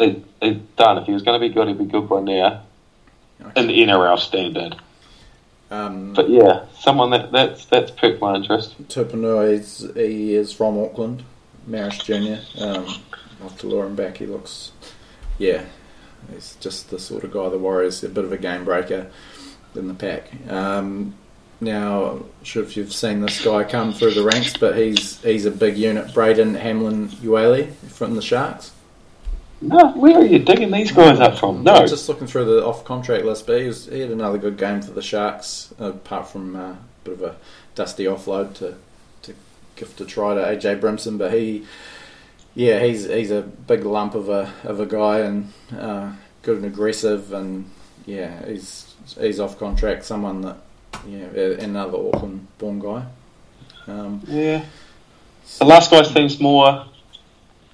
it, 0.00 0.24
it, 0.42 0.76
done. 0.76 0.98
If 0.98 1.06
he 1.06 1.12
was 1.12 1.22
going 1.22 1.40
to 1.40 1.48
be 1.48 1.52
good, 1.52 1.68
he'd 1.68 1.78
be 1.78 1.84
good 1.84 2.08
by 2.08 2.20
now. 2.20 2.62
In 3.54 3.66
the 3.66 3.78
NRL 3.80 4.18
standard. 4.18 4.76
Um, 5.70 6.12
But 6.12 6.30
yeah, 6.30 6.66
someone 6.78 7.10
that 7.10 7.32
that's 7.32 7.64
that's 7.66 7.90
piqued 7.90 8.20
my 8.20 8.36
interest. 8.36 8.80
Tupouniua 8.88 9.50
is 9.52 9.90
he 9.94 10.34
is 10.34 10.52
from 10.52 10.78
Auckland, 10.78 11.24
Marish 11.66 11.98
Junior. 12.04 12.40
Um, 12.58 12.86
I'll 13.40 13.48
have 13.48 13.58
to 13.58 13.66
lure 13.66 13.86
him 13.86 13.96
back. 13.96 14.18
He 14.18 14.26
looks, 14.26 14.72
yeah, 15.38 15.64
he's 16.32 16.56
just 16.60 16.90
the 16.90 16.98
sort 16.98 17.24
of 17.24 17.32
guy 17.32 17.48
the 17.48 17.58
Warriors 17.58 18.02
a 18.04 18.08
bit 18.08 18.24
of 18.24 18.32
a 18.32 18.38
game 18.38 18.64
breaker 18.64 19.10
in 19.74 19.88
the 19.88 19.94
pack. 19.94 20.30
Um, 20.50 21.14
now, 21.60 22.04
I'm 22.04 22.30
sure 22.42 22.62
if 22.62 22.76
you've 22.76 22.92
seen 22.92 23.20
this 23.20 23.42
guy 23.42 23.64
come 23.64 23.92
through 23.92 24.12
the 24.14 24.22
ranks, 24.24 24.56
but 24.56 24.76
he's 24.76 25.20
he's 25.22 25.46
a 25.46 25.50
big 25.50 25.76
unit. 25.76 26.14
Braden 26.14 26.54
Hamlin 26.54 27.08
Uele 27.08 27.72
from 27.88 28.14
the 28.14 28.22
Sharks. 28.22 28.72
No, 29.60 29.92
where 29.92 30.18
are 30.18 30.24
you 30.24 30.38
digging 30.38 30.70
these 30.70 30.92
guys 30.92 31.18
up 31.18 31.38
from? 31.38 31.62
No. 31.62 31.74
I'm 31.74 31.88
just 31.88 32.08
looking 32.08 32.26
through 32.26 32.44
the 32.44 32.64
off 32.66 32.84
contract 32.84 33.24
list, 33.24 33.46
but 33.46 33.60
he, 33.60 33.66
was, 33.66 33.86
he 33.86 34.00
had 34.00 34.10
another 34.10 34.38
good 34.38 34.58
game 34.58 34.82
for 34.82 34.90
the 34.90 35.02
Sharks, 35.02 35.72
apart 35.78 36.28
from 36.28 36.54
uh, 36.56 36.72
a 36.72 36.78
bit 37.04 37.14
of 37.14 37.22
a 37.22 37.36
dusty 37.74 38.04
offload 38.04 38.54
to 38.54 38.76
to 39.22 39.34
give 39.76 39.96
to 39.96 40.04
try 40.04 40.34
to 40.34 40.40
AJ 40.40 40.80
Brimson. 40.80 41.16
But 41.16 41.32
he, 41.32 41.64
yeah, 42.54 42.80
he's 42.80 43.06
he's 43.06 43.30
a 43.30 43.42
big 43.42 43.84
lump 43.84 44.14
of 44.14 44.28
a 44.28 44.52
of 44.64 44.78
a 44.78 44.86
guy 44.86 45.20
and 45.20 45.52
uh, 45.76 46.12
good 46.42 46.58
and 46.58 46.66
aggressive, 46.66 47.32
and 47.32 47.70
yeah, 48.04 48.44
he's 48.46 48.94
he's 49.18 49.40
off 49.40 49.58
contract. 49.58 50.04
Someone 50.04 50.42
that 50.42 50.58
yeah, 51.08 51.26
another 51.60 51.96
Auckland 51.96 52.46
born 52.58 52.78
guy. 52.78 53.06
Um, 53.86 54.22
Yeah. 54.26 54.64
The 55.58 55.64
last 55.64 55.90
guy 55.90 56.02
seems 56.02 56.40
more. 56.40 56.86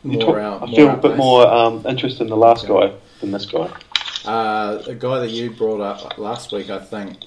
More 0.02 0.20
talk- 0.20 0.36
out. 0.38 0.62
I 0.68 0.74
feel 0.74 0.90
a 0.90 0.96
bit 0.96 1.16
more 1.16 1.46
um, 1.46 1.84
interest 1.86 2.20
in 2.20 2.26
the 2.28 2.36
last 2.36 2.64
Yeah. 2.64 2.68
guy 2.88 2.92
than 3.20 3.30
this 3.32 3.46
guy. 3.46 3.70
Uh, 4.24 4.82
a 4.86 4.94
guy 4.94 5.18
that 5.20 5.30
you 5.30 5.50
brought 5.50 5.80
up 5.80 6.16
last 6.18 6.52
week, 6.52 6.70
I 6.70 6.78
think, 6.78 7.18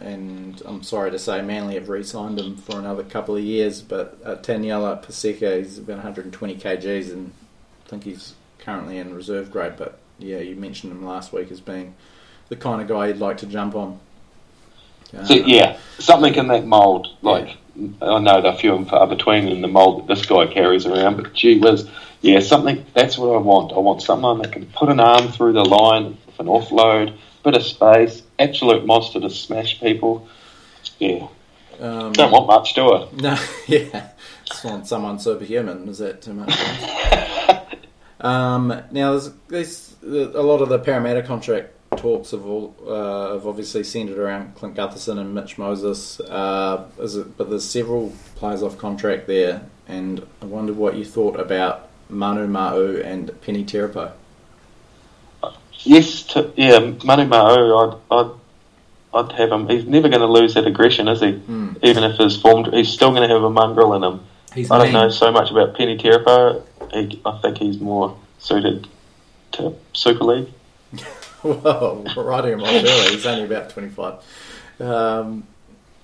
and 0.00 0.60
I'm 0.64 0.82
sorry 0.82 1.10
to 1.10 1.18
say, 1.18 1.42
Manly 1.42 1.74
have 1.74 1.88
re-signed 1.88 2.38
him 2.38 2.56
for 2.56 2.78
another 2.78 3.02
couple 3.02 3.36
of 3.36 3.42
years. 3.42 3.82
But 3.82 4.18
uh, 4.24 4.36
Taniela 4.36 5.04
Paseka, 5.04 5.58
he's 5.58 5.78
about 5.78 5.96
120 5.96 6.54
kgs, 6.56 7.10
and 7.12 7.32
I 7.86 7.88
think 7.88 8.04
he's 8.04 8.34
currently 8.58 8.98
in 8.98 9.14
reserve 9.14 9.50
grade. 9.50 9.74
But 9.76 9.98
yeah, 10.18 10.38
you 10.38 10.54
mentioned 10.56 10.92
him 10.92 11.04
last 11.04 11.32
week 11.32 11.50
as 11.50 11.60
being 11.60 11.94
the 12.48 12.56
kind 12.56 12.80
of 12.80 12.88
guy 12.88 13.08
you'd 13.08 13.18
like 13.18 13.38
to 13.38 13.46
jump 13.46 13.74
on. 13.74 13.98
Uh, 15.16 15.24
So 15.24 15.34
yeah, 15.34 15.78
something 15.98 16.34
in 16.34 16.46
that 16.48 16.64
mould. 16.64 17.08
Like 17.22 17.56
I 18.02 18.18
know 18.18 18.40
they're 18.40 18.52
few 18.54 18.74
and 18.74 18.88
far 18.88 19.06
between 19.06 19.48
in 19.48 19.62
the 19.62 19.68
mould 19.68 20.00
that 20.00 20.14
this 20.14 20.26
guy 20.26 20.46
carries 20.46 20.86
around, 20.86 21.16
but 21.16 21.32
gee 21.32 21.58
whiz, 21.58 21.88
yeah, 22.20 22.40
something. 22.40 22.84
That's 22.94 23.16
what 23.16 23.34
I 23.34 23.38
want. 23.38 23.72
I 23.72 23.78
want 23.78 24.02
someone 24.02 24.38
that 24.42 24.52
can 24.52 24.66
put 24.66 24.88
an 24.88 25.00
arm 25.00 25.28
through 25.28 25.54
the 25.54 25.64
line 25.64 26.18
with 26.26 26.40
an 26.40 26.46
offload, 26.46 27.16
bit 27.42 27.54
of 27.54 27.62
space, 27.62 28.22
absolute 28.38 28.84
monster 28.84 29.20
to 29.20 29.30
smash 29.30 29.80
people. 29.80 30.28
Yeah, 30.98 31.28
Um, 31.80 32.12
don't 32.12 32.30
want 32.30 32.46
much, 32.46 32.74
do 32.74 32.92
I? 32.92 33.08
No, 33.16 33.38
yeah. 33.66 34.10
Just 34.44 34.64
want 34.64 34.86
someone 34.86 35.18
superhuman. 35.18 35.88
Is 35.88 35.98
that 35.98 36.20
too 36.20 36.34
much? 36.34 36.52
um, 38.20 38.82
now, 38.90 39.12
there's, 39.12 39.30
there's 39.48 39.96
a 40.02 40.42
lot 40.42 40.60
of 40.60 40.68
the 40.68 40.78
Parramatta 40.78 41.22
contract 41.22 41.72
talks 42.00 42.30
have 42.30 42.46
all 42.46 42.74
uh, 42.86 43.34
have 43.34 43.46
obviously 43.46 43.84
centered 43.84 44.18
around 44.18 44.54
Clint 44.54 44.74
Gutherson 44.74 45.18
and 45.18 45.34
Mitch 45.34 45.58
Moses. 45.58 46.18
Uh, 46.20 46.88
is 46.98 47.16
it, 47.16 47.36
but 47.36 47.50
there's 47.50 47.68
several 47.68 48.12
players 48.36 48.62
off 48.62 48.78
contract 48.78 49.26
there, 49.26 49.62
and 49.86 50.26
I 50.42 50.46
wonder 50.46 50.72
what 50.72 50.96
you 50.96 51.04
thought 51.04 51.38
about 51.38 51.88
Manu 52.08 52.46
Ma'u 52.46 53.04
and 53.04 53.28
Peni 53.42 53.64
Terepo. 53.64 54.12
Yes, 55.82 56.22
to, 56.24 56.52
yeah, 56.56 56.78
Manu 57.04 57.26
Ma'u, 57.26 58.00
I'd, 58.10 58.14
I'd, 58.14 58.30
I'd 59.14 59.32
have 59.32 59.52
him. 59.52 59.68
He's 59.68 59.86
never 59.86 60.08
going 60.08 60.20
to 60.20 60.26
lose 60.26 60.54
that 60.54 60.66
aggression, 60.66 61.08
is 61.08 61.20
he? 61.20 61.32
Hmm. 61.32 61.72
Even 61.82 62.04
if 62.04 62.18
his 62.18 62.40
form, 62.40 62.70
he's 62.72 62.88
still 62.88 63.10
going 63.10 63.26
to 63.26 63.34
have 63.34 63.42
a 63.42 63.50
mongrel 63.50 63.94
in 63.94 64.02
him. 64.02 64.20
He's 64.54 64.70
I 64.70 64.78
don't 64.78 64.92
mean. 64.92 64.94
know 64.94 65.08
so 65.10 65.30
much 65.30 65.50
about 65.50 65.74
Peni 65.74 66.00
Terepo. 66.00 66.62
I 66.92 67.40
think 67.40 67.58
he's 67.58 67.78
more 67.78 68.16
suited 68.38 68.88
to 69.52 69.74
Super 69.92 70.24
League. 70.24 70.48
well, 71.64 72.04
off 72.60 72.68
early. 72.68 73.14
He's 73.14 73.26
only 73.26 73.44
about 73.44 73.70
25. 73.70 74.14
Um, 74.80 75.44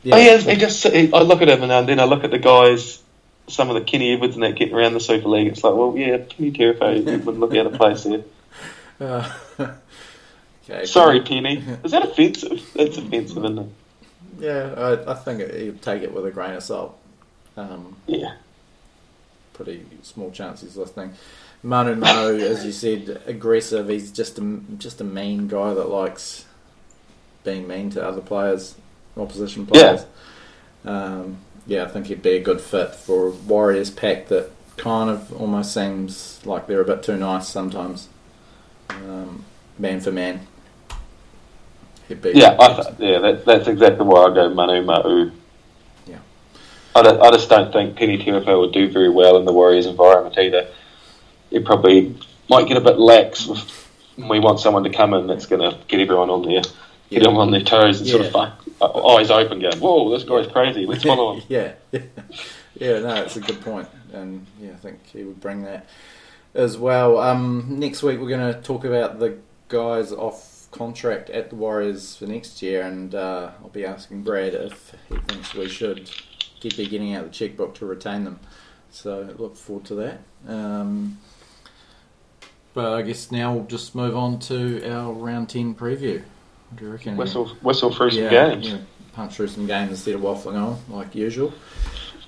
yeah. 0.02 0.14
Oh, 0.14 0.18
yeah, 0.18 0.38
he 0.38 0.56
just. 0.56 0.86
He, 0.86 1.12
I 1.12 1.20
look 1.22 1.42
at 1.42 1.48
him 1.48 1.62
and 1.62 1.88
then 1.88 2.00
I 2.00 2.04
look 2.04 2.24
at 2.24 2.30
the 2.30 2.38
guys, 2.38 3.02
some 3.48 3.68
of 3.68 3.74
the 3.74 3.80
Kenny 3.80 4.12
Edwards 4.12 4.34
and 4.34 4.42
that 4.44 4.56
getting 4.56 4.74
around 4.74 4.94
the 4.94 5.00
Super 5.00 5.28
League. 5.28 5.48
It's 5.48 5.64
like, 5.64 5.74
well, 5.74 5.94
yeah, 5.96 6.18
Penny 6.18 6.50
he 6.50 6.64
wouldn't 7.16 7.40
look 7.40 7.54
out 7.54 7.66
of 7.66 7.74
place 7.74 8.04
there. 8.04 8.22
Uh, 9.00 9.32
okay. 10.64 10.86
Sorry, 10.86 11.20
Penny. 11.20 11.62
Is 11.84 11.92
that 11.92 12.04
offensive? 12.04 12.60
That's 12.74 12.96
offensive, 12.98 13.38
isn't 13.44 13.58
it? 13.58 13.68
Yeah, 14.38 14.74
I, 14.76 15.12
I 15.12 15.14
think 15.14 15.40
it, 15.40 15.64
you'd 15.64 15.82
take 15.82 16.02
it 16.02 16.12
with 16.12 16.26
a 16.26 16.30
grain 16.30 16.54
of 16.54 16.62
salt. 16.62 16.98
Um, 17.56 17.96
Yeah. 18.06 18.34
pretty 19.54 19.86
small 20.02 20.30
chance 20.30 20.60
he's 20.60 20.76
listening. 20.76 21.14
Manu 21.66 21.96
Mo, 21.96 22.36
as 22.36 22.64
you 22.64 22.70
said, 22.70 23.20
aggressive. 23.26 23.88
He's 23.88 24.12
just 24.12 24.38
a 24.38 24.60
just 24.78 25.00
a 25.00 25.04
mean 25.04 25.48
guy 25.48 25.74
that 25.74 25.88
likes 25.88 26.44
being 27.42 27.66
mean 27.66 27.90
to 27.90 28.06
other 28.06 28.20
players, 28.20 28.76
opposition 29.16 29.66
players. 29.66 30.06
Um, 30.84 31.38
yeah, 31.66 31.82
I 31.82 31.88
think 31.88 32.06
he'd 32.06 32.22
be 32.22 32.36
a 32.36 32.40
good 32.40 32.60
fit 32.60 32.94
for 32.94 33.26
a 33.26 33.30
Warriors 33.30 33.90
pack 33.90 34.28
that 34.28 34.52
kind 34.76 35.10
of 35.10 35.32
almost 35.40 35.74
seems 35.74 36.40
like 36.46 36.68
they're 36.68 36.82
a 36.82 36.84
bit 36.84 37.02
too 37.02 37.16
nice 37.16 37.48
sometimes. 37.48 38.08
Um, 38.88 39.44
man 39.76 39.98
for 40.00 40.12
man. 40.12 40.46
He'd 42.06 42.22
be 42.22 42.30
Yeah, 42.32 42.56
I 42.60 42.74
th- 42.74 42.94
yeah, 43.00 43.18
that, 43.18 43.44
that's 43.44 43.66
exactly 43.66 44.06
why 44.06 44.26
I 44.26 44.34
go 44.34 44.54
Manu 44.54 44.84
Ma'u. 44.84 45.32
Yeah. 46.06 46.18
I, 46.94 47.00
I 47.00 47.30
just 47.32 47.48
don't 47.48 47.72
think 47.72 47.98
Peni 47.98 48.24
Terepo 48.24 48.60
would 48.60 48.72
do 48.72 48.88
very 48.88 49.10
well 49.10 49.36
in 49.36 49.44
the 49.44 49.52
Warriors 49.52 49.86
environment 49.86 50.38
either. 50.38 50.68
He 51.56 51.62
probably 51.64 52.14
might 52.50 52.68
get 52.68 52.76
a 52.76 52.82
bit 52.82 52.98
lax. 52.98 53.48
We 54.18 54.40
want 54.40 54.60
someone 54.60 54.84
to 54.84 54.90
come 54.90 55.14
in 55.14 55.26
that's 55.26 55.46
going 55.46 55.62
to 55.62 55.78
get 55.88 56.00
everyone 56.00 56.28
on 56.28 56.42
their 56.42 56.60
get 57.08 57.22
them 57.22 57.38
on 57.38 57.50
their 57.50 57.62
toes 57.62 57.98
and 58.00 58.08
sort 58.10 58.26
of 58.26 58.32
Yeah. 58.34 58.86
eyes 58.86 59.30
open, 59.30 59.58
going, 59.60 59.78
"Whoa, 59.78 60.10
this 60.10 60.24
guy's 60.24 60.46
crazy. 60.52 60.84
Let's 60.84 61.02
follow 61.02 61.36
him." 61.36 61.42
yeah, 61.48 61.72
yeah, 61.92 62.00
yeah. 62.78 62.98
No, 62.98 63.14
it's 63.22 63.36
a 63.36 63.40
good 63.40 63.62
point, 63.62 63.88
and 64.12 64.44
yeah, 64.60 64.72
I 64.72 64.76
think 64.76 64.98
he 65.06 65.22
would 65.24 65.40
bring 65.40 65.62
that. 65.64 65.86
as 66.54 66.76
well. 66.76 67.18
Um, 67.18 67.76
next 67.78 68.02
week 68.02 68.18
we're 68.20 68.28
going 68.28 68.52
to 68.52 68.60
talk 68.60 68.84
about 68.84 69.18
the 69.18 69.38
guys 69.68 70.12
off 70.12 70.68
contract 70.72 71.30
at 71.30 71.48
the 71.50 71.56
Warriors 71.56 72.16
for 72.16 72.26
next 72.26 72.60
year, 72.60 72.82
and 72.82 73.14
uh, 73.14 73.50
I'll 73.62 73.70
be 73.70 73.86
asking 73.86 74.24
Brad 74.24 74.52
if 74.52 74.92
he 75.08 75.16
thinks 75.28 75.54
we 75.54 75.68
should 75.70 76.10
keep 76.60 76.76
be 76.76 76.86
getting 76.86 77.14
out 77.14 77.24
the 77.24 77.30
checkbook 77.30 77.74
to 77.76 77.86
retain 77.86 78.24
them. 78.24 78.40
So 78.90 79.34
look 79.38 79.56
forward 79.56 79.84
to 79.86 79.94
that. 79.96 80.18
Um, 80.48 81.18
but 82.76 82.92
I 82.92 83.00
guess 83.00 83.32
now 83.32 83.54
we'll 83.54 83.64
just 83.64 83.94
move 83.94 84.14
on 84.14 84.38
to 84.40 84.86
our 84.92 85.10
round 85.10 85.48
ten 85.48 85.74
preview. 85.74 86.22
What 86.68 86.78
do 86.78 86.84
you 86.84 86.92
reckon? 86.92 87.16
Whistle, 87.16 87.46
whistle 87.62 87.90
through 87.90 88.10
some 88.10 88.24
yeah, 88.24 88.50
games. 88.50 88.68
yeah, 88.68 88.78
punch 89.14 89.34
through 89.34 89.48
some 89.48 89.66
games 89.66 89.92
instead 89.92 90.14
of 90.14 90.20
waffling 90.20 90.56
on 90.56 90.78
like 90.90 91.14
usual. 91.14 91.54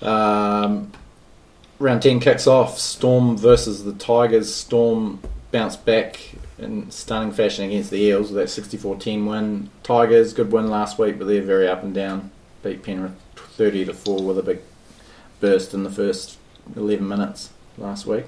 Um, 0.01 0.91
round 1.79 2.03
10 2.03 2.21
kicks 2.21 2.47
off 2.47 2.79
Storm 2.79 3.37
versus 3.37 3.85
the 3.85 3.93
Tigers. 3.93 4.53
Storm 4.55 5.21
bounced 5.51 5.85
back 5.85 6.19
in 6.57 6.91
stunning 6.91 7.33
fashion 7.33 7.67
against 7.67 7.91
the 7.91 8.01
Eels 8.01 8.31
with 8.31 8.37
that 8.37 8.49
64 8.49 8.97
10 8.97 9.27
win. 9.27 9.69
Tigers, 9.83 10.33
good 10.33 10.51
win 10.51 10.71
last 10.71 10.99
week, 10.99 11.19
but 11.19 11.27
they're 11.27 11.43
very 11.43 11.69
up 11.69 11.83
and 11.83 11.95
down. 11.95 12.31
Beat 12.63 12.83
Penrith 12.83 13.13
30 13.37 13.85
to 13.85 13.93
4 13.93 14.23
with 14.23 14.39
a 14.39 14.43
big 14.43 14.61
burst 15.41 15.75
in 15.75 15.85
the 15.85 15.91
first 15.91 16.39
11 16.75 17.07
minutes 17.07 17.51
last 17.77 18.07
week. 18.07 18.25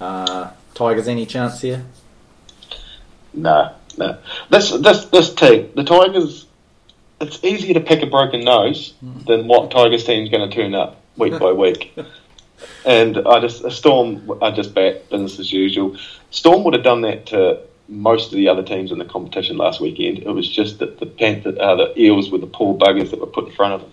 Uh, 0.00 0.52
Tigers, 0.74 1.08
any 1.08 1.26
chance 1.26 1.60
here? 1.60 1.84
No, 3.32 3.74
no. 3.98 4.18
This 4.48 4.70
this 4.70 5.04
this 5.06 5.34
team, 5.34 5.70
the 5.74 5.84
Tigers. 5.84 6.46
It's 7.20 7.44
easier 7.44 7.74
to 7.74 7.80
pick 7.80 8.02
a 8.02 8.06
broken 8.06 8.40
nose 8.40 8.94
than 9.26 9.46
what 9.46 9.70
Tigers 9.70 10.04
team's 10.04 10.30
going 10.30 10.48
to 10.48 10.54
turn 10.54 10.74
up 10.74 11.02
week 11.18 11.38
by 11.38 11.52
week. 11.64 11.94
And 12.86 13.18
I 13.18 13.40
just 13.40 13.62
a 13.62 13.70
Storm, 13.70 14.38
I 14.40 14.50
just 14.50 14.74
bet 14.74 15.10
business 15.10 15.38
as 15.38 15.52
usual. 15.52 15.96
Storm 16.30 16.64
would 16.64 16.74
have 16.74 16.82
done 16.82 17.02
that 17.02 17.26
to 17.26 17.60
most 17.88 18.32
of 18.32 18.36
the 18.36 18.48
other 18.48 18.62
teams 18.62 18.92
in 18.92 18.98
the 18.98 19.04
competition 19.04 19.56
last 19.56 19.80
weekend. 19.80 20.18
It 20.18 20.30
was 20.30 20.48
just 20.48 20.78
that 20.78 20.98
the 20.98 21.06
Panther, 21.06 21.54
uh, 21.60 21.74
the 21.74 22.00
Eels 22.00 22.30
were 22.30 22.38
the 22.38 22.46
poor 22.46 22.76
buggers 22.78 23.10
that 23.10 23.20
were 23.20 23.26
put 23.26 23.48
in 23.48 23.52
front 23.52 23.74
of 23.74 23.80
them. 23.82 23.90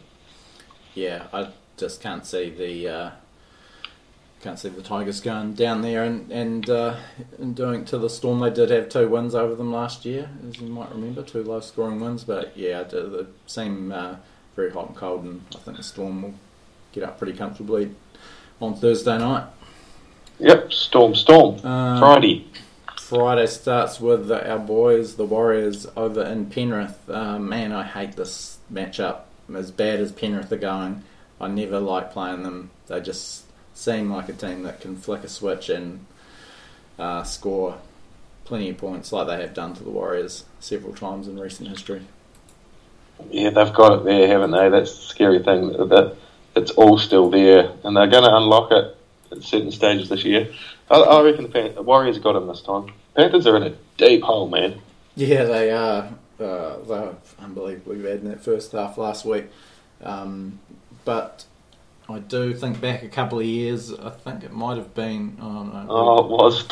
Yeah, 0.94 1.28
I 1.34 1.50
just 1.78 2.02
can't 2.02 2.26
see 2.26 2.50
the 2.50 2.88
uh, 2.88 3.12
can't 4.48 4.58
see 4.58 4.70
the 4.70 4.82
Tigers 4.82 5.20
going 5.20 5.56
down 5.56 5.82
there 5.82 6.06
and 6.06 6.32
and, 6.32 6.70
uh, 6.70 6.96
and 7.38 7.54
doing 7.54 7.84
to 7.84 7.98
the 7.98 8.10
Storm. 8.10 8.40
They 8.40 8.50
did 8.50 8.70
have 8.70 8.88
two 8.88 9.10
wins 9.10 9.36
over 9.36 9.56
them 9.56 9.74
last 9.74 10.06
year, 10.06 10.30
as 10.48 10.62
you 10.62 10.70
might 10.70 10.90
remember, 10.90 11.22
two 11.22 11.44
low 11.44 11.60
scoring 11.60 12.00
wins. 12.00 12.24
But 12.24 12.56
yeah, 12.56 12.84
the, 12.84 13.02
the 13.02 13.28
seem 13.46 13.92
uh, 13.92 14.16
very 14.56 14.72
hot 14.72 14.88
and 14.88 14.96
cold, 14.96 15.26
and 15.26 15.42
I 15.54 15.58
think 15.58 15.76
the 15.76 15.84
Storm 15.84 16.22
will 16.22 16.34
get 16.94 17.04
up 17.04 17.18
pretty 17.18 17.34
comfortably 17.38 17.92
on 18.62 18.76
Thursday 18.76 19.18
night. 19.18 19.50
Yep, 20.40 20.72
Storm, 20.72 21.14
Storm, 21.14 21.66
Um, 21.66 22.00
Friday. 22.00 22.48
Friday 22.98 23.48
starts 23.48 24.00
with 24.00 24.32
our 24.32 24.60
boys, 24.60 25.18
the 25.18 25.26
Warriors, 25.26 25.88
over 25.98 26.24
in 26.24 26.46
Penrith. 26.46 27.10
Uh, 27.10 27.38
man, 27.38 27.74
I 27.74 27.84
hate 27.84 28.16
this 28.16 28.60
matchup. 28.72 29.24
As 29.54 29.72
bad 29.72 30.00
as 30.00 30.14
Penrith 30.14 30.54
are 30.54 30.58
going, 30.58 31.04
I 31.42 31.50
never 31.50 31.82
like 31.82 32.14
playing 32.14 32.44
them. 32.44 32.70
They 32.88 33.02
just 33.02 33.44
seem 33.78 34.12
like 34.12 34.28
a 34.28 34.34
team 34.34 34.64
that 34.64 34.82
can 34.82 34.96
flick 34.96 35.24
a 35.24 35.28
switch 35.28 35.70
and 35.70 36.06
uh, 36.98 37.24
score 37.24 37.78
plenty 38.44 38.70
of 38.70 38.78
points, 38.78 39.12
like 39.12 39.28
they 39.28 39.40
have 39.42 39.54
done 39.54 39.76
to 39.76 39.84
the 39.84 39.90
Warriors 39.90 40.46
several 40.60 40.94
times 40.94 41.28
in 41.28 41.40
recent 41.40 41.70
history. 41.70 42.02
Yeah, 43.30 43.52
they've 43.52 43.74
got 43.74 44.00
it 44.00 44.04
there, 44.06 44.28
haven't 44.28 44.52
they? 44.52 44.70
That's 44.70 44.96
the 44.96 45.04
scary 45.04 45.44
thing. 45.44 45.68
That, 45.90 46.16
it's 46.56 46.72
all 46.72 46.98
still 46.98 47.30
there, 47.30 47.72
and 47.84 47.96
they're 47.96 48.08
going 48.08 48.24
to 48.24 48.36
unlock 48.36 48.72
it 48.72 48.98
at 49.32 49.44
certain 49.44 49.72
stages 49.72 50.10
this 50.10 50.24
year. 50.24 50.52
I, 50.90 50.96
I 50.96 51.22
reckon 51.22 51.44
the, 51.44 51.50
Pan- 51.50 51.76
the 51.76 51.84
Warriors 51.84 52.18
got 52.18 52.34
them 52.34 52.48
this 52.48 52.62
time. 52.62 52.92
Panthers 53.16 53.46
are 53.46 53.58
in 53.58 53.64
a 53.64 53.76
deep 53.98 54.24
hole, 54.24 54.50
man. 54.50 54.80
Yeah, 55.16 55.44
they 55.44 55.72
are. 55.72 56.10
Uh, 56.40 56.78
they 56.78 57.00
were 57.00 57.16
unbelievably 57.40 57.98
bad 57.98 58.20
in 58.20 58.30
that 58.30 58.44
first 58.44 58.72
half 58.72 58.98
last 58.98 59.26
week. 59.26 59.46
Um, 60.02 60.60
but 61.06 61.46
I 62.10 62.20
do 62.20 62.54
think 62.54 62.80
back 62.80 63.04
a 63.04 63.10
couple 63.10 63.40
of 63.40 63.46
years, 63.46 63.94
I 63.94 64.10
think 64.10 64.44
it 64.44 64.54
might 64.54 64.78
have 64.78 64.94
been, 64.96 65.38
oh 65.42 65.64
no, 65.64 65.86
Oh, 65.90 66.26
it 66.26 66.30
was 66.32 66.64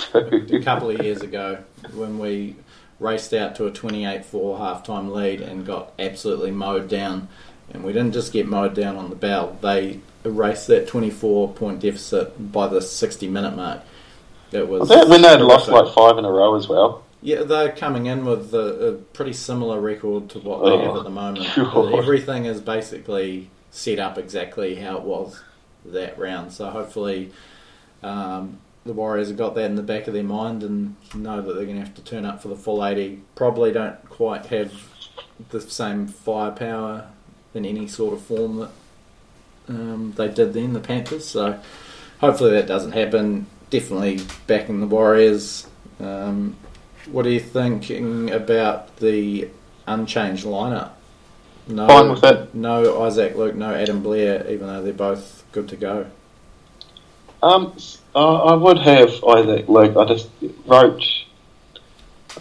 a 0.54 0.62
couple 0.64 0.90
of 0.90 1.02
years 1.02 1.22
ago 1.22 1.58
when 1.94 2.20
we 2.20 2.56
raced 3.00 3.34
out 3.34 3.56
to 3.58 3.66
a 3.66 3.72
28 3.72 4.24
4 4.24 4.58
halftime 4.58 5.12
lead 5.12 5.42
and 5.42 5.66
got 5.66 5.92
absolutely 6.00 6.52
mowed 6.52 6.88
down. 6.88 7.28
And 7.74 7.84
we 7.84 7.92
didn't 7.92 8.14
just 8.14 8.32
get 8.32 8.48
mowed 8.48 8.76
down 8.76 8.96
on 8.96 9.10
the 9.10 9.16
bell, 9.16 9.58
they 9.62 10.00
erased 10.24 10.68
that 10.68 10.88
24 10.88 11.54
point 11.54 11.80
deficit 11.82 12.52
by 12.52 12.68
the 12.68 12.82
60 12.82 13.28
minute 13.28 13.56
mark. 13.56 13.82
It 14.52 14.68
was 14.70 14.90
when 14.90 15.22
they'd 15.22 15.42
lost 15.42 15.68
like 15.68 15.94
five 15.94 16.18
in 16.18 16.24
a 16.24 16.32
row 16.32 16.56
as 16.56 16.68
well? 16.70 17.04
Yeah, 17.22 17.44
they're 17.44 17.72
coming 17.72 18.06
in 18.06 18.24
with 18.24 18.54
a, 18.54 18.88
a 18.88 18.94
pretty 18.94 19.34
similar 19.34 19.82
record 19.82 20.30
to 20.30 20.40
what 20.40 20.64
they 20.64 20.78
have 20.78 20.96
Oh, 20.96 21.00
at 21.00 21.04
the 21.04 21.10
moment. 21.10 21.58
Everything 21.98 22.46
is 22.46 22.62
basically 22.62 23.50
set 23.76 24.00
up 24.00 24.18
exactly 24.18 24.76
how 24.76 24.98
it 24.98 25.04
was 25.04 25.44
that 25.84 26.18
round. 26.18 26.54
So 26.54 26.70
hopefully, 26.70 27.32
um, 28.02 28.60
the 28.86 28.94
Warriors 28.94 29.28
have 29.28 29.38
got 29.38 29.54
that 29.56 29.66
in 29.66 29.76
the 29.76 29.84
back 29.84 30.08
of 30.08 30.14
their 30.14 30.24
mind 30.24 30.64
and 30.64 30.96
know 31.14 31.42
that 31.42 31.54
they're 31.54 31.66
going 31.66 31.78
to 31.78 31.84
have 31.84 31.96
to 31.96 32.02
turn 32.02 32.26
up 32.26 32.42
for 32.42 32.48
the 32.48 32.56
full 32.56 32.86
80. 32.86 33.22
Probably 33.36 33.74
don't 33.74 34.02
quite 34.10 34.46
have 34.48 34.72
the 35.50 35.60
same 35.60 36.08
firepower 36.08 37.10
in 37.54 37.66
any 37.66 37.88
sort 37.88 38.14
of 38.14 38.22
form 38.22 38.58
that 38.58 38.72
um, 39.68 40.14
they 40.16 40.30
did 40.30 40.54
then, 40.54 40.72
the 40.72 40.80
Panthers. 40.80 41.28
So 41.28 41.60
hopefully 42.20 42.52
that 42.52 42.68
doesn't 42.68 42.94
happen. 42.94 43.48
Definitely 43.70 44.22
backing 44.48 44.80
the 44.80 44.88
Warriors. 44.88 45.68
Um, 46.00 46.56
what 47.12 47.26
are 47.26 47.30
you 47.30 47.42
thinking 47.42 48.32
about 48.32 48.98
the 48.98 49.50
unchanged 49.86 50.46
lineup? 50.46 50.92
No, 51.68 51.88
Fine 51.88 52.12
with 52.12 52.24
it. 52.24 52.54
No 52.54 53.04
Isaac 53.04 53.36
Luke, 53.36 53.56
no 53.56 53.74
Adam 53.74 54.04
Blair, 54.04 54.48
even 54.50 54.68
though 54.68 54.84
they're 54.84 54.94
both 54.94 55.44
good 55.52 55.68
to 55.70 55.76
go. 55.76 56.06
Um, 57.42 57.76
uh, 58.16 58.44
I 58.44 58.56
would 58.56 58.80
have 58.80 59.24
Isaac 59.24 59.68
Luke. 59.68 59.98
I 59.98 60.06
just 60.06 60.30
Roache. 60.68 61.26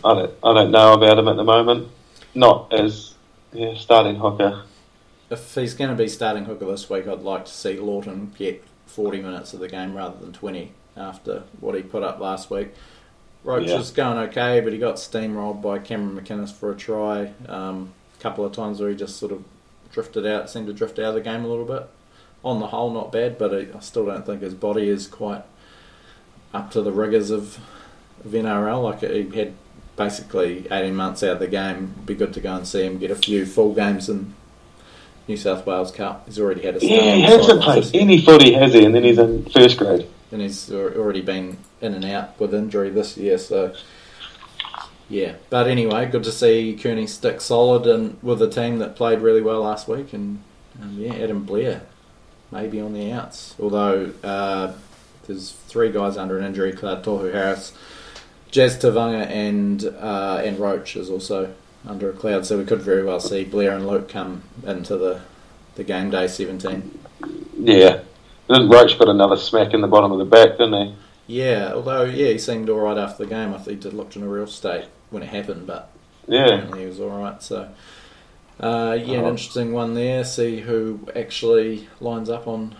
I 0.04 0.14
don't. 0.14 0.34
I 0.42 0.54
don't 0.54 0.70
know 0.70 0.92
about 0.92 1.18
him 1.18 1.28
at 1.28 1.36
the 1.36 1.44
moment. 1.44 1.88
Not 2.34 2.72
as 2.72 3.14
yeah, 3.52 3.74
starting 3.76 4.16
hooker. 4.16 4.62
If 5.30 5.54
he's 5.54 5.74
going 5.74 5.90
to 5.90 5.96
be 5.96 6.08
starting 6.08 6.44
hooker 6.44 6.66
this 6.66 6.90
week, 6.90 7.06
I'd 7.06 7.20
like 7.22 7.46
to 7.46 7.52
see 7.52 7.78
Lawton 7.78 8.32
get 8.36 8.62
40 8.86 9.22
minutes 9.22 9.54
of 9.54 9.60
the 9.60 9.68
game 9.68 9.94
rather 9.94 10.16
than 10.18 10.32
20 10.32 10.72
after 10.96 11.44
what 11.60 11.74
he 11.74 11.82
put 11.82 12.02
up 12.02 12.20
last 12.20 12.50
week. 12.50 12.68
Roache 13.44 13.68
Yeah. 13.68 13.78
is 13.78 13.90
going 13.90 14.18
okay, 14.28 14.60
but 14.60 14.72
he 14.72 14.78
got 14.78 14.96
steamrolled 14.96 15.60
by 15.62 15.78
Cameron 15.78 16.18
McInnes 16.22 16.52
for 16.52 16.70
a 16.70 16.76
try. 16.76 17.32
Um, 17.48 17.92
couple 18.24 18.44
of 18.44 18.52
times 18.52 18.80
where 18.80 18.88
he 18.88 18.96
just 18.96 19.16
sort 19.16 19.32
of 19.32 19.44
drifted 19.92 20.26
out, 20.26 20.48
seemed 20.48 20.66
to 20.66 20.72
drift 20.72 20.98
out 20.98 21.10
of 21.10 21.14
the 21.14 21.20
game 21.20 21.44
a 21.44 21.46
little 21.46 21.66
bit. 21.66 21.86
On 22.42 22.58
the 22.58 22.68
whole, 22.68 22.90
not 22.90 23.12
bad, 23.12 23.36
but 23.38 23.54
I 23.54 23.80
still 23.80 24.06
don't 24.06 24.24
think 24.24 24.40
his 24.40 24.54
body 24.54 24.88
is 24.88 25.06
quite 25.06 25.42
up 26.54 26.70
to 26.70 26.80
the 26.80 26.90
rigours 26.90 27.30
of, 27.30 27.58
of 28.24 28.32
NRL. 28.32 28.82
Like 28.82 29.00
he 29.00 29.38
had 29.38 29.52
basically 29.96 30.66
18 30.70 30.94
months 30.94 31.22
out 31.22 31.32
of 31.32 31.38
the 31.38 31.48
game. 31.48 31.92
It'd 31.94 32.06
be 32.06 32.14
good 32.14 32.32
to 32.34 32.40
go 32.40 32.54
and 32.56 32.66
see 32.66 32.84
him 32.84 32.98
get 32.98 33.10
a 33.10 33.14
few 33.16 33.44
full 33.44 33.74
games 33.74 34.08
in 34.08 34.34
New 35.28 35.36
South 35.36 35.66
Wales 35.66 35.90
Cup. 35.92 36.26
He's 36.26 36.38
already 36.40 36.62
had 36.62 36.76
a 36.76 36.80
start. 36.80 36.92
Yeah, 36.92 37.14
he 37.14 37.22
hasn't 37.22 37.62
played 37.62 37.90
any 37.94 38.20
footy, 38.24 38.54
has 38.54 38.72
he? 38.72 38.84
And 38.84 38.94
then 38.94 39.04
he's 39.04 39.18
in 39.18 39.44
first 39.50 39.76
grade. 39.78 40.08
and 40.32 40.40
he's 40.40 40.72
already 40.72 41.20
been 41.20 41.58
in 41.80 41.94
and 41.94 42.04
out 42.04 42.38
with 42.40 42.54
injury 42.54 42.90
this 42.90 43.16
year. 43.16 43.38
So, 43.38 43.74
yeah. 45.08 45.34
But 45.50 45.68
anyway, 45.68 46.06
good 46.06 46.24
to 46.24 46.32
see 46.32 46.78
Kearney 46.80 47.06
stick 47.06 47.40
solid 47.40 47.86
and 47.86 48.18
with 48.22 48.40
a 48.42 48.48
team 48.48 48.78
that 48.78 48.96
played 48.96 49.20
really 49.20 49.42
well 49.42 49.62
last 49.62 49.88
week. 49.88 50.12
And 50.12 50.42
um, 50.80 50.96
yeah, 50.98 51.14
Adam 51.14 51.44
Blair 51.44 51.82
maybe 52.50 52.80
on 52.80 52.92
the 52.92 53.12
outs. 53.12 53.54
Although 53.60 54.12
uh, 54.22 54.74
there's 55.26 55.52
three 55.68 55.90
guys 55.90 56.16
under 56.16 56.38
an 56.38 56.44
injury: 56.44 56.72
Cloud 56.72 57.04
Tohu 57.04 57.32
Harris, 57.32 57.72
Jazz 58.50 58.76
Tevaga, 58.76 59.26
and 59.28 59.84
uh, 59.84 60.42
and 60.44 60.58
Roache 60.58 60.96
is 60.96 61.10
also 61.10 61.54
under 61.86 62.10
a 62.10 62.12
cloud. 62.12 62.46
So 62.46 62.58
we 62.58 62.64
could 62.64 62.80
very 62.80 63.04
well 63.04 63.20
see 63.20 63.44
Blair 63.44 63.72
and 63.72 63.86
Luke 63.86 64.08
come 64.08 64.42
into 64.66 64.96
the 64.96 65.20
the 65.74 65.84
game 65.84 66.10
day 66.10 66.26
17. 66.28 66.98
Yeah. 67.58 68.00
and 68.48 68.70
Roache 68.70 68.98
got 68.98 69.08
another 69.08 69.36
smack 69.36 69.74
in 69.74 69.80
the 69.80 69.88
bottom 69.88 70.12
of 70.12 70.18
the 70.18 70.24
back, 70.24 70.58
didn't 70.58 70.72
he? 70.74 70.94
Yeah, 71.26 71.72
although 71.74 72.04
yeah, 72.04 72.28
he 72.28 72.38
seemed 72.38 72.68
all 72.68 72.80
right 72.80 72.98
after 72.98 73.24
the 73.24 73.30
game. 73.30 73.54
I 73.54 73.58
think 73.58 73.82
he 73.82 73.90
looked 73.90 74.16
in 74.16 74.22
a 74.22 74.28
real 74.28 74.46
state 74.46 74.86
when 75.10 75.22
it 75.22 75.28
happened, 75.30 75.66
but 75.66 75.90
Yeah. 76.28 76.44
apparently 76.46 76.80
he 76.80 76.86
was 76.86 77.00
all 77.00 77.10
right. 77.18 77.42
So 77.42 77.68
uh, 78.60 78.98
yeah, 79.00 79.18
an 79.18 79.26
interesting 79.26 79.72
one 79.72 79.94
there. 79.94 80.24
See 80.24 80.60
who 80.60 81.08
actually 81.16 81.88
lines 82.00 82.28
up 82.28 82.46
on 82.46 82.76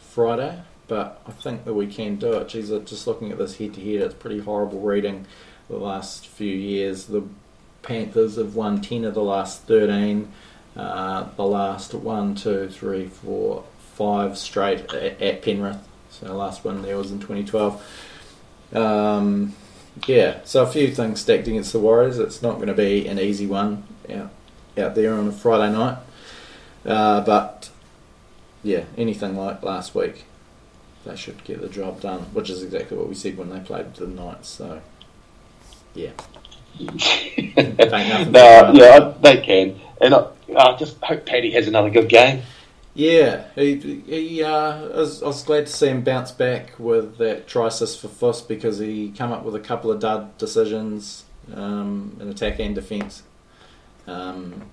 Friday. 0.00 0.60
But 0.86 1.22
I 1.26 1.30
think 1.30 1.64
that 1.64 1.72
we 1.72 1.86
can 1.86 2.16
do 2.16 2.34
it. 2.34 2.48
Geez, 2.48 2.68
just 2.84 3.06
looking 3.06 3.32
at 3.32 3.38
this 3.38 3.56
head 3.56 3.72
to 3.74 3.80
head, 3.80 4.02
it's 4.02 4.14
pretty 4.14 4.40
horrible 4.40 4.80
reading. 4.80 5.26
The 5.70 5.78
last 5.78 6.26
few 6.26 6.54
years, 6.54 7.06
the 7.06 7.22
Panthers 7.82 8.36
have 8.36 8.54
won 8.54 8.82
ten 8.82 9.04
of 9.04 9.14
the 9.14 9.22
last 9.22 9.62
thirteen. 9.62 10.30
Uh, 10.76 11.28
the 11.36 11.44
last 11.46 11.94
one, 11.94 12.34
two, 12.34 12.68
three, 12.68 13.06
four, 13.06 13.64
five 13.94 14.36
straight 14.36 14.92
at, 14.92 15.22
at 15.22 15.40
Penrith. 15.42 15.78
So 16.20 16.26
the 16.26 16.34
last 16.34 16.64
one 16.64 16.82
there 16.82 16.96
was 16.96 17.10
in 17.10 17.18
2012. 17.18 17.82
Um, 18.72 19.54
yeah, 20.06 20.40
so 20.44 20.62
a 20.62 20.66
few 20.66 20.92
things 20.94 21.20
stacked 21.20 21.48
against 21.48 21.72
the 21.72 21.80
Warriors. 21.80 22.18
It's 22.18 22.40
not 22.40 22.56
going 22.56 22.68
to 22.68 22.74
be 22.74 23.06
an 23.06 23.18
easy 23.18 23.46
one 23.46 23.84
out, 24.12 24.30
out 24.78 24.94
there 24.94 25.14
on 25.14 25.28
a 25.28 25.32
Friday 25.32 25.72
night. 25.72 25.98
Uh, 26.84 27.20
but 27.22 27.70
yeah, 28.62 28.84
anything 28.96 29.36
like 29.36 29.62
last 29.62 29.94
week, 29.94 30.24
they 31.04 31.16
should 31.16 31.42
get 31.44 31.60
the 31.60 31.68
job 31.68 32.00
done, 32.00 32.22
which 32.32 32.48
is 32.48 32.62
exactly 32.62 32.96
what 32.96 33.08
we 33.08 33.14
said 33.14 33.36
when 33.36 33.50
they 33.50 33.60
played 33.60 33.94
the 33.94 34.06
Knights. 34.06 34.48
So 34.48 34.80
yeah, 35.94 36.10
no, 36.78 38.72
yeah, 38.72 39.14
they 39.20 39.38
can. 39.38 39.80
And 40.00 40.14
I, 40.14 40.28
I 40.56 40.76
just 40.76 41.02
hope 41.02 41.26
Paddy 41.26 41.50
has 41.52 41.66
another 41.66 41.90
good 41.90 42.08
game. 42.08 42.42
Yeah, 42.94 43.46
he, 43.56 43.74
he 44.06 44.42
uh, 44.44 44.48
I, 44.48 44.96
was, 44.98 45.22
I 45.22 45.26
was 45.26 45.42
glad 45.42 45.66
to 45.66 45.72
see 45.72 45.88
him 45.88 46.02
bounce 46.02 46.30
back 46.30 46.78
with 46.78 47.18
that 47.18 47.48
try 47.48 47.66
assist 47.66 48.00
for 48.00 48.06
Fuss 48.06 48.40
because 48.40 48.78
he 48.78 49.10
come 49.10 49.32
up 49.32 49.44
with 49.44 49.56
a 49.56 49.60
couple 49.60 49.90
of 49.90 49.98
dud 49.98 50.38
decisions 50.38 51.24
um, 51.52 52.16
in 52.20 52.28
attack 52.28 52.60
and 52.60 52.74
defence. 52.74 53.24
Um, 54.06 54.70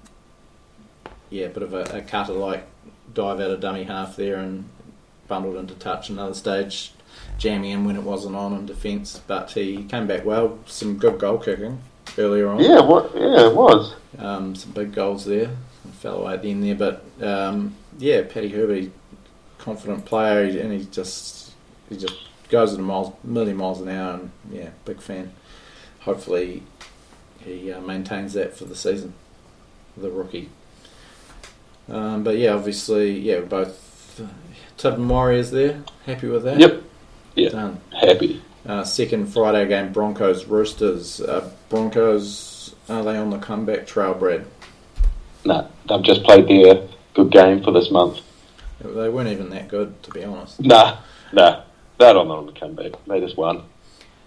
yeah, 1.31 1.47
a 1.47 1.49
bit 1.49 1.63
of 1.63 1.73
a, 1.73 1.81
a 1.97 2.01
cutter 2.01 2.33
like 2.33 2.67
dive 3.13 3.39
out 3.39 3.49
of 3.49 3.59
dummy 3.59 3.83
half 3.85 4.15
there 4.15 4.35
and 4.35 4.65
bundled 5.27 5.55
into 5.55 5.73
touch 5.75 6.09
another 6.09 6.35
stage, 6.35 6.91
jamming 7.39 7.71
in 7.71 7.85
when 7.85 7.95
it 7.95 8.03
wasn't 8.03 8.35
on 8.35 8.53
in 8.53 8.67
defence. 8.67 9.19
But 9.25 9.51
he 9.51 9.83
came 9.85 10.05
back 10.05 10.25
well, 10.25 10.59
some 10.67 10.97
good 10.97 11.19
goal 11.19 11.39
kicking 11.39 11.81
earlier 12.19 12.49
on. 12.49 12.59
Yeah, 12.59 12.81
what? 12.81 13.15
Yeah, 13.15 13.47
it 13.47 13.55
was. 13.55 13.95
Um, 14.19 14.53
some 14.53 14.73
big 14.73 14.93
goals 14.93 15.25
there. 15.25 15.49
Fell 16.01 16.21
away 16.21 16.33
at 16.35 16.43
the 16.43 16.51
end 16.51 16.63
there, 16.63 16.75
but 16.75 17.03
um, 17.25 17.75
yeah, 17.97 18.23
Paddy 18.27 18.49
Herbert, 18.49 18.91
confident 19.57 20.05
player, 20.05 20.43
and 20.59 20.71
he 20.73 20.85
just 20.85 21.53
he 21.89 21.97
just 21.97 22.15
goes 22.49 22.73
at 22.73 22.79
a 22.79 22.83
miles, 22.83 23.13
million 23.23 23.57
miles 23.57 23.81
an 23.81 23.89
hour, 23.89 24.13
and 24.13 24.31
yeah, 24.51 24.69
big 24.85 25.01
fan. 25.01 25.31
Hopefully, 26.01 26.63
he 27.43 27.71
uh, 27.71 27.81
maintains 27.81 28.33
that 28.33 28.55
for 28.55 28.65
the 28.65 28.75
season, 28.75 29.13
the 29.95 30.09
rookie. 30.09 30.49
Um, 31.89 32.23
but 32.23 32.37
yeah, 32.37 32.53
obviously, 32.53 33.19
yeah, 33.19 33.39
we're 33.39 33.45
both 33.45 34.19
uh, 34.19 34.27
Tubman 34.77 35.07
Warriors 35.07 35.51
there. 35.51 35.83
Happy 36.05 36.27
with 36.27 36.43
that. 36.43 36.59
Yep. 36.59 36.83
Yeah. 37.35 37.49
Done. 37.49 37.81
Happy. 37.91 38.41
Uh, 38.65 38.83
second 38.83 39.27
Friday 39.27 39.67
game, 39.67 39.91
Broncos 39.91 40.45
Roosters. 40.45 41.19
Uh, 41.19 41.49
Broncos 41.69 42.75
are 42.89 43.03
they 43.03 43.17
on 43.17 43.29
the 43.29 43.37
comeback 43.37 43.87
trail, 43.87 44.13
Brad? 44.13 44.45
No, 45.45 45.67
they've 45.87 46.03
just 46.03 46.23
played 46.23 46.47
their 46.47 46.87
good 47.13 47.31
game 47.31 47.63
for 47.63 47.71
this 47.71 47.91
month. 47.91 48.19
They 48.79 49.09
weren't 49.09 49.29
even 49.29 49.49
that 49.51 49.67
good, 49.67 50.01
to 50.03 50.11
be 50.11 50.23
honest. 50.23 50.59
Nah, 50.59 50.97
nah, 51.31 51.63
they're 51.97 52.17
on 52.17 52.45
the 52.47 52.51
comeback. 52.53 52.93
They 53.05 53.19
just 53.19 53.37
won. 53.37 53.63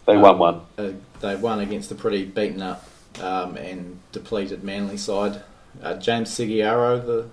They 0.07 0.15
Uh, 0.17 0.21
won 0.21 0.39
one. 0.39 0.61
Uh, 0.79 0.93
they 1.21 1.35
won 1.37 1.61
against 1.61 1.91
a 1.91 1.95
pretty 1.95 2.25
beaten 2.25 2.63
up 2.63 2.85
um, 3.21 3.57
and 3.57 3.99
depleted 4.13 4.63
Manly 4.63 4.97
side. 4.97 5.43
Uh, 5.83 5.95
James 5.95 6.31
Segeyaro, 6.31 7.05
the 7.05 7.27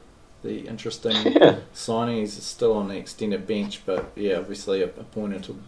the 0.43 0.67
interesting 0.67 1.15
Yeah. 1.33 1.57
signing, 1.71 2.17
he's 2.17 2.41
still 2.41 2.73
on 2.73 2.87
the 2.87 2.95
extended 2.97 3.45
bench, 3.45 3.81
but 3.85 4.11
yeah, 4.15 4.37
obviously 4.37 4.81
a, 4.81 4.85
a 4.85 5.03
pointer 5.03 5.39
to 5.41 5.59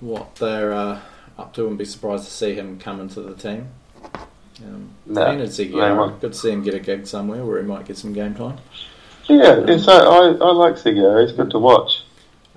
what 0.00 0.36
they're 0.36 0.74
uh, 0.74 1.00
up 1.38 1.54
to, 1.54 1.66
and 1.66 1.78
be 1.78 1.86
surprised 1.86 2.24
to 2.24 2.30
see 2.30 2.52
him 2.54 2.78
come 2.78 3.00
into 3.00 3.22
the 3.22 3.34
team. 3.34 3.68
Um, 4.64 4.90
No, 5.06 5.22
and 5.26 5.98
won't. 5.98 6.20
good 6.20 6.32
to 6.32 6.38
see 6.38 6.50
him 6.50 6.62
get 6.62 6.74
a 6.74 6.80
gig 6.80 7.06
somewhere 7.06 7.44
where 7.44 7.60
he 7.60 7.66
might 7.66 7.86
get 7.86 7.96
some 7.96 8.12
game 8.12 8.34
time. 8.34 8.58
Yeah, 9.28 9.76
so 9.76 9.92
I, 9.92 10.26
I 10.44 10.52
like 10.52 10.74
Sigo. 10.74 11.22
He's 11.22 11.36
good 11.36 11.50
to 11.50 11.58
watch. 11.58 12.02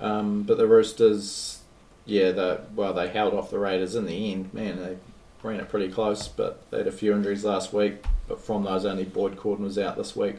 Um, 0.00 0.42
but 0.42 0.58
the 0.58 0.66
Roosters, 0.66 1.60
yeah, 2.06 2.32
they, 2.32 2.58
well, 2.74 2.92
they 2.94 3.08
held 3.08 3.34
off 3.34 3.50
the 3.50 3.58
Raiders 3.58 3.94
in 3.94 4.06
the 4.06 4.32
end. 4.32 4.52
Man, 4.54 4.78
they 4.78 4.96
ran 5.42 5.60
it 5.60 5.68
pretty 5.68 5.92
close, 5.92 6.28
but 6.28 6.68
they 6.70 6.78
had 6.78 6.86
a 6.86 6.92
few 6.92 7.12
injuries 7.14 7.44
last 7.44 7.72
week. 7.72 8.04
But 8.26 8.40
from 8.40 8.64
those, 8.64 8.84
only 8.86 9.04
Boyd 9.04 9.36
Cordner 9.36 9.60
was 9.60 9.78
out 9.78 9.96
this 9.96 10.16
week 10.16 10.36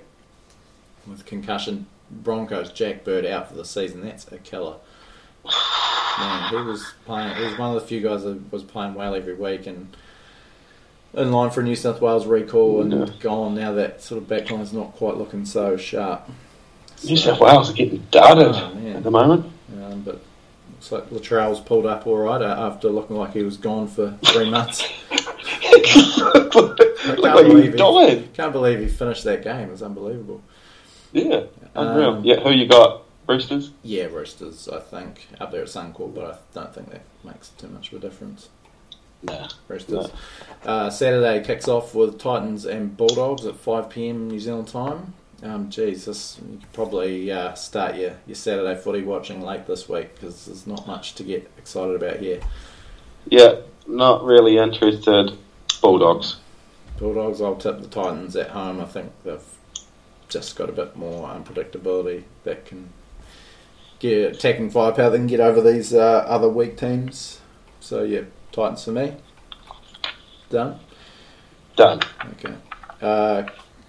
with 1.08 1.26
concussion. 1.26 1.86
Broncos, 2.10 2.72
Jack 2.72 3.04
Bird 3.04 3.26
out 3.26 3.48
for 3.50 3.56
the 3.56 3.66
season. 3.66 4.02
That's 4.04 4.30
a 4.32 4.38
killer. 4.40 4.76
Man, 6.20 6.50
he 6.50 6.56
was 6.56 6.86
playing. 7.06 7.36
He 7.36 7.44
was 7.44 7.58
one 7.58 7.76
of 7.76 7.82
the 7.82 7.88
few 7.88 8.02
guys 8.02 8.24
that 8.24 8.52
was 8.52 8.64
playing 8.64 8.94
well 8.94 9.16
every 9.16 9.34
week 9.36 9.66
and 9.68 9.96
in 11.16 11.32
line 11.32 11.50
for 11.52 11.62
a 11.62 11.64
New 11.64 11.76
South 11.76 12.02
Wales 12.02 12.26
recall 12.26 12.82
and 12.82 12.92
Yeah. 12.92 13.14
gone. 13.20 13.56
Now 13.56 13.72
that 13.74 14.02
sort 14.02 14.22
of 14.22 14.28
backline's 14.28 14.74
not 14.74 14.94
quite 14.94 15.18
looking 15.18 15.46
so 15.46 15.78
sharp. 15.78 16.28
New 17.06 17.18
South 17.18 17.40
Wales 17.40 17.70
are 17.70 17.74
getting 17.74 18.06
dudded 18.12 18.54
Oh, 18.56 18.98
at 18.98 19.04
the 19.04 19.12
moment. 19.12 19.46
um, 19.82 20.02
but 20.02 20.20
looks 20.72 20.92
like 20.92 21.10
Latrell's 21.12 21.60
pulled 21.60 21.86
up 21.86 22.08
all 22.08 22.18
right 22.18 22.42
uh, 22.42 22.56
after 22.68 22.90
looking 22.90 23.16
like 23.18 23.34
he 23.34 23.44
was 23.44 23.58
gone 23.58 23.88
for 23.88 24.18
three 24.26 24.50
months. 24.50 24.84
Look 27.06 27.20
like 27.20 27.46
believe 27.46 27.74
he's 27.74 27.82
it. 27.82 28.34
Can't 28.34 28.54
believe 28.54 28.80
he 28.80 28.88
finished 28.88 29.24
that 29.26 29.44
game. 29.44 29.70
It's 29.72 29.82
unbelievable. 29.82 30.42
Yeah, 31.12 31.44
unreal. 31.76 32.10
Um, 32.16 32.24
yeah, 32.26 32.40
who 32.40 32.52
you 32.52 32.66
got? 32.68 33.02
Roosters? 33.28 33.72
Yeah, 33.84 34.06
Roosters, 34.06 34.68
I 34.68 34.80
think, 34.80 35.28
up 35.40 35.52
there 35.52 35.62
at 35.62 35.68
Suncorp, 35.68 36.14
but 36.16 36.26
I 36.26 36.36
don't 36.54 36.74
think 36.74 36.92
that 36.92 37.02
makes 37.24 37.50
too 37.50 37.68
much 37.68 37.92
of 37.92 38.00
a 38.00 38.02
difference. 38.08 38.50
Nah. 39.24 39.48
Roosters. 39.68 40.12
Uh, 40.66 40.90
Saturday 40.90 41.44
kicks 41.44 41.68
off 41.68 41.96
with 41.96 42.20
Titans 42.20 42.66
and 42.66 42.96
Bulldogs 42.96 43.46
at 43.46 43.56
5 43.56 43.90
pm 43.90 44.30
New 44.30 44.40
Zealand 44.40 44.68
time. 44.68 45.14
Um, 45.42 45.70
geez, 45.70 46.06
this, 46.06 46.40
you 46.50 46.58
could 46.58 46.72
probably 46.72 47.32
uh, 47.32 47.54
start 47.54 47.96
your, 47.96 48.16
your 48.26 48.36
Saturday 48.36 48.80
footy 48.80 49.02
watching 49.02 49.42
late 49.42 49.66
this 49.66 49.90
week 49.90 50.16
because 50.16 50.46
there's 50.46 50.66
not 50.66 50.88
much 50.88 51.16
to 51.16 51.24
get 51.24 51.52
excited 51.58 51.96
about 51.96 52.20
here. 52.20 52.40
Yeah, 53.26 53.56
not 53.88 54.24
really 54.24 54.58
interested. 54.58 55.38
Bulldogs. 55.82 56.38
Bulldogs, 56.98 57.42
I'll 57.42 57.56
tip 57.56 57.82
the 57.82 57.88
Titans 57.88 58.36
at 58.36 58.52
home. 58.52 58.80
I 58.80 58.86
think 58.86 59.12
they've 59.24 59.44
just 60.30 60.56
got 60.56 60.70
a 60.70 60.74
bit 60.74 60.96
more 60.96 61.28
unpredictability 61.28 62.24
that 62.46 62.66
can 62.66 62.90
get 64.00 64.36
attacking 64.36 64.70
firepower. 64.70 65.10
They 65.10 65.18
can 65.18 65.28
get 65.28 65.42
over 65.42 65.62
these 65.62 65.94
uh, 65.94 66.26
other 66.28 66.48
weak 66.48 66.78
teams. 66.78 67.42
So 67.82 68.04
yeah, 68.04 68.22
Titans 68.54 68.84
for 68.86 68.92
me. 68.92 69.14
Done. 70.50 70.80
Done. 71.76 72.00
Okay. 72.34 72.54
Uh, 73.02 73.44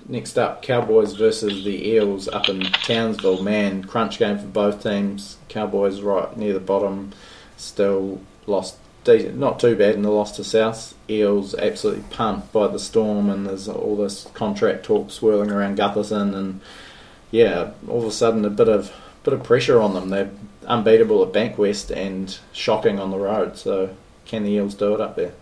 next 0.08 0.38
up, 0.38 0.62
Cowboys 0.62 1.12
versus 1.12 1.64
the 1.64 1.88
Eels 1.90 2.26
up 2.28 2.48
in 2.48 2.62
Townsville. 2.62 3.42
Man, 3.42 3.84
crunch 3.84 4.18
game 4.18 4.38
for 4.38 4.46
both 4.46 4.82
teams. 4.82 5.36
Cowboys 5.48 6.00
right 6.00 6.34
near 6.36 6.54
the 6.54 6.60
bottom, 6.60 7.12
still 7.56 8.20
lost. 8.46 8.78
decent- 9.04 9.36
Not 9.38 9.60
too 9.60 9.76
bad 9.76 9.94
in 9.94 10.02
the 10.02 10.10
loss 10.10 10.34
to 10.36 10.44
South. 10.44 10.94
Eels 11.10 11.54
absolutely 11.54 12.04
pumped 12.08 12.50
by 12.52 12.66
the 12.66 12.78
storm, 12.78 13.28
and 13.28 13.46
there's 13.46 13.68
all 13.68 13.96
this 13.96 14.26
contract 14.32 14.84
talk 14.84 15.10
swirling 15.10 15.50
around 15.50 15.76
Gutherson, 15.76 16.34
and 16.34 16.60
yeah, 17.30 17.72
all 17.86 17.98
of 17.98 18.06
a 18.06 18.10
sudden 18.10 18.46
a 18.46 18.50
bit 18.50 18.68
of 18.68 18.90
bit 19.24 19.34
of 19.34 19.42
pressure 19.42 19.80
on 19.80 19.92
them. 19.92 20.08
They're 20.08 20.30
unbeatable 20.66 21.22
at 21.22 21.32
Bankwest 21.32 21.90
and 21.94 22.38
shocking 22.52 22.98
on 22.98 23.10
the 23.10 23.18
road. 23.18 23.56
So 23.58 23.90
can 24.24 24.44
the 24.44 24.50
Eels 24.50 24.74
do 24.74 24.94
it 24.94 25.00
up 25.00 25.16
there? 25.16 25.32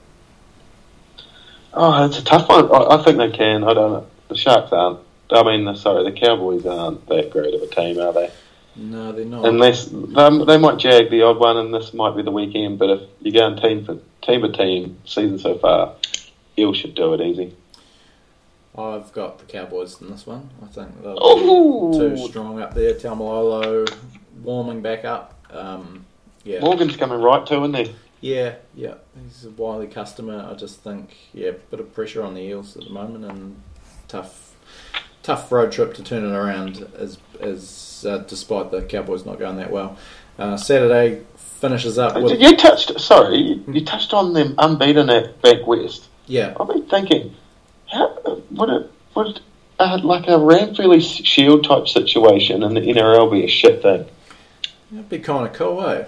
Oh, 1.75 2.05
it's 2.05 2.19
a 2.19 2.25
tough 2.25 2.49
one. 2.49 2.71
I, 2.71 2.97
I 2.97 3.03
think 3.03 3.19
they 3.19 3.31
can. 3.31 3.65
I 3.65 3.75
don't 3.75 3.93
know. 3.93 4.07
The 4.29 4.37
Sharks 4.37 4.73
aren't. 4.73 5.01
I 5.31 5.43
mean, 5.43 5.75
sorry, 5.77 6.05
the 6.05 6.13
Cowboys 6.13 6.67
aren't 6.67 7.07
that 7.07 7.31
great 7.31 7.55
of 7.55 7.63
a 7.63 7.67
team, 7.67 7.99
are 7.99 8.13
they? 8.13 8.31
No, 8.77 9.13
they're 9.13 9.25
not. 9.25 9.47
Unless 9.47 9.87
they, 9.87 10.45
they 10.45 10.59
might 10.59 10.79
jag 10.79 11.11
the 11.11 11.23
odd 11.23 11.39
one, 11.39 11.57
and 11.57 11.73
this 11.73 11.93
might 11.95 12.17
be 12.17 12.23
the 12.23 12.31
weekend. 12.31 12.79
But 12.79 12.91
if 12.91 13.01
you're 13.21 13.33
going 13.33 13.61
team 13.61 13.85
for 13.85 13.99
team 14.23 14.41
for 14.41 14.53
team 14.53 14.99
season 15.05 15.39
so 15.39 15.59
far, 15.59 15.95
Eels 16.59 16.77
should 16.77 16.95
do 16.95 17.15
it 17.15 17.21
easy. 17.21 17.55
I've 18.77 19.13
got 19.13 19.39
the 19.39 19.45
Cowboys 19.45 20.01
in 20.01 20.11
this 20.11 20.27
one. 20.27 20.49
I 20.63 20.67
think 20.67 21.03
they're 21.03 21.13
Ooh. 21.13 21.93
too 21.93 22.17
strong 22.29 22.61
up 22.61 22.75
there. 22.75 22.95
Taumalolo 22.95 23.95
warming 24.43 24.81
back 24.81 25.05
up. 25.05 25.39
Um, 25.51 26.07
yeah, 26.45 26.61
Morgan's 26.61 26.97
coming 26.97 27.21
right 27.21 27.47
too, 27.47 27.65
isn't 27.65 27.75
he? 27.75 27.95
Yeah, 28.23 28.55
yeah. 28.75 28.95
He's 29.21 29.45
a 29.45 29.51
wily 29.51 29.89
customer. 29.89 30.49
I 30.49 30.55
just 30.55 30.81
think 30.81 31.15
yeah, 31.35 31.51
bit 31.71 31.81
of 31.81 31.93
pressure 31.93 32.23
on 32.23 32.35
the 32.35 32.41
Eels 32.41 32.77
at 32.77 32.85
the 32.85 32.91
moment, 32.91 33.25
and 33.25 33.61
tough, 34.09 34.55
tough 35.25 35.51
road 35.51 35.73
trip 35.73 35.93
to 35.95 36.05
turn 36.05 36.25
it 36.25 36.35
around. 36.35 36.89
As 36.97 37.19
as 37.41 38.07
uh, 38.09 38.19
despite 38.19 38.71
the 38.71 38.83
Cowboys 38.83 39.27
not 39.27 39.39
going 39.39 39.57
that 39.57 39.71
well. 39.71 39.99
Uh, 40.39 40.57
Saturday 40.57 41.25
finishes 41.37 41.99
up 41.99 42.21
with 42.21 42.41
You 42.41 42.57
touched. 42.57 42.99
Sorry, 43.01 43.61
you, 43.67 43.85
touched 43.85 44.15
on 44.15 44.33
them 44.33 44.55
unbeaten 44.57 45.11
at 45.11 45.43
Bank 45.43 45.67
West. 45.67 46.09
yeah. 46.27 46.55
I've 46.59 46.69
been 46.69 46.87
thinking, 46.87 47.35
how 47.87 48.41
would 48.53 48.71
it 48.71 48.91
would 49.17 49.41
uh, 49.79 49.99
like 50.03 50.29
a 50.29 50.39
Ranfurly 50.39 51.01
Shield 51.03 51.65
type 51.65 51.89
situation 51.89 52.63
in 52.63 52.75
the 52.75 52.81
NRL 52.81 53.31
be 53.31 53.45
a 53.45 53.49
shit 53.49 53.83
thing? 53.83 54.07
That'd 54.93 55.09
be 55.09 55.19
kind 55.19 55.47
of 55.47 55.53
cool, 55.55 55.85
eh? 55.87 56.05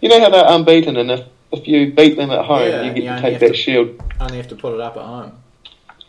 You 0.00 0.08
know 0.08 0.20
how 0.20 0.30
they're 0.30 0.44
unbeaten, 0.46 0.96
and 0.96 1.10
if, 1.10 1.26
if 1.52 1.66
you 1.68 1.92
beat 1.92 2.16
them 2.16 2.30
at 2.30 2.44
home, 2.44 2.68
Yeah, 2.68 2.82
you 2.82 2.92
get 2.94 3.02
you 3.04 3.10
to 3.10 3.20
take 3.20 3.40
that 3.40 3.48
to- 3.48 3.54
shield. 3.54 4.00
Only 4.20 4.36
have 4.36 4.48
to 4.48 4.56
put 4.56 4.74
it 4.74 4.80
up 4.80 4.96
at 4.96 5.02
home. 5.02 5.32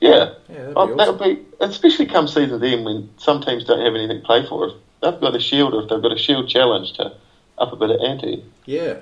Yeah, 0.01 0.33
Yeah, 0.49 0.55
that'd 0.55 0.69
be 0.69 0.73
oh, 0.75 0.81
awesome. 0.81 0.97
that 0.97 1.07
would 1.19 1.19
be 1.23 1.45
especially 1.61 2.05
come 2.05 2.27
season 2.27 2.61
end 2.63 2.86
when 2.86 3.09
some 3.17 3.41
teams 3.41 3.63
don't 3.63 3.79
have 3.83 3.95
anything 3.95 4.19
to 4.21 4.25
play 4.25 4.45
for. 4.45 4.67
If 4.67 4.73
they've 5.01 5.19
got 5.21 5.36
a 5.36 5.39
shield, 5.39 5.73
or 5.73 5.83
if 5.83 5.89
they've 5.89 6.01
got 6.01 6.11
a 6.11 6.17
shield 6.17 6.49
challenge 6.49 6.93
to 6.93 7.13
up 7.57 7.71
a 7.71 7.75
bit 7.75 7.89
of 7.91 8.01
ante. 8.01 8.43
Yeah, 8.65 8.97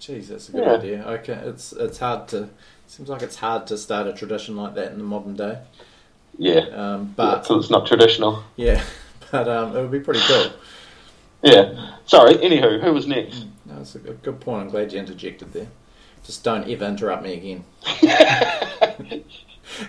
Geez, 0.00 0.28
that's 0.28 0.48
a 0.48 0.52
good 0.52 0.64
Yeah. 0.64 0.72
idea. 0.72 1.04
Okay, 1.06 1.32
it's 1.44 1.72
it's 1.72 1.98
hard 1.98 2.26
to 2.28 2.48
seems 2.86 3.08
like 3.08 3.22
it's 3.22 3.36
hard 3.36 3.66
to 3.68 3.76
start 3.78 4.06
a 4.06 4.12
tradition 4.12 4.56
like 4.56 4.74
that 4.74 4.92
in 4.92 4.98
the 4.98 5.04
modern 5.04 5.34
day. 5.36 5.58
Yeah, 6.38 6.60
Um, 6.74 7.12
but 7.16 7.36
but 7.36 7.46
so 7.46 7.58
it's 7.58 7.70
not 7.70 7.86
traditional. 7.86 8.42
yeah, 8.56 8.82
but 9.30 9.48
um, 9.48 9.76
it 9.76 9.80
would 9.82 9.90
be 9.92 10.00
pretty 10.00 10.20
cool. 10.20 10.46
Yeah. 11.42 11.92
Sorry. 12.06 12.34
Anywho, 12.34 12.80
who 12.82 12.92
was 12.92 13.06
next? 13.06 13.44
No, 13.76 13.82
that's 13.82 13.94
a 13.94 13.98
good 13.98 14.22
good 14.22 14.40
point. 14.40 14.62
I'm 14.62 14.70
glad 14.70 14.92
you 14.92 14.98
interjected 14.98 15.52
there. 15.52 15.68
Just 16.24 16.42
don't 16.42 16.68
ever 16.68 16.86
interrupt 16.86 17.22
me 17.22 17.34
again. 17.34 17.64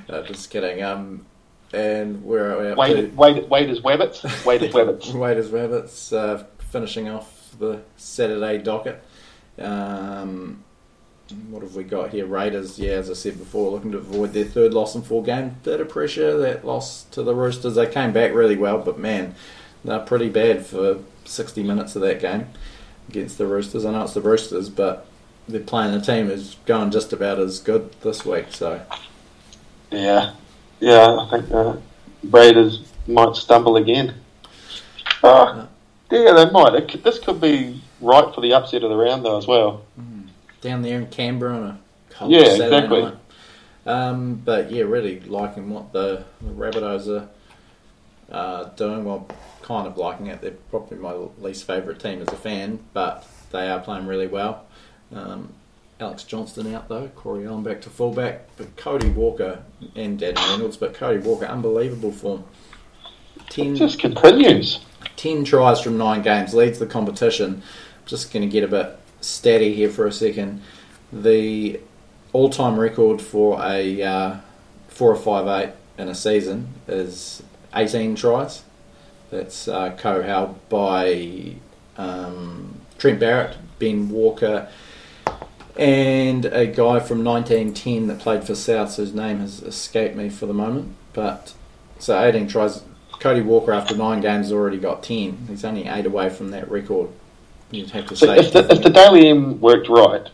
No, 0.09 0.23
just 0.23 0.49
kidding. 0.49 0.83
Um, 0.83 1.25
and 1.71 2.23
we're, 2.23 2.57
we're 2.57 2.71
up 2.71 2.77
Wade, 2.79 3.15
Wade, 3.15 3.47
Wade 3.47 3.69
is 3.69 3.79
Wabbits. 3.79 4.45
Wade 4.45 4.63
is 4.63 4.71
to 4.71 4.77
Wabbits. 4.79 5.13
Waiters 5.13 5.49
Rabbits 5.49 6.11
uh, 6.11 6.43
finishing 6.57 7.07
off 7.07 7.55
the 7.59 7.81
Saturday 7.95 8.57
docket. 8.57 9.01
Um, 9.59 10.63
what 11.49 11.61
have 11.61 11.75
we 11.75 11.83
got 11.83 12.09
here? 12.09 12.25
Raiders, 12.25 12.79
yeah, 12.79 12.93
as 12.93 13.09
I 13.09 13.13
said 13.13 13.38
before, 13.38 13.71
looking 13.71 13.91
to 13.91 13.99
avoid 13.99 14.33
their 14.33 14.45
third 14.45 14.73
loss 14.73 14.95
in 14.95 15.03
four 15.03 15.23
games. 15.23 15.53
Bit 15.63 15.79
of 15.79 15.89
pressure, 15.89 16.38
that 16.39 16.65
loss 16.65 17.03
to 17.11 17.21
the 17.21 17.35
Roosters. 17.35 17.75
They 17.75 17.88
came 17.88 18.11
back 18.11 18.33
really 18.33 18.57
well, 18.57 18.79
but 18.79 18.97
man, 18.97 19.35
they're 19.85 19.99
pretty 19.99 20.29
bad 20.29 20.65
for 20.65 20.99
60 21.23 21.61
minutes 21.61 21.95
of 21.95 22.01
that 22.01 22.19
game 22.19 22.47
against 23.10 23.38
the 23.38 23.45
Roosters. 23.47 23.86
I 23.86 23.91
know 23.91 24.03
it's 24.03 24.14
the 24.14 24.22
Roosters, 24.22 24.70
but 24.70 25.05
they're 25.47 25.62
playing 25.62 25.93
the 25.93 26.01
team 26.01 26.30
is 26.30 26.58
going 26.66 26.91
just 26.91 27.14
about 27.14 27.39
as 27.39 27.60
good 27.60 27.93
this 28.01 28.26
week. 28.26 28.47
So 28.51 28.82
Yeah. 29.91 30.34
Yeah, 30.80 31.18
I 31.22 31.28
think 31.30 31.51
uh, 31.51 31.78
Raiders 32.30 32.84
might 33.08 33.36
stumble 33.36 33.78
again. 33.78 34.14
Oh, 35.24 35.68
yeah, 36.12 36.34
they 36.34 36.49
might. 36.51 36.76
It 36.76 36.88
could, 36.89 37.03
this 37.03 37.18
could 37.20 37.41
be 37.41 37.82
right 38.01 38.34
for 38.36 38.41
the 38.41 38.53
upset 38.53 38.84
of 38.84 38.89
the 38.91 38.95
round, 38.95 39.26
though, 39.26 39.38
as 39.38 39.47
well. 39.47 39.84
down 40.62 40.82
there 40.84 40.99
in 40.99 41.08
Canberra 41.08 41.55
on 41.55 41.64
a 41.64 41.80
cold 42.12 42.32
Yeah, 42.32 42.43
Saturday 42.43 42.66
exactly. 42.76 43.01
night. 43.03 43.14
Um, 43.88 44.36
but 44.36 44.70
yeah, 44.72 44.84
really 44.84 45.22
liking 45.22 45.70
what 45.70 45.93
the, 45.93 46.26
the 46.41 46.49
Rabbitohs 46.51 47.08
are 47.08 47.28
uh, 48.32 48.65
doing. 48.75 49.05
Well, 49.05 49.28
kind 49.61 49.88
of 49.88 49.97
liking 49.97 50.28
it. 50.28 50.41
They're 50.41 50.51
probably 50.69 50.97
my 50.97 51.13
least 51.39 51.65
favourite 51.65 51.99
team 51.99 52.21
as 52.21 52.30
a 52.30 52.38
fan, 52.38 52.80
but 52.93 53.28
they 53.51 53.69
are 53.69 53.80
playing 53.80 54.07
really 54.07 54.28
well. 54.28 54.65
Um, 55.13 55.53
Alex 55.99 56.23
Johnston 56.23 56.73
out 56.73 56.89
though, 56.89 57.07
Corey 57.09 57.47
Allen 57.47 57.63
back 57.63 57.82
to 57.82 57.89
fullback, 57.89 58.47
but 58.55 58.75
Cody 58.78 59.09
Walker 59.09 59.63
and 59.95 60.19
Danny 60.19 60.39
Reynolds, 60.51 60.78
but 60.78 60.93
Cody 60.93 61.19
Walker 61.19 61.45
unbelievable 61.45 62.11
form. 62.11 62.43
It 63.36 63.49
Ten 63.49 63.75
just 63.75 63.99
continues. 63.99 64.80
10 65.15 65.43
tries 65.45 65.82
from 65.82 65.97
nine 65.97 66.21
games, 66.21 66.53
leads 66.53 66.78
the 66.78 66.86
competition. 66.86 67.63
Just 68.05 68.32
going 68.32 68.47
to 68.47 68.51
get 68.51 68.63
a 68.63 68.67
bit 68.67 68.97
steady 69.21 69.73
here 69.73 69.89
for 69.89 70.05
a 70.05 70.11
second. 70.11 70.61
The 71.11 71.80
all 72.34 72.49
time 72.49 72.80
record 72.80 73.21
for 73.21 73.59
a 73.61 74.03
uh, 74.03 74.38
4 74.89 75.11
or 75.11 75.15
5 75.15 75.69
8 75.69 75.73
in 75.97 76.09
a 76.09 76.15
season 76.15 76.67
is 76.88 77.41
18 77.78 78.15
tries. 78.15 78.63
That's 79.30 79.67
uh, 79.67 79.91
co 79.97 80.21
held 80.23 80.57
by 80.69 81.55
um, 81.97 82.80
Trent 82.97 83.19
Barrett, 83.19 83.57
Ben 83.80 84.09
Walker, 84.09 84.69
and 85.78 86.45
a 86.45 86.65
guy 86.65 86.99
from 86.99 87.23
1910 87.23 88.07
that 88.07 88.19
played 88.19 88.43
for 88.45 88.55
South, 88.55 88.95
whose 88.95 89.13
name 89.13 89.39
has 89.39 89.61
escaped 89.61 90.15
me 90.15 90.30
for 90.30 90.45
the 90.45 90.53
moment. 90.53 90.95
But 91.13 91.53
so 91.99 92.21
18 92.21 92.47
tries. 92.47 92.84
Cody 93.19 93.41
Walker, 93.41 93.71
after 93.73 93.95
nine 93.97 94.21
games, 94.21 94.45
has 94.47 94.53
already 94.53 94.78
got 94.78 95.01
10. 95.01 95.47
He's 95.49 95.65
only 95.65 95.88
eight 95.88 96.05
away 96.05 96.30
from 96.30 96.51
that 96.51 96.69
record. 96.69 97.09
You'd 97.71 97.89
have 97.89 98.05
to 98.07 98.15
So 98.15 98.28
say. 98.28 98.38
if 98.38 98.53
the, 98.53 98.71
if 98.71 98.84
the 98.84 98.91
Dally 98.91 99.28
M 99.28 99.59
worked 99.59 99.89
right, 99.89 100.30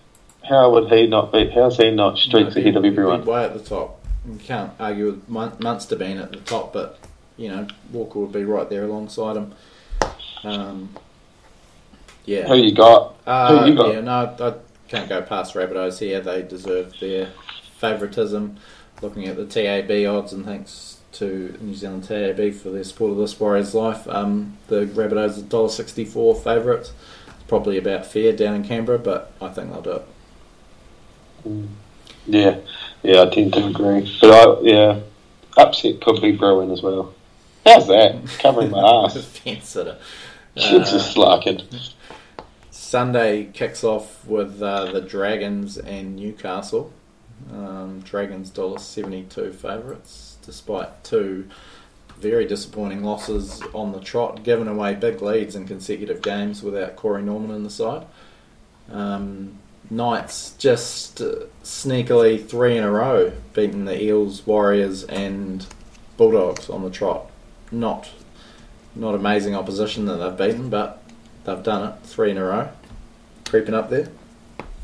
how 0.50 0.70
would 0.74 0.92
he 0.92 1.08
not 1.08 1.32
be? 1.32 1.50
How's 1.50 1.78
he 1.78 1.92
not 1.92 2.18
streaks 2.18 2.56
No, 2.56 2.62
ahead 2.62 2.76
of 2.76 2.84
everyone? 2.84 3.26
Way 3.26 3.46
at 3.46 3.54
the 3.54 3.62
top. 3.62 4.06
You 4.30 4.36
can't 4.38 4.72
argue 4.80 5.06
with 5.08 5.30
Mun- 5.30 5.56
Munster 5.62 5.96
being 5.96 6.18
at 6.18 6.32
the 6.32 6.40
top, 6.40 6.74
but 6.74 7.00
you 7.38 7.50
know 7.50 7.68
Walker 7.92 8.20
would 8.20 8.32
be 8.32 8.44
right 8.44 8.70
there 8.70 8.84
alongside 8.84 9.38
him. 9.38 9.54
Um, 10.44 10.96
yeah. 12.26 12.48
Who 12.48 12.56
you 12.56 12.74
got? 12.74 13.16
Uh, 13.26 13.64
Who 13.64 13.72
you 13.72 13.78
got? 13.78 13.94
Yeah, 13.94 14.02
no, 14.02 14.36
I 14.40 14.54
can't 14.90 15.10
go 15.10 15.22
past 15.22 15.56
Rabbitohs 15.56 16.00
here. 16.00 16.22
They 16.22 16.42
deserve 16.42 16.94
their 17.00 17.32
favouritism. 17.78 18.58
Looking 19.02 19.28
at 19.28 19.36
the 19.36 19.46
TAB 19.46 19.92
odds, 20.08 20.32
and 20.32 20.46
thanks 20.46 21.02
to 21.14 21.58
New 21.60 21.76
Zealand 21.76 22.06
TAB 22.06 22.54
for 22.54 22.70
their 22.70 22.84
support 22.84 23.12
of 23.12 23.18
this 23.18 23.38
Warriors 23.40 23.74
life, 23.76 24.08
um, 24.08 24.58
the 24.68 24.86
Rabbitohs 24.86 25.40
are 25.40 25.42
dollar 25.42 25.70
sixty 25.70 26.06
four 26.06 26.36
favourites. 26.36 26.94
It's 27.28 27.44
probably 27.48 27.78
about 27.78 28.06
fair 28.06 28.32
down 28.34 28.56
in 28.56 28.64
Canberra, 28.64 29.00
but 29.00 29.34
I 29.42 29.50
think 29.50 29.72
they'll 29.72 29.82
do 29.82 30.02
it. 31.46 31.70
Yeah, 32.26 32.60
yeah, 33.02 33.24
I 33.24 33.30
tend 33.30 33.54
to 33.54 33.66
agree. 33.66 34.18
But 34.22 34.32
I, 34.32 34.62
yeah, 34.62 35.00
upset 35.58 36.00
could 36.00 36.22
be 36.22 36.32
brewing 36.32 36.72
as 36.72 36.82
well. 36.82 37.14
How's 37.66 37.88
that? 37.88 38.22
Covering 38.40 38.72
my 38.72 38.80
ass. 39.06 39.24
Fence 39.26 39.70
sitter. 39.70 39.98
It's 40.56 40.66
Uh, 40.66 40.80
just 40.80 41.14
slacking. 41.14 41.62
Sunday 42.72 43.46
kicks 43.54 43.84
off 43.84 44.26
with 44.26 44.62
uh, 44.62 44.92
the 44.92 45.02
Dragons 45.02 45.78
and 45.78 46.16
Newcastle. 46.16 46.92
Um, 47.52 48.02
Dragons 48.02 48.50
dollar 48.50 48.80
seventy 48.80 49.24
two 49.24 49.52
favourites, 49.52 50.38
despite 50.46 51.04
two 51.04 51.50
very 52.20 52.46
disappointing 52.46 53.04
losses 53.04 53.62
on 53.74 53.92
the 53.92 54.00
trot, 54.00 54.44
giving 54.44 54.68
away 54.68 54.94
big 54.96 55.22
leads 55.22 55.56
in 55.56 55.66
consecutive 55.68 56.22
games 56.22 56.62
without 56.64 56.96
Corey 56.96 57.22
Norman 57.24 57.52
in 57.52 57.64
the 57.64 57.70
side. 57.70 58.06
Um, 58.92 59.58
Knights 59.90 60.54
just 60.58 61.20
uh, 61.22 61.46
sneakily 61.64 62.44
three 62.46 62.78
in 62.78 62.84
a 62.84 62.92
row, 62.92 63.34
beating 63.54 63.86
the 63.86 64.02
Eels, 64.02 64.46
Warriors, 64.48 65.04
and 65.06 65.66
Bulldogs 66.16 66.70
on 66.70 66.84
the 66.84 66.90
trot. 66.90 67.30
Not 67.74 68.10
not 68.96 69.16
amazing 69.16 69.56
opposition 69.56 70.06
that 70.06 70.18
they've 70.18 70.38
beaten, 70.38 70.70
but 70.70 71.02
they've 71.46 71.64
done 71.64 71.90
it 71.90 72.06
three 72.06 72.32
in 72.32 72.38
a 72.38 72.44
row, 72.44 72.70
creeping 73.46 73.74
up 73.74 73.90
there. 73.90 74.10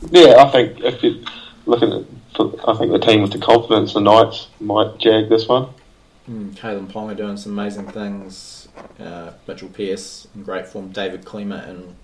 Yeah, 0.10 0.36
I 0.40 0.50
think 0.50 0.80
if 0.82 1.04
you 1.04 1.24
looking 1.66 1.94
at, 1.94 2.06
I 2.68 2.74
think 2.76 2.92
the 2.92 3.00
team 3.00 3.22
with 3.22 3.32
the 3.32 3.38
confidence, 3.38 3.94
the 3.94 4.02
Knights 4.02 4.48
might 4.60 4.98
jag 4.98 5.30
this 5.30 5.48
one. 5.48 5.70
Mm, 6.30 6.54
Kalyn 6.54 6.92
Ponga 6.92 7.16
doing 7.16 7.38
some 7.38 7.58
amazing 7.58 7.88
things. 7.88 8.68
Uh, 9.00 9.32
Mitchell 9.48 9.70
Pearce 9.70 10.28
in 10.36 10.44
great 10.44 10.68
form. 10.68 10.90
David 10.90 11.26
Klemmer 11.26 11.68
in 11.68 11.96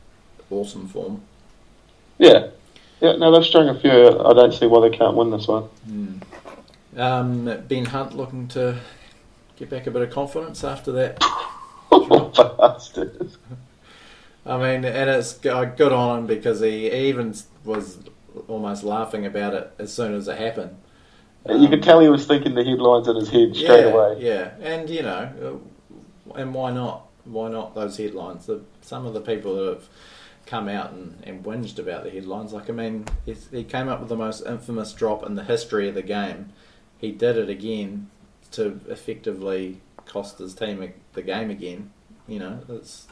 awesome 0.49 0.87
form. 0.87 1.21
Yeah, 2.17 2.49
yeah. 3.01 3.15
No, 3.15 3.31
they're 3.31 3.43
strung 3.43 3.69
a 3.69 3.79
few. 3.79 3.91
I 3.91 4.33
don't 4.33 4.53
see 4.53 4.67
why 4.67 4.87
they 4.87 4.95
can't 4.95 5.15
win 5.15 5.31
this 5.31 5.47
one. 5.47 5.69
Um, 6.97 7.63
ben 7.67 7.85
Hunt 7.85 8.15
looking 8.15 8.47
to 8.49 8.79
get 9.55 9.69
back 9.69 9.87
a 9.87 9.91
bit 9.91 10.01
of 10.01 10.11
confidence 10.11 10.63
after 10.63 10.91
that. 10.93 11.19
Bastard. 12.57 13.31
I 14.45 14.57
mean, 14.57 14.85
and 14.85 15.09
it's 15.09 15.33
good 15.33 15.91
on 15.91 16.19
him 16.19 16.27
because 16.27 16.59
he 16.59 16.91
even 16.91 17.33
was 17.63 17.97
almost 18.47 18.83
laughing 18.83 19.25
about 19.25 19.53
it 19.53 19.73
as 19.79 19.93
soon 19.93 20.13
as 20.13 20.27
it 20.27 20.37
happened. 20.37 20.77
you 21.49 21.67
could 21.69 21.81
Um, 21.81 21.81
tell 21.83 21.99
he 21.99 22.09
was 22.09 22.25
thinking 22.25 22.55
the 22.55 22.63
headlines 22.63 23.07
in 23.07 23.15
his 23.15 23.29
head 23.29 23.55
straight 23.55 23.85
yeah, 23.85 23.85
away. 23.85 24.17
Yeah, 24.19 24.51
and 24.61 24.89
you 24.89 25.01
know, 25.03 25.61
uh, 26.31 26.33
and 26.39 26.53
why 26.53 26.71
not? 26.71 27.07
Why 27.25 27.49
not 27.49 27.73
those 27.75 27.97
headlines? 27.97 28.45
The, 28.45 28.61
some 28.81 29.05
of 29.05 29.13
the 29.13 29.21
people 29.21 29.55
that 29.55 29.73
have 29.73 29.89
come 30.45 30.69
out 30.69 30.91
and, 30.91 31.17
and 31.23 31.43
whinged 31.43 31.79
about 31.79 32.03
the 32.03 32.11
headlines, 32.11 32.53
like 32.53 32.69
I 32.69 32.73
mean, 32.73 33.05
he 33.25 33.63
came 33.63 33.87
up 33.89 33.99
with 33.99 34.09
the 34.09 34.15
most 34.15 34.45
infamous 34.45 34.93
drop 34.93 35.25
in 35.25 35.35
the 35.35 35.43
history 35.43 35.87
of 35.89 35.95
the 35.95 36.03
game. 36.03 36.53
He 36.99 37.11
did 37.11 37.37
it 37.37 37.49
again 37.49 38.09
to 38.55 38.79
effectively 38.89 39.81
cost 40.05 40.37
his 40.39 40.53
team 40.53 40.93
the 41.13 41.21
game 41.21 41.49
again. 41.49 41.91
You 42.27 42.39
know, 42.39 42.59
that's 42.67 43.07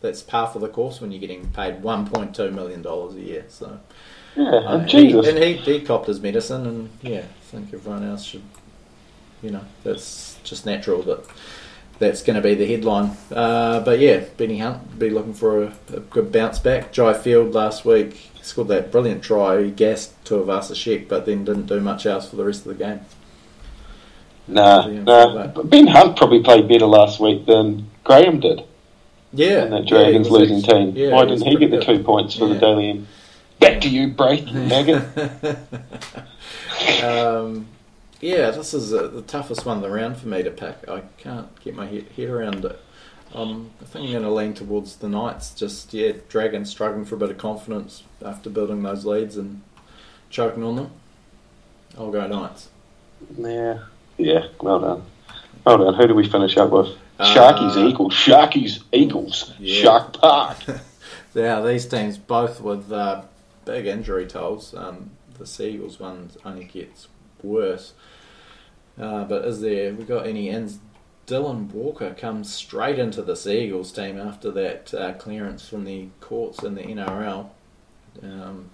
that's 0.00 0.22
par 0.22 0.48
for 0.48 0.58
the 0.58 0.68
course 0.68 1.00
when 1.00 1.10
you're 1.10 1.20
getting 1.20 1.48
paid 1.50 1.82
1.2 1.82 2.52
million 2.52 2.82
dollars 2.82 3.14
a 3.14 3.20
year. 3.20 3.44
So. 3.48 3.80
Yeah, 4.36 4.48
Uh, 4.48 4.78
and 4.78 4.90
he, 4.90 5.02
Jesus. 5.02 5.28
and 5.28 5.38
he, 5.38 5.52
he 5.54 5.80
copped 5.80 6.08
his 6.08 6.20
medicine, 6.20 6.66
and 6.66 6.90
yeah, 7.02 7.20
I 7.20 7.44
think 7.44 7.72
everyone 7.72 8.02
else 8.02 8.24
should, 8.24 8.42
you 9.42 9.50
know, 9.50 9.64
that's 9.84 10.38
just 10.42 10.66
natural 10.66 11.02
that 11.04 11.24
that's 12.00 12.22
going 12.22 12.34
to 12.34 12.42
be 12.42 12.56
the 12.56 12.66
headline. 12.66 13.16
Uh, 13.30 13.78
but 13.80 14.00
yeah, 14.00 14.24
Benny 14.36 14.58
Hunt 14.58 14.98
be 14.98 15.08
looking 15.10 15.34
for 15.34 15.62
a, 15.62 15.72
a 15.92 16.00
good 16.00 16.32
bounce 16.32 16.58
back. 16.58 16.92
Jai 16.92 17.12
Field 17.14 17.54
last 17.54 17.84
week 17.84 18.32
scored 18.42 18.68
that 18.68 18.90
brilliant 18.90 19.22
try. 19.22 19.62
He 19.62 19.70
gassed 19.70 20.22
Tuivasa 20.24 20.74
Sheck, 20.74 21.06
but 21.08 21.26
then 21.26 21.44
didn't 21.44 21.66
do 21.66 21.80
much 21.80 22.04
else 22.04 22.28
for 22.28 22.34
the 22.36 22.44
rest 22.44 22.66
of 22.66 22.76
the 22.76 22.84
game. 22.84 23.00
Nah, 24.46 24.86
nah. 24.86 25.46
But 25.48 25.70
Ben 25.70 25.86
Hunt 25.86 26.16
probably 26.16 26.42
played 26.42 26.68
better 26.68 26.86
last 26.86 27.18
week 27.20 27.46
than 27.46 27.88
Graham 28.04 28.40
did 28.40 28.62
Yeah, 29.32 29.64
in 29.64 29.70
that 29.70 29.86
Dragons 29.86 30.28
was 30.28 30.40
losing 30.40 30.58
ex- 30.58 30.66
team. 30.66 30.92
yeah, 30.96 31.10
Why 31.12 31.24
didn't 31.24 31.46
he 31.46 31.56
get 31.56 31.70
the 31.70 31.80
two 31.82 32.02
points 32.02 32.34
for 32.36 32.46
Yeah. 32.46 32.54
the 32.54 32.60
Dally 32.60 32.90
M? 32.90 33.06
Back 33.60 33.80
to 33.82 33.88
you, 33.88 34.08
Braith, 34.08 34.44
maggot. 34.52 35.02
um, 37.02 37.66
yeah, 38.20 38.50
this 38.50 38.74
is 38.74 38.92
uh 38.92 39.08
the 39.08 39.22
toughest 39.22 39.64
one 39.64 39.78
of 39.78 39.82
the 39.82 39.90
round 39.90 40.16
for 40.16 40.28
me 40.28 40.42
to 40.42 40.50
pick. 40.50 40.88
I 40.88 41.02
can't 41.18 41.48
get 41.62 41.74
my 41.74 41.86
he- 41.86 42.06
head 42.16 42.28
around 42.30 42.64
it. 42.64 42.78
Um, 43.34 43.70
I 43.80 43.84
think 43.84 44.06
I'm 44.06 44.12
going 44.12 44.22
to 44.24 44.30
lean 44.30 44.54
towards 44.54 44.96
the 44.96 45.08
Knights. 45.08 45.54
Just 45.54 45.92
yeah, 45.92 46.12
Dragons 46.28 46.70
struggling 46.70 47.04
for 47.04 47.16
a 47.16 47.18
bit 47.18 47.30
of 47.30 47.38
confidence 47.38 48.04
after 48.24 48.48
building 48.48 48.82
those 48.82 49.04
leads 49.04 49.36
and 49.36 49.62
choking 50.30 50.62
on 50.62 50.76
them. 50.76 50.90
I'll 51.98 52.10
go 52.12 52.26
Knights. 52.26 52.68
Yeah, 53.36 53.78
yeah. 54.18 54.46
Well 54.60 54.80
done. 54.80 55.02
Well 55.64 55.78
done. 55.78 55.94
Who 55.94 56.08
do 56.08 56.14
we 56.14 56.28
finish 56.28 56.56
up 56.56 56.70
with? 56.70 56.88
Uh, 57.18 57.34
Sharkies 57.34 57.76
Eagles. 57.76 58.14
Sharkies 58.14 58.82
Eagles. 58.92 59.52
Yeah. 59.58 59.82
Shark 59.82 60.12
Park. 60.14 60.58
Yeah, 61.34 61.60
these 61.62 61.84
teams 61.86 62.16
both 62.16 62.60
with 62.60 62.92
uh, 62.92 63.22
big 63.64 63.86
injury 63.86 64.26
tolls. 64.26 64.72
Um, 64.72 65.10
the 65.36 65.46
Seagulls 65.46 65.98
one 65.98 66.30
only 66.44 66.64
gets 66.64 67.08
worse. 67.42 67.92
Uh, 68.98 69.24
but 69.24 69.44
is 69.44 69.60
there 69.60 69.92
we 69.92 70.04
got 70.04 70.26
any 70.26 70.48
ins? 70.48 70.78
Dylan 71.26 71.70
Walker 71.72 72.14
comes 72.14 72.52
straight 72.52 72.98
into 72.98 73.22
the 73.22 73.34
Seagulls 73.34 73.90
team 73.90 74.18
after 74.18 74.50
that 74.52 74.94
uh, 74.94 75.14
clearance 75.14 75.66
from 75.68 75.84
the 75.84 76.08
courts 76.20 76.62
in 76.62 76.74
the 76.76 76.82
NRL. 76.82 77.48
Um, 78.22 78.70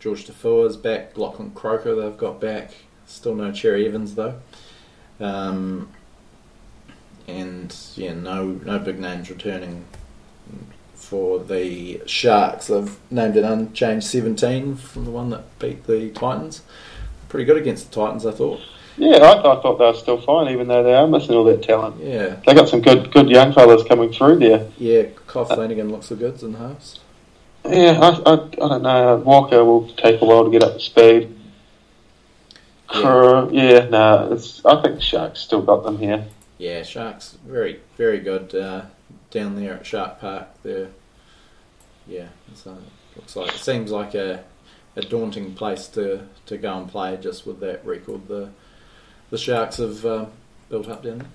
George 0.00 0.26
Taufua's 0.26 0.76
back. 0.76 1.16
Lachlan 1.16 1.52
Croker 1.52 1.94
they've 1.94 2.18
got 2.18 2.40
back. 2.40 2.72
Still 3.06 3.36
no 3.36 3.52
Cherry 3.52 3.86
Evans 3.86 4.16
though. 4.16 4.40
Um, 5.20 5.88
and 7.28 7.74
yeah, 7.94 8.14
no 8.14 8.46
no 8.64 8.78
big 8.78 8.98
names 8.98 9.30
returning 9.30 9.84
for 10.94 11.38
the 11.38 12.00
Sharks. 12.06 12.66
They've 12.68 12.96
named 13.10 13.36
it 13.36 13.44
unchanged 13.44 14.06
17 14.06 14.76
from 14.76 15.04
the 15.04 15.10
one 15.10 15.30
that 15.30 15.58
beat 15.58 15.86
the 15.86 16.10
Titans. 16.10 16.62
Pretty 17.28 17.44
good 17.44 17.56
against 17.56 17.90
the 17.92 18.00
Titans, 18.00 18.26
I 18.26 18.32
thought. 18.32 18.60
Yeah, 18.98 19.16
I, 19.18 19.38
I 19.38 19.62
thought 19.62 19.78
they 19.78 19.86
were 19.86 19.94
still 19.94 20.20
fine, 20.20 20.52
even 20.52 20.68
though 20.68 20.82
they 20.82 20.94
are 20.94 21.06
missing 21.08 21.34
all 21.34 21.44
that 21.44 21.62
talent. 21.62 21.96
Yeah, 22.02 22.36
They 22.46 22.54
got 22.54 22.68
some 22.68 22.82
good, 22.82 23.10
good 23.10 23.28
young 23.30 23.52
fellas 23.52 23.82
coming 23.88 24.12
through 24.12 24.38
there. 24.40 24.68
yeah. 24.76 25.04
Kyle 25.26 25.46
Flanagan 25.46 25.90
looks 25.90 26.08
the 26.10 26.14
goods 26.16 26.42
in 26.42 26.52
the 26.52 26.58
halves. 26.58 27.00
Yeah, 27.64 27.98
I, 28.00 28.08
I, 28.30 28.34
I 28.34 28.48
don't 28.68 28.82
know. 28.82 29.16
Walker 29.24 29.64
will 29.64 29.88
take 29.94 30.20
a 30.20 30.24
while 30.26 30.44
to 30.44 30.50
get 30.50 30.62
up 30.62 30.74
to 30.74 30.80
speed. 30.80 31.34
Kerr, 32.92 33.48
yeah, 33.50 33.88
no, 33.88 34.32
it's. 34.32 34.64
I 34.64 34.80
think 34.82 34.96
the 34.96 35.00
Sharks 35.00 35.40
still 35.40 35.62
got 35.62 35.84
them 35.84 35.98
here. 35.98 36.26
Yeah, 36.58 36.82
Sharks 36.82 37.38
very 37.46 37.80
very 37.96 38.20
good 38.20 38.54
uh, 38.54 38.82
down 39.30 39.56
there 39.56 39.74
at 39.74 39.86
Shark 39.86 40.20
Park. 40.20 40.48
They're 40.62 40.88
yeah, 42.06 42.28
so 42.54 42.76
looks 43.16 43.36
like 43.36 43.54
it 43.54 43.60
seems 43.60 43.90
like 43.90 44.14
a 44.14 44.44
a 44.96 45.02
daunting 45.02 45.54
place 45.54 45.86
to, 45.88 46.26
to 46.46 46.58
go 46.58 46.76
and 46.76 46.88
play 46.88 47.16
just 47.16 47.46
with 47.46 47.60
that 47.60 47.84
record 47.84 48.28
the 48.28 48.50
the 49.30 49.38
Sharks 49.38 49.78
have 49.78 50.04
uh, 50.04 50.26
built 50.68 50.88
up 50.88 51.02
down 51.02 51.18
there. 51.18 51.28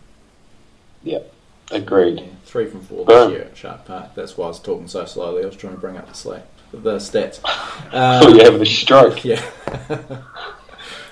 Yep, 1.04 1.34
agreed. 1.72 2.20
Yeah, 2.20 2.28
three 2.46 2.68
from 2.68 2.82
four 2.82 3.06
Boom. 3.06 3.32
this 3.32 3.40
year 3.40 3.48
at 3.48 3.58
Shark 3.58 3.86
Park. 3.86 4.14
That's 4.14 4.38
why 4.38 4.46
I 4.46 4.50
was 4.50 4.60
talking 4.60 4.88
so 4.88 5.06
slowly. 5.06 5.42
I 5.42 5.48
was 5.48 5.56
trying 5.56 5.74
to 5.74 5.80
bring 5.80 5.98
up 5.98 6.08
the 6.08 6.14
slack, 6.14 6.46
the 6.72 6.98
stats. 6.98 7.40
Um, 7.90 8.36
you 8.36 8.44
having 8.44 8.62
a 8.62 8.66
stroke. 8.66 9.24
yeah, 9.26 9.42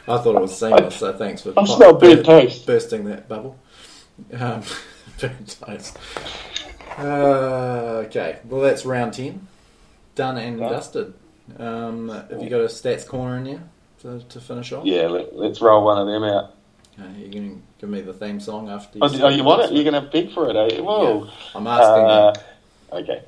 I 0.08 0.18
thought 0.20 0.36
it 0.36 0.42
was 0.42 0.58
seamless. 0.58 0.96
So 0.98 1.14
thanks 1.14 1.42
for 1.42 1.54
I 1.58 1.66
smell 1.66 1.94
burnt 1.96 2.26
toast. 2.26 2.66
bursting 2.66 3.06
that 3.06 3.28
bubble. 3.28 3.58
Um, 4.34 4.62
burnt 5.20 5.58
toast. 5.60 5.98
Uh, 6.98 8.04
okay, 8.06 8.40
well 8.46 8.62
that's 8.62 8.86
round 8.86 9.14
ten, 9.14 9.48
done 10.16 10.38
and 10.38 10.60
Yeah. 10.60 10.70
dusted. 10.70 11.14
Um, 11.60 12.10
have 12.10 12.42
you 12.42 12.50
got 12.50 12.62
a 12.62 12.66
stats 12.66 13.06
corner 13.08 13.38
in 13.38 13.44
there 13.44 13.64
to, 14.02 14.20
to 14.26 14.40
finish 14.40 14.72
off? 14.72 14.86
Yeah, 14.86 15.08
let, 15.08 15.36
let's 15.36 15.62
roll 15.62 15.84
one 15.84 15.98
of 15.98 16.08
them 16.08 16.24
out. 16.24 16.54
Okay, 16.98 17.20
you're 17.20 17.30
going 17.30 17.56
to 17.56 17.62
give 17.82 17.90
me 17.90 18.02
the 18.02 18.14
theme 18.14 18.40
song 18.40 18.70
after. 18.70 19.00
Oh, 19.02 19.10
oh 19.24 19.30
you 19.30 19.44
want 19.44 19.64
it? 19.64 19.74
You're 19.74 19.90
going 19.90 20.02
to 20.02 20.10
beg 20.10 20.32
for 20.32 20.50
it, 20.50 20.56
eh? 20.56 20.80
Whoa. 20.80 21.28
I'm 21.54 21.68
asking 21.68 22.06
Uh, 22.06 22.34
you. 22.94 22.98
okay. 23.00 23.22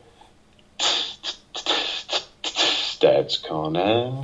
Stats 2.44 3.46
corner. 3.48 4.24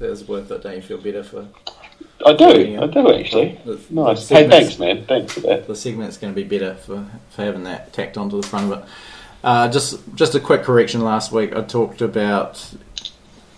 That 0.00 0.10
was 0.10 0.26
worth 0.26 0.50
it. 0.50 0.62
Don't 0.62 0.74
you 0.76 0.82
feel 0.82 0.98
better 0.98 1.22
for 1.22 1.46
I 2.26 2.32
do. 2.34 2.80
I 2.82 2.86
do 2.86 3.14
actually. 3.14 3.58
the, 3.64 3.80
Nice. 3.90 4.28
the 4.28 4.34
Hey, 4.34 4.48
thanks, 4.48 4.78
man. 4.78 5.04
Thanks 5.06 5.34
for 5.34 5.40
that. 5.40 5.66
the 5.66 5.76
segment's 5.76 6.16
going 6.18 6.34
to 6.34 6.42
be 6.42 6.46
better 6.46 6.74
for, 6.74 7.06
for 7.30 7.42
having 7.44 7.64
that 7.64 7.92
tacked 7.92 8.16
onto 8.18 8.40
the 8.40 8.46
front 8.46 8.72
of 8.72 8.78
it. 8.80 8.84
Uh, 9.44 9.68
just 9.68 10.00
just 10.16 10.34
a 10.34 10.40
quick 10.40 10.62
correction. 10.64 11.00
Last 11.02 11.32
week 11.32 11.54
I 11.54 11.62
talked 11.62 12.02
about 12.02 12.58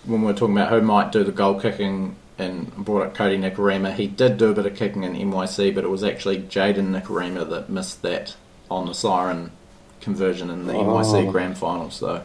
when 0.05 0.21
we 0.21 0.27
were 0.27 0.33
talking 0.33 0.55
about 0.57 0.69
who 0.69 0.81
might 0.81 1.11
do 1.11 1.23
the 1.25 1.31
goal 1.31 1.59
kicking 1.59 2.15
and 2.37 2.73
brought 2.75 3.05
up 3.07 3.15
Kodi 3.15 3.37
Nikorima. 3.37 3.93
He 3.93 4.07
did 4.07 4.37
do 4.37 4.51
a 4.51 4.53
bit 4.53 4.65
of 4.65 4.75
kicking 4.75 5.03
in 5.03 5.13
NYC, 5.13 5.73
but 5.75 5.83
it 5.83 5.89
was 5.89 6.03
actually 6.03 6.39
Jayden 6.39 6.97
Nikorima 6.99 7.49
that 7.49 7.69
missed 7.69 8.01
that 8.01 8.35
on 8.71 8.85
the 8.85 8.93
siren 8.93 9.51
conversion 10.01 10.49
in 10.49 10.67
the 10.67 10.73
Oh. 10.73 10.83
NYC 10.85 11.29
grand 11.31 11.57
final. 11.57 11.89
So 11.91 12.23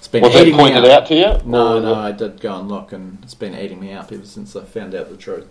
it's 0.00 0.08
been 0.08 0.22
Was 0.22 0.34
eating 0.34 0.56
me 0.56 0.62
pointed 0.62 0.86
out 0.86 1.06
to 1.08 1.14
you? 1.14 1.40
No, 1.44 1.78
no, 1.78 1.94
I 1.94 2.10
did 2.10 2.40
go 2.40 2.58
and 2.58 2.68
look, 2.70 2.90
and 2.92 3.18
it's 3.22 3.34
been 3.34 3.54
eating 3.54 3.78
me 3.78 3.92
up 3.92 4.10
ever 4.10 4.24
since 4.24 4.56
I 4.56 4.64
found 4.64 4.94
out 4.94 5.10
the 5.10 5.16
truth. 5.18 5.46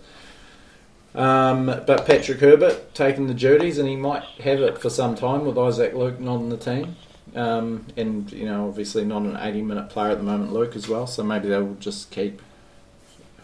Um, 1.14 1.66
but 1.66 2.04
Patrick 2.04 2.40
Herbert 2.40 2.92
taking 2.92 3.28
the 3.28 3.34
duties, 3.34 3.78
and 3.78 3.88
he 3.88 3.94
might 3.94 4.24
have 4.42 4.60
it 4.60 4.76
for 4.78 4.90
some 4.90 5.14
time 5.14 5.44
with 5.46 5.56
Isaac 5.56 5.94
Luke 5.94 6.18
not 6.18 6.40
in 6.40 6.48
the 6.48 6.56
team. 6.56 6.96
Um, 7.36 7.86
and, 7.96 8.30
you 8.32 8.44
know, 8.44 8.66
obviously 8.66 9.04
not 9.04 9.22
an 9.22 9.36
80 9.40 9.62
minute 9.62 9.88
player 9.88 10.10
at 10.10 10.18
the 10.18 10.24
moment, 10.24 10.52
Luke, 10.52 10.74
as 10.74 10.88
well, 10.88 11.06
so 11.06 11.22
maybe 11.22 11.48
they'll 11.48 11.74
just 11.74 12.10
keep 12.10 12.42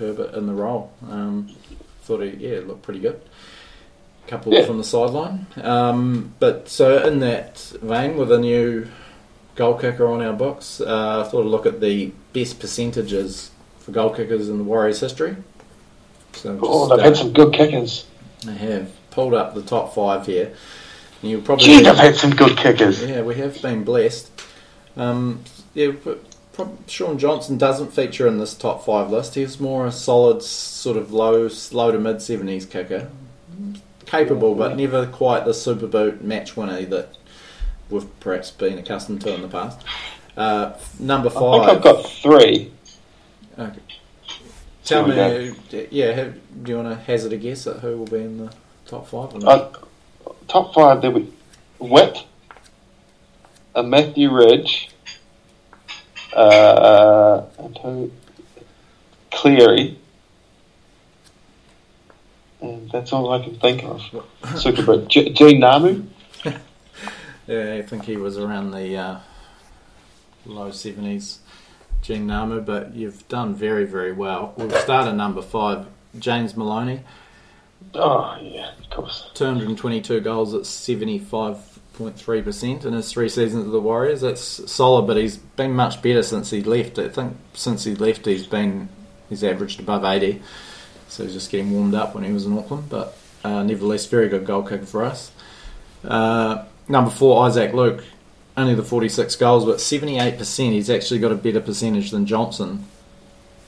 Herbert 0.00 0.34
in 0.34 0.48
the 0.48 0.54
role. 0.54 0.92
Um, 1.08 1.54
thought 2.02 2.20
he, 2.20 2.30
yeah, 2.30 2.58
looked 2.66 2.82
pretty 2.82 2.98
good. 3.00 3.20
Couple 4.26 4.52
Yeah. 4.52 4.64
from 4.66 4.78
the 4.78 4.84
sideline. 4.84 5.46
Um, 5.62 6.34
but 6.40 6.68
so, 6.68 7.06
in 7.06 7.20
that 7.20 7.58
vein, 7.80 8.16
with 8.16 8.32
a 8.32 8.38
new 8.38 8.88
goal 9.56 9.74
kicker 9.74 10.06
on 10.06 10.22
our 10.22 10.32
books. 10.32 10.80
Uh, 10.80 11.24
I 11.26 11.28
thought 11.28 11.40
I'd 11.40 11.46
look 11.46 11.66
at 11.66 11.80
the 11.80 12.12
best 12.32 12.60
percentages 12.60 13.50
for 13.80 13.90
goal 13.92 14.10
kickers 14.10 14.48
in 14.48 14.58
the 14.58 14.64
Warriors' 14.64 15.00
history. 15.00 15.36
So 16.34 16.58
Oh, 16.62 16.88
they've 16.88 16.98
uh, 16.98 17.02
had 17.02 17.16
some 17.16 17.32
good 17.32 17.52
kickers. 17.54 18.06
They 18.44 18.54
have 18.54 18.92
pulled 19.10 19.34
up 19.34 19.54
the 19.54 19.62
top 19.62 19.94
five 19.94 20.26
here. 20.26 20.52
And 21.22 21.30
you'll 21.30 21.40
probably 21.40 21.64
Gee, 21.64 21.82
they've 21.82 21.96
had 21.96 22.14
some 22.16 22.30
good 22.30 22.56
kickers. 22.58 23.02
yeah, 23.02 23.22
we 23.22 23.34
have 23.36 23.60
been 23.62 23.84
blessed. 23.84 24.30
Um, 24.96 25.42
yeah, 25.74 25.92
Shaun 26.86 27.18
Johnson 27.18 27.58
doesn't 27.58 27.92
feature 27.92 28.26
in 28.26 28.38
this 28.38 28.54
top 28.54 28.84
five 28.84 29.10
list. 29.10 29.34
He's 29.34 29.58
more 29.60 29.86
a 29.86 29.92
solid, 29.92 30.42
sort 30.42 30.96
of 30.96 31.12
low, 31.12 31.48
slow 31.48 31.90
to 31.92 31.98
mid 31.98 32.22
seventies 32.22 32.64
kicker, 32.66 33.10
capable, 34.06 34.54
but 34.54 34.76
never 34.76 35.06
quite 35.06 35.44
the 35.44 35.52
super 35.54 35.86
boot 35.86 36.22
match 36.22 36.56
winner 36.56 36.82
that 36.86 37.15
we've 37.90 38.20
perhaps 38.20 38.50
been 38.50 38.78
accustomed 38.78 39.20
to 39.22 39.34
in 39.34 39.42
the 39.42 39.48
past. 39.48 39.80
Uh, 40.36 40.78
number 40.98 41.28
I 41.28 41.32
think. 41.32 41.68
I've 41.68 41.82
got 41.82 42.02
three. 42.06 42.72
Okay. 43.58 43.80
Tell 44.84 45.06
me, 45.06 45.16
yeah, 45.90 46.12
have, 46.12 46.62
do 46.62 46.70
you 46.70 46.76
want 46.76 46.88
to 46.88 46.94
hazard 46.94 47.32
a 47.32 47.36
guess 47.36 47.66
at 47.66 47.80
who 47.80 47.98
will 47.98 48.06
be 48.06 48.18
in 48.18 48.38
the 48.38 48.52
top 48.86 49.08
five? 49.08 49.34
Or 49.34 49.40
not? 49.40 49.76
Uh, 50.24 50.32
top 50.46 50.74
five, 50.74 51.02
there 51.02 51.10
we 51.10 51.32
Wet, 51.80 52.24
a 53.74 53.82
Matthew 53.82 54.32
Ridge, 54.32 54.90
uh, 56.32 57.42
and 57.58 57.78
who? 57.78 58.12
Cleary, 59.32 59.98
and 62.62 62.90
that's 62.90 63.12
all 63.12 63.32
I 63.32 63.42
can 63.44 63.58
think 63.58 63.82
of. 63.82 64.00
Super. 64.56 65.04
Gene 65.06 65.34
Ngamu. 65.34 66.06
Yeah, 67.46 67.74
I 67.74 67.82
think 67.82 68.04
he 68.04 68.16
was 68.16 68.38
around 68.38 68.72
the 68.72 68.96
uh, 68.96 69.18
low 70.46 70.70
seventies, 70.72 71.38
Gene 72.02 72.26
Ngamu. 72.26 72.64
But 72.64 72.94
you've 72.94 73.26
done 73.28 73.54
very, 73.54 73.84
very 73.84 74.12
well. 74.12 74.54
We'll 74.56 74.70
start 74.70 75.06
at 75.06 75.14
number 75.14 75.42
five, 75.42 75.86
James 76.18 76.56
Maloney, 76.56 77.00
Oh 77.94 78.36
yeah, 78.40 78.70
of 78.78 78.90
course. 78.90 79.30
two 79.34 79.44
hundred 79.44 79.68
and 79.68 79.78
twenty-two 79.78 80.20
goals 80.20 80.54
at 80.54 80.66
seventy-five 80.66 81.78
point 81.94 82.16
three 82.18 82.42
percent 82.42 82.84
in 82.84 82.92
his 82.92 83.10
three 83.10 83.28
seasons 83.28 83.64
with 83.64 83.72
the 83.72 83.80
Warriors. 83.80 84.20
That's 84.20 84.70
solid, 84.70 85.06
but 85.06 85.16
he's 85.16 85.36
been 85.36 85.72
much 85.72 86.02
better 86.02 86.22
since 86.22 86.50
he 86.50 86.62
left. 86.62 86.98
I 86.98 87.08
think 87.08 87.36
since 87.54 87.84
he 87.84 87.94
left, 87.94 88.26
he's 88.26 88.46
been 88.46 88.88
he's 89.28 89.44
averaged 89.44 89.80
above 89.80 90.04
eighty. 90.04 90.42
So 91.08 91.22
he's 91.22 91.32
just 91.32 91.50
getting 91.50 91.70
warmed 91.70 91.94
up 91.94 92.14
when 92.14 92.24
he 92.24 92.32
was 92.32 92.44
in 92.46 92.58
Auckland, 92.58 92.88
but 92.88 93.16
uh, 93.44 93.62
nevertheless, 93.62 94.06
very 94.06 94.28
good 94.28 94.44
goal 94.44 94.64
kicker 94.64 94.84
for 94.84 95.04
us. 95.04 95.30
Uh, 96.04 96.64
number 96.88 97.10
four, 97.10 97.44
Isaac 97.46 97.72
Luke, 97.72 98.04
only 98.56 98.74
the 98.74 98.82
46 98.82 99.36
goals, 99.36 99.64
but 99.64 99.76
78%. 99.76 100.72
He's 100.72 100.90
actually 100.90 101.20
got 101.20 101.32
a 101.32 101.36
better 101.36 101.60
percentage 101.60 102.10
than 102.10 102.26
Johnson, 102.26 102.84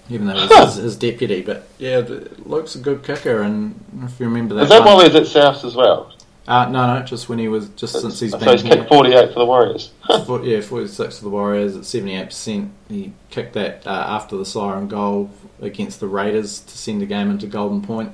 even 0.09 0.27
though 0.27 0.35
he's 0.39 0.57
his, 0.57 0.75
his 0.77 0.97
deputy. 0.97 1.43
But 1.43 1.69
yeah, 1.79 2.03
Luke's 2.45 2.75
a 2.75 2.79
good 2.79 3.03
kicker, 3.05 3.43
and 3.43 3.79
if 4.05 4.19
you 4.19 4.27
remember 4.27 4.55
that, 4.57 4.63
Is 4.65 4.69
that 4.71 4.79
one- 4.85 4.97
while 4.97 5.01
he's 5.05 5.15
at 5.15 5.27
South 5.27 5.65
as 5.65 5.75
well? 5.75 6.13
uh, 6.47 6.67
no, 6.71 6.99
no, 6.99 7.03
just 7.05 7.29
when 7.29 7.39
he 7.39 7.47
was 7.49 7.69
just 7.71 8.01
since 8.01 8.19
he's 8.21 8.31
so 8.31 8.39
been 8.39 8.47
So 8.47 8.53
he's 8.53 8.63
here. 8.63 8.77
kicked 8.77 8.89
48 8.89 9.33
for 9.35 9.39
the 9.41 9.45
Warriors. 9.45 9.91
For- 10.27 10.43
yeah, 10.43 10.63
46 10.63 11.19
for 11.19 11.25
the 11.25 11.29
Warriors 11.31 11.77
at 11.77 11.83
78%. 11.83 12.71
He 12.89 13.13
kicked 13.29 13.53
that 13.53 13.87
uh, 13.87 13.91
after 13.91 14.37
the 14.39 14.47
siren 14.47 14.89
goal 14.89 15.31
against 15.61 16.01
the 16.01 16.07
Raiders 16.07 16.61
to 16.61 16.79
send 16.79 17.03
the 17.03 17.07
game 17.07 17.31
into 17.31 17.47
Golden 17.47 17.83
Point, 17.83 18.13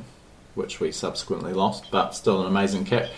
which 0.56 0.80
we 0.80 0.90
subsequently 0.90 1.52
lost, 1.52 1.92
but 1.92 2.10
still 2.16 2.40
an 2.40 2.48
amazing 2.48 2.84
kick. 2.86 3.08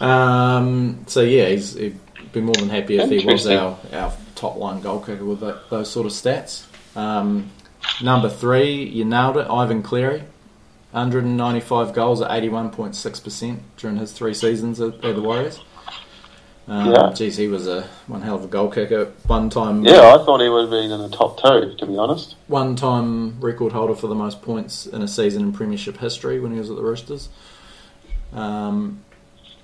Um, 0.00 1.04
so 1.06 1.22
yeah, 1.22 1.48
he's 1.48 1.74
he'd 1.74 1.98
be 2.32 2.40
more 2.40 2.54
than 2.54 2.68
happy 2.68 2.98
if 2.98 3.08
he 3.10 3.24
was 3.26 3.46
our, 3.46 3.78
our 3.92 4.12
top 4.34 4.56
line 4.56 4.80
goal 4.80 5.00
kicker 5.00 5.24
with 5.24 5.40
that, 5.40 5.70
those 5.70 5.90
sort 5.90 6.06
of 6.06 6.12
stats. 6.12 6.64
Um, 6.96 7.50
number 8.02 8.28
three, 8.28 8.84
you 8.84 9.04
nailed 9.04 9.36
it, 9.38 9.46
Ivan 9.48 9.82
Cleary. 9.82 10.22
195 10.92 11.92
goals 11.92 12.22
at 12.22 12.30
81.6% 12.30 13.58
during 13.76 13.96
his 13.98 14.12
three 14.12 14.32
seasons 14.32 14.80
at, 14.80 14.94
at 15.04 15.14
the 15.14 15.20
Warriors. 15.20 15.60
Um, 16.68 16.90
Yeah. 16.90 17.12
Geez, 17.14 17.36
he 17.36 17.48
was 17.48 17.66
a 17.66 17.82
one 18.06 18.22
hell 18.22 18.36
of 18.36 18.44
a 18.44 18.46
goal 18.46 18.70
kicker. 18.70 19.12
One 19.26 19.50
time, 19.50 19.84
Yeah, 19.84 20.14
I 20.14 20.24
thought 20.24 20.40
he 20.40 20.48
would 20.48 20.62
have 20.62 20.70
been 20.70 20.90
in 20.90 20.98
the 21.10 21.14
top 21.14 21.40
two, 21.42 21.74
to 21.76 21.86
be 21.86 21.98
honest. 21.98 22.36
one 22.46 22.76
time 22.76 23.38
record 23.40 23.72
holder 23.72 23.94
for 23.94 24.06
the 24.06 24.14
most 24.14 24.40
points 24.40 24.86
in 24.86 25.02
a 25.02 25.08
season 25.08 25.42
in 25.42 25.52
Premiership 25.52 25.98
history 25.98 26.40
when 26.40 26.52
he 26.52 26.58
was 26.58 26.70
at 26.70 26.76
the 26.76 26.82
Roosters. 26.82 27.28
Um, 28.32 29.02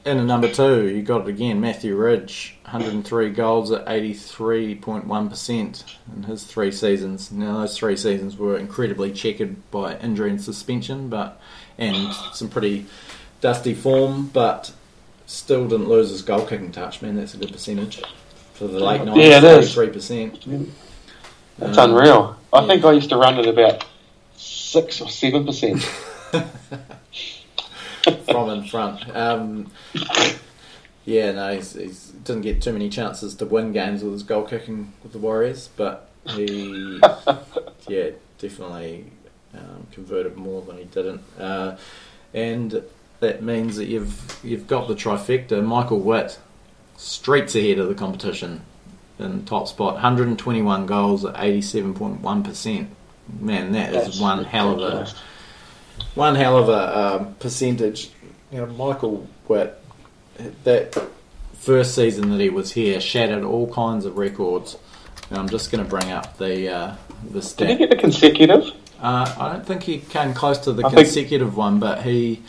and 0.04 0.18
at 0.18 0.24
number 0.26 0.52
two, 0.52 0.88
you 0.88 1.02
got 1.02 1.22
it 1.22 1.28
again, 1.28 1.60
Matthew 1.60 1.96
Ridge, 1.96 2.56
103 2.64 3.30
goals 3.30 3.70
at 3.70 3.86
83.1% 3.86 5.84
in 6.16 6.22
his 6.24 6.44
three 6.44 6.72
seasons. 6.72 7.30
Now 7.30 7.58
those 7.60 7.76
three 7.76 7.96
seasons 7.96 8.36
were 8.36 8.56
incredibly 8.56 9.12
checkered 9.12 9.70
by 9.70 9.96
injury 9.98 10.30
and 10.30 10.40
suspension, 10.42 11.08
but 11.08 11.40
and 11.78 12.12
some 12.32 12.48
pretty 12.48 12.86
dusty 13.40 13.74
form, 13.74 14.26
but 14.28 14.72
still 15.26 15.66
didn't 15.68 15.88
lose 15.88 16.10
his 16.10 16.22
goal 16.22 16.44
kicking 16.46 16.72
touch. 16.72 17.00
Man, 17.02 17.16
that's 17.16 17.34
a 17.34 17.38
good 17.38 17.52
percentage 17.52 18.02
for 18.54 18.66
the 18.66 18.78
late 18.80 19.02
nineties. 19.04 19.28
Yeah, 19.28 19.38
it 19.38 19.44
is. 19.44 19.74
33%. 19.74 20.68
That's 21.58 21.78
Um, 21.78 21.90
unreal. 21.90 22.36
I 22.52 22.60
yeah. 22.60 22.66
think 22.66 22.84
I 22.84 22.92
used 22.92 23.10
to 23.10 23.16
run 23.16 23.38
at 23.38 23.46
about 23.46 23.84
six 24.36 25.00
or 25.00 25.08
seven 25.08 25.46
percent. 25.46 25.88
from 28.02 28.50
in 28.50 28.64
front. 28.64 29.14
Um, 29.14 29.70
yeah, 31.04 31.32
no, 31.32 31.54
he's, 31.54 31.74
he's 31.74 32.08
didn't 32.24 32.42
get 32.42 32.62
too 32.62 32.72
many 32.72 32.88
chances 32.88 33.34
to 33.36 33.46
win 33.46 33.72
games 33.72 34.02
with 34.02 34.12
his 34.12 34.22
goal 34.22 34.44
kicking 34.44 34.92
with 35.02 35.12
the 35.12 35.18
Warriors, 35.18 35.68
but 35.76 36.08
he, 36.26 37.00
yeah, 37.88 38.10
definitely 38.38 39.06
um, 39.54 39.86
converted 39.92 40.36
more 40.36 40.62
than 40.62 40.78
he 40.78 40.84
didn't, 40.84 41.22
uh, 41.38 41.76
and 42.32 42.82
that 43.20 43.42
means 43.42 43.76
that 43.76 43.86
you've 43.86 44.38
you've 44.42 44.66
got 44.66 44.88
the 44.88 44.94
trifecta. 44.94 45.64
Michael 45.64 46.00
Witt, 46.00 46.38
streets 46.96 47.54
ahead 47.54 47.78
of 47.78 47.88
the 47.88 47.94
competition 47.94 48.62
in 49.18 49.44
top 49.44 49.68
spot, 49.68 49.94
121 49.94 50.86
goals 50.86 51.24
at 51.24 51.34
87.1 51.34 52.44
percent. 52.44 52.90
Man, 53.40 53.72
that 53.72 53.94
is 53.94 54.04
That's 54.04 54.20
one 54.20 54.44
hell 54.44 54.72
of 54.72 54.78
a 54.80 54.82
ridiculous. 54.82 55.14
One 56.14 56.34
hell 56.34 56.58
of 56.58 56.68
a 56.68 56.98
um, 56.98 57.34
percentage. 57.34 58.10
You 58.50 58.58
know, 58.58 58.66
Michael 58.66 59.26
Witt, 59.48 59.78
that 60.64 61.08
first 61.54 61.94
season 61.94 62.30
that 62.30 62.40
he 62.40 62.50
was 62.50 62.72
here, 62.72 63.00
shattered 63.00 63.44
all 63.44 63.72
kinds 63.72 64.04
of 64.04 64.16
records. 64.18 64.76
And 65.30 65.38
I'm 65.38 65.48
just 65.48 65.70
going 65.70 65.82
to 65.82 65.88
bring 65.88 66.10
up 66.10 66.36
the 66.36 66.68
uh, 66.68 66.96
the 67.30 67.40
Did 67.56 67.70
he 67.70 67.76
get 67.76 67.90
the 67.90 67.96
consecutive? 67.96 68.70
Uh, 69.00 69.34
I 69.38 69.52
don't 69.52 69.66
think 69.66 69.82
he 69.82 69.98
came 69.98 70.34
close 70.34 70.58
to 70.58 70.72
the 70.72 70.84
I 70.86 70.90
think- 70.90 71.06
consecutive 71.06 71.56
one, 71.56 71.80
but 71.80 72.02
he, 72.02 72.42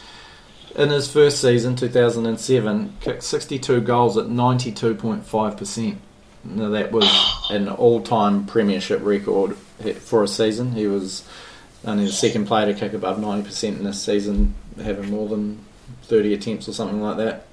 in 0.76 0.90
his 0.90 1.12
first 1.12 1.40
season, 1.42 1.76
2007, 1.76 2.98
kicked 3.00 3.24
62 3.24 3.82
goals 3.82 4.18
at 4.18 4.26
92.5 4.26 5.58
percent. 5.58 5.98
Now 6.44 6.70
that 6.70 6.92
was 6.92 7.06
an 7.52 7.70
all-time 7.70 8.46
premiership 8.46 9.00
record 9.02 9.56
for 10.02 10.24
a 10.24 10.28
season. 10.28 10.74
He 10.74 10.88
was 10.88 11.26
only 11.86 12.06
the 12.06 12.12
second 12.12 12.46
player 12.46 12.72
to 12.72 12.80
kick 12.80 12.94
above 12.94 13.18
90% 13.18 13.64
in 13.78 13.84
this 13.84 14.02
season, 14.02 14.56
having 14.82 15.10
more 15.10 15.28
than 15.28 15.60
30 16.04 16.34
attempts 16.34 16.68
or 16.70 16.74
something 16.74 17.02
like 17.02 17.18
that. 17.18 17.46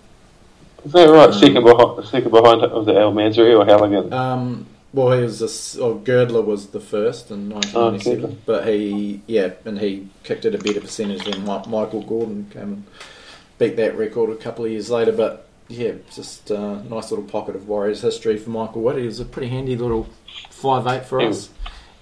Is 0.85 0.93
that 0.93 1.09
right? 1.11 1.29
Um, 1.29 1.33
second 1.33 1.65
behind, 1.65 2.07
second 2.09 2.31
behind 2.31 2.63
of 2.63 2.87
the 2.87 2.95
El 2.95 3.13
Masri 3.13 3.59
or 3.59 3.65
Halligan? 3.67 4.13
Um, 4.13 4.67
well, 4.93 5.13
he 5.13 5.23
was 5.23 5.43
a, 5.43 5.45
s- 5.45 5.77
oh, 5.81 5.95
Girdler 5.95 6.43
was 6.43 6.69
the 6.69 6.81
first 6.81 7.31
in 7.31 7.51
1997, 7.51 8.25
Oh, 8.25 8.37
but 8.47 8.67
he, 8.67 9.21
yeah, 9.27 9.51
and 9.65 9.79
he 9.79 10.09
kicked 10.25 10.45
at 10.47 10.55
a 10.55 10.59
better 10.59 10.81
percentage 10.81 11.25
than 11.25 11.45
Michael 11.45 12.03
Gordon 12.03 12.49
came 12.53 12.63
and 12.63 12.85
beat 13.59 13.77
that 13.77 13.97
record 13.97 14.31
a 14.31 14.37
couple 14.37 14.65
of 14.65 14.71
years 14.71 14.91
later. 14.91 15.13
But 15.13 15.47
yeah, 15.69 15.93
just 16.13 16.51
a 16.51 16.83
nice 16.89 17.11
little 17.11 17.27
pocket 17.27 17.55
of 17.55 17.69
Warriors 17.69 18.01
history 18.01 18.37
for 18.39 18.51
Michael 18.51 18.83
Witt. 18.83 18.97
He 18.97 19.05
was 19.07 19.21
a 19.21 19.25
pretty 19.25 19.49
handy 19.49 19.77
little 19.77 20.09
five 20.51 20.87
eight 20.89 21.05
for 21.07 21.21
us, 21.21 21.51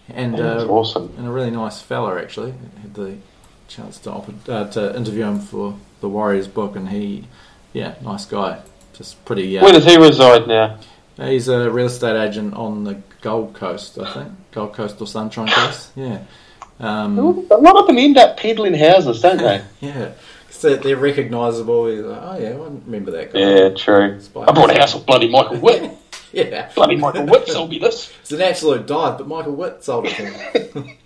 and 0.09 0.35
That's 0.35 0.65
uh, 0.65 0.69
awesome. 0.69 1.13
and 1.19 1.27
a 1.27 1.31
really 1.31 1.51
nice 1.51 1.81
fella 1.81 2.21
actually. 2.21 2.53
Had 2.83 2.95
the 2.95 3.17
chance 3.69 3.99
to 4.01 4.11
uh, 4.13 4.71
to 4.71 4.97
interview 4.97 5.25
him 5.25 5.41
for 5.41 5.77
the 6.01 6.09
Warriors 6.09 6.49
book, 6.49 6.77
and 6.77 6.89
he, 6.89 7.25
yeah, 7.73 7.95
nice 8.03 8.25
guy. 8.27 8.61
Just 8.95 9.23
pretty. 9.25 9.59
Uh, 9.59 9.63
Where 9.63 9.73
does 9.73 9.85
he 9.85 9.97
reside 9.97 10.47
now? 10.49 10.79
He's 11.17 11.49
a 11.49 11.69
real 11.71 11.87
estate 11.87 12.17
agent 12.17 12.55
on 12.55 12.85
the 12.85 13.01
Gold 13.23 13.55
Coast, 13.55 13.99
I 13.99 14.13
think. 14.15 14.33
Gold 14.53 14.73
Coast 14.75 15.01
or 15.01 15.07
Sunshine 15.07 15.49
Coast. 15.49 15.93
Yeah. 15.97 16.21
Um, 16.81 17.19
A 17.19 17.57
lot 17.57 17.75
of 17.77 17.89
them 17.89 17.99
end 17.99 18.17
up 18.19 18.37
peddling 18.37 18.75
houses, 18.75 19.21
don't 19.21 19.39
they? 19.39 19.65
yeah. 19.81 20.13
So 20.49 20.77
they're 20.77 20.97
recognisable. 20.97 21.89
Like, 21.91 22.23
oh, 22.23 22.39
yeah, 22.41 22.51
I 22.51 22.53
remember 22.53 23.11
that 23.11 23.33
guy. 23.33 23.41
yeah, 23.41 23.69
true. 23.71 24.21
I 24.37 24.53
bought 24.53 24.71
a 24.71 24.75
house 24.79 24.95
with 24.95 25.05
bloody 25.05 25.29
Michael 25.29 25.59
Witt. 25.59 25.91
Yeah. 26.33 26.70
bloody 26.74 26.97
Michael 26.97 27.26
Witt 27.26 27.49
sold 27.49 27.70
me 27.70 27.79
this. 27.79 28.12
It's 28.20 28.33
an 28.33 28.43
absolute 28.43 28.87
dive, 28.87 29.16
but 29.18 29.29
Michael 29.29 29.55
Witt 29.55 29.83
sold 29.83 30.07
it 30.07 30.14
to 30.16 30.97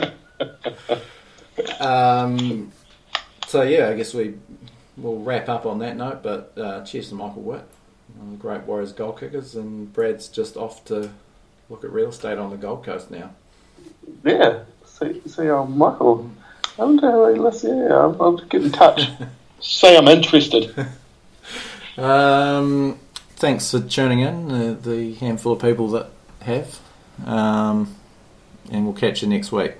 him. 0.00 0.12
um, 1.80 2.72
so, 3.46 3.62
yeah, 3.62 3.88
I 3.88 3.94
guess 3.94 4.14
we 4.14 4.34
will 4.96 5.20
wrap 5.20 5.48
up 5.48 5.66
on 5.66 5.80
that 5.80 5.96
note, 5.96 6.22
but 6.22 6.52
uh, 6.56 6.82
cheers 6.84 7.10
to 7.10 7.14
Michael 7.14 7.42
Witt, 7.42 7.66
one 8.16 8.28
of 8.28 8.32
the 8.32 8.38
great 8.38 8.62
Warriors 8.62 8.92
goal 8.92 9.12
kickers, 9.12 9.54
and 9.54 9.92
Brad's 9.92 10.28
just 10.28 10.56
off 10.56 10.84
to 10.86 11.10
look 11.68 11.84
at 11.84 11.90
real 11.90 12.08
estate 12.08 12.38
on 12.38 12.50
the 12.50 12.56
Gold 12.56 12.84
Coast 12.84 13.10
now. 13.10 13.30
Yeah. 14.24 14.60
See, 14.86 15.20
see, 15.26 15.48
oh, 15.50 15.66
Michael. 15.66 16.30
I 16.78 16.84
wonder 16.84 17.10
how 17.10 17.32
he 17.32 17.38
listens. 17.38 17.88
Yeah, 17.88 17.96
I'll, 17.96 18.16
I'll 18.20 18.36
get 18.36 18.62
in 18.62 18.72
touch. 18.72 19.08
Say 19.60 19.96
I'm 19.96 20.08
interested. 20.08 20.74
Um, 21.96 22.98
thanks 23.44 23.70
for 23.70 23.80
tuning 23.80 24.20
in, 24.20 24.50
uh, 24.50 24.74
the 24.80 25.12
handful 25.16 25.52
of 25.52 25.60
people 25.60 25.88
that 25.88 26.08
have. 26.40 26.80
Um, 27.26 27.94
and 28.72 28.86
we'll 28.86 28.94
catch 28.94 29.20
you 29.20 29.28
next 29.28 29.52
week. 29.52 29.74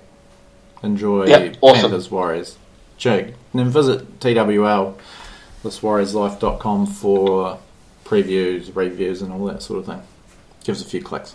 Enjoy 0.83 1.25
Yep, 1.25 1.57
awesome. 1.63 1.81
Panthers 1.81 2.11
Warriors. 2.11 2.59
Jake. 2.99 3.29
And 3.29 3.37
then 3.55 3.71
visit 3.71 4.21
TWL, 4.21 4.99
thiswarriorslife.com 5.65 6.87
for 6.89 7.59
previews, 8.05 8.71
reviews, 8.77 9.23
and 9.23 9.33
all 9.33 9.47
that 9.47 9.63
sort 9.63 9.79
of 9.79 9.87
thing. 9.87 10.03
Give 10.65 10.75
us 10.75 10.83
a 10.83 10.85
few 10.85 11.01
clicks. 11.03 11.35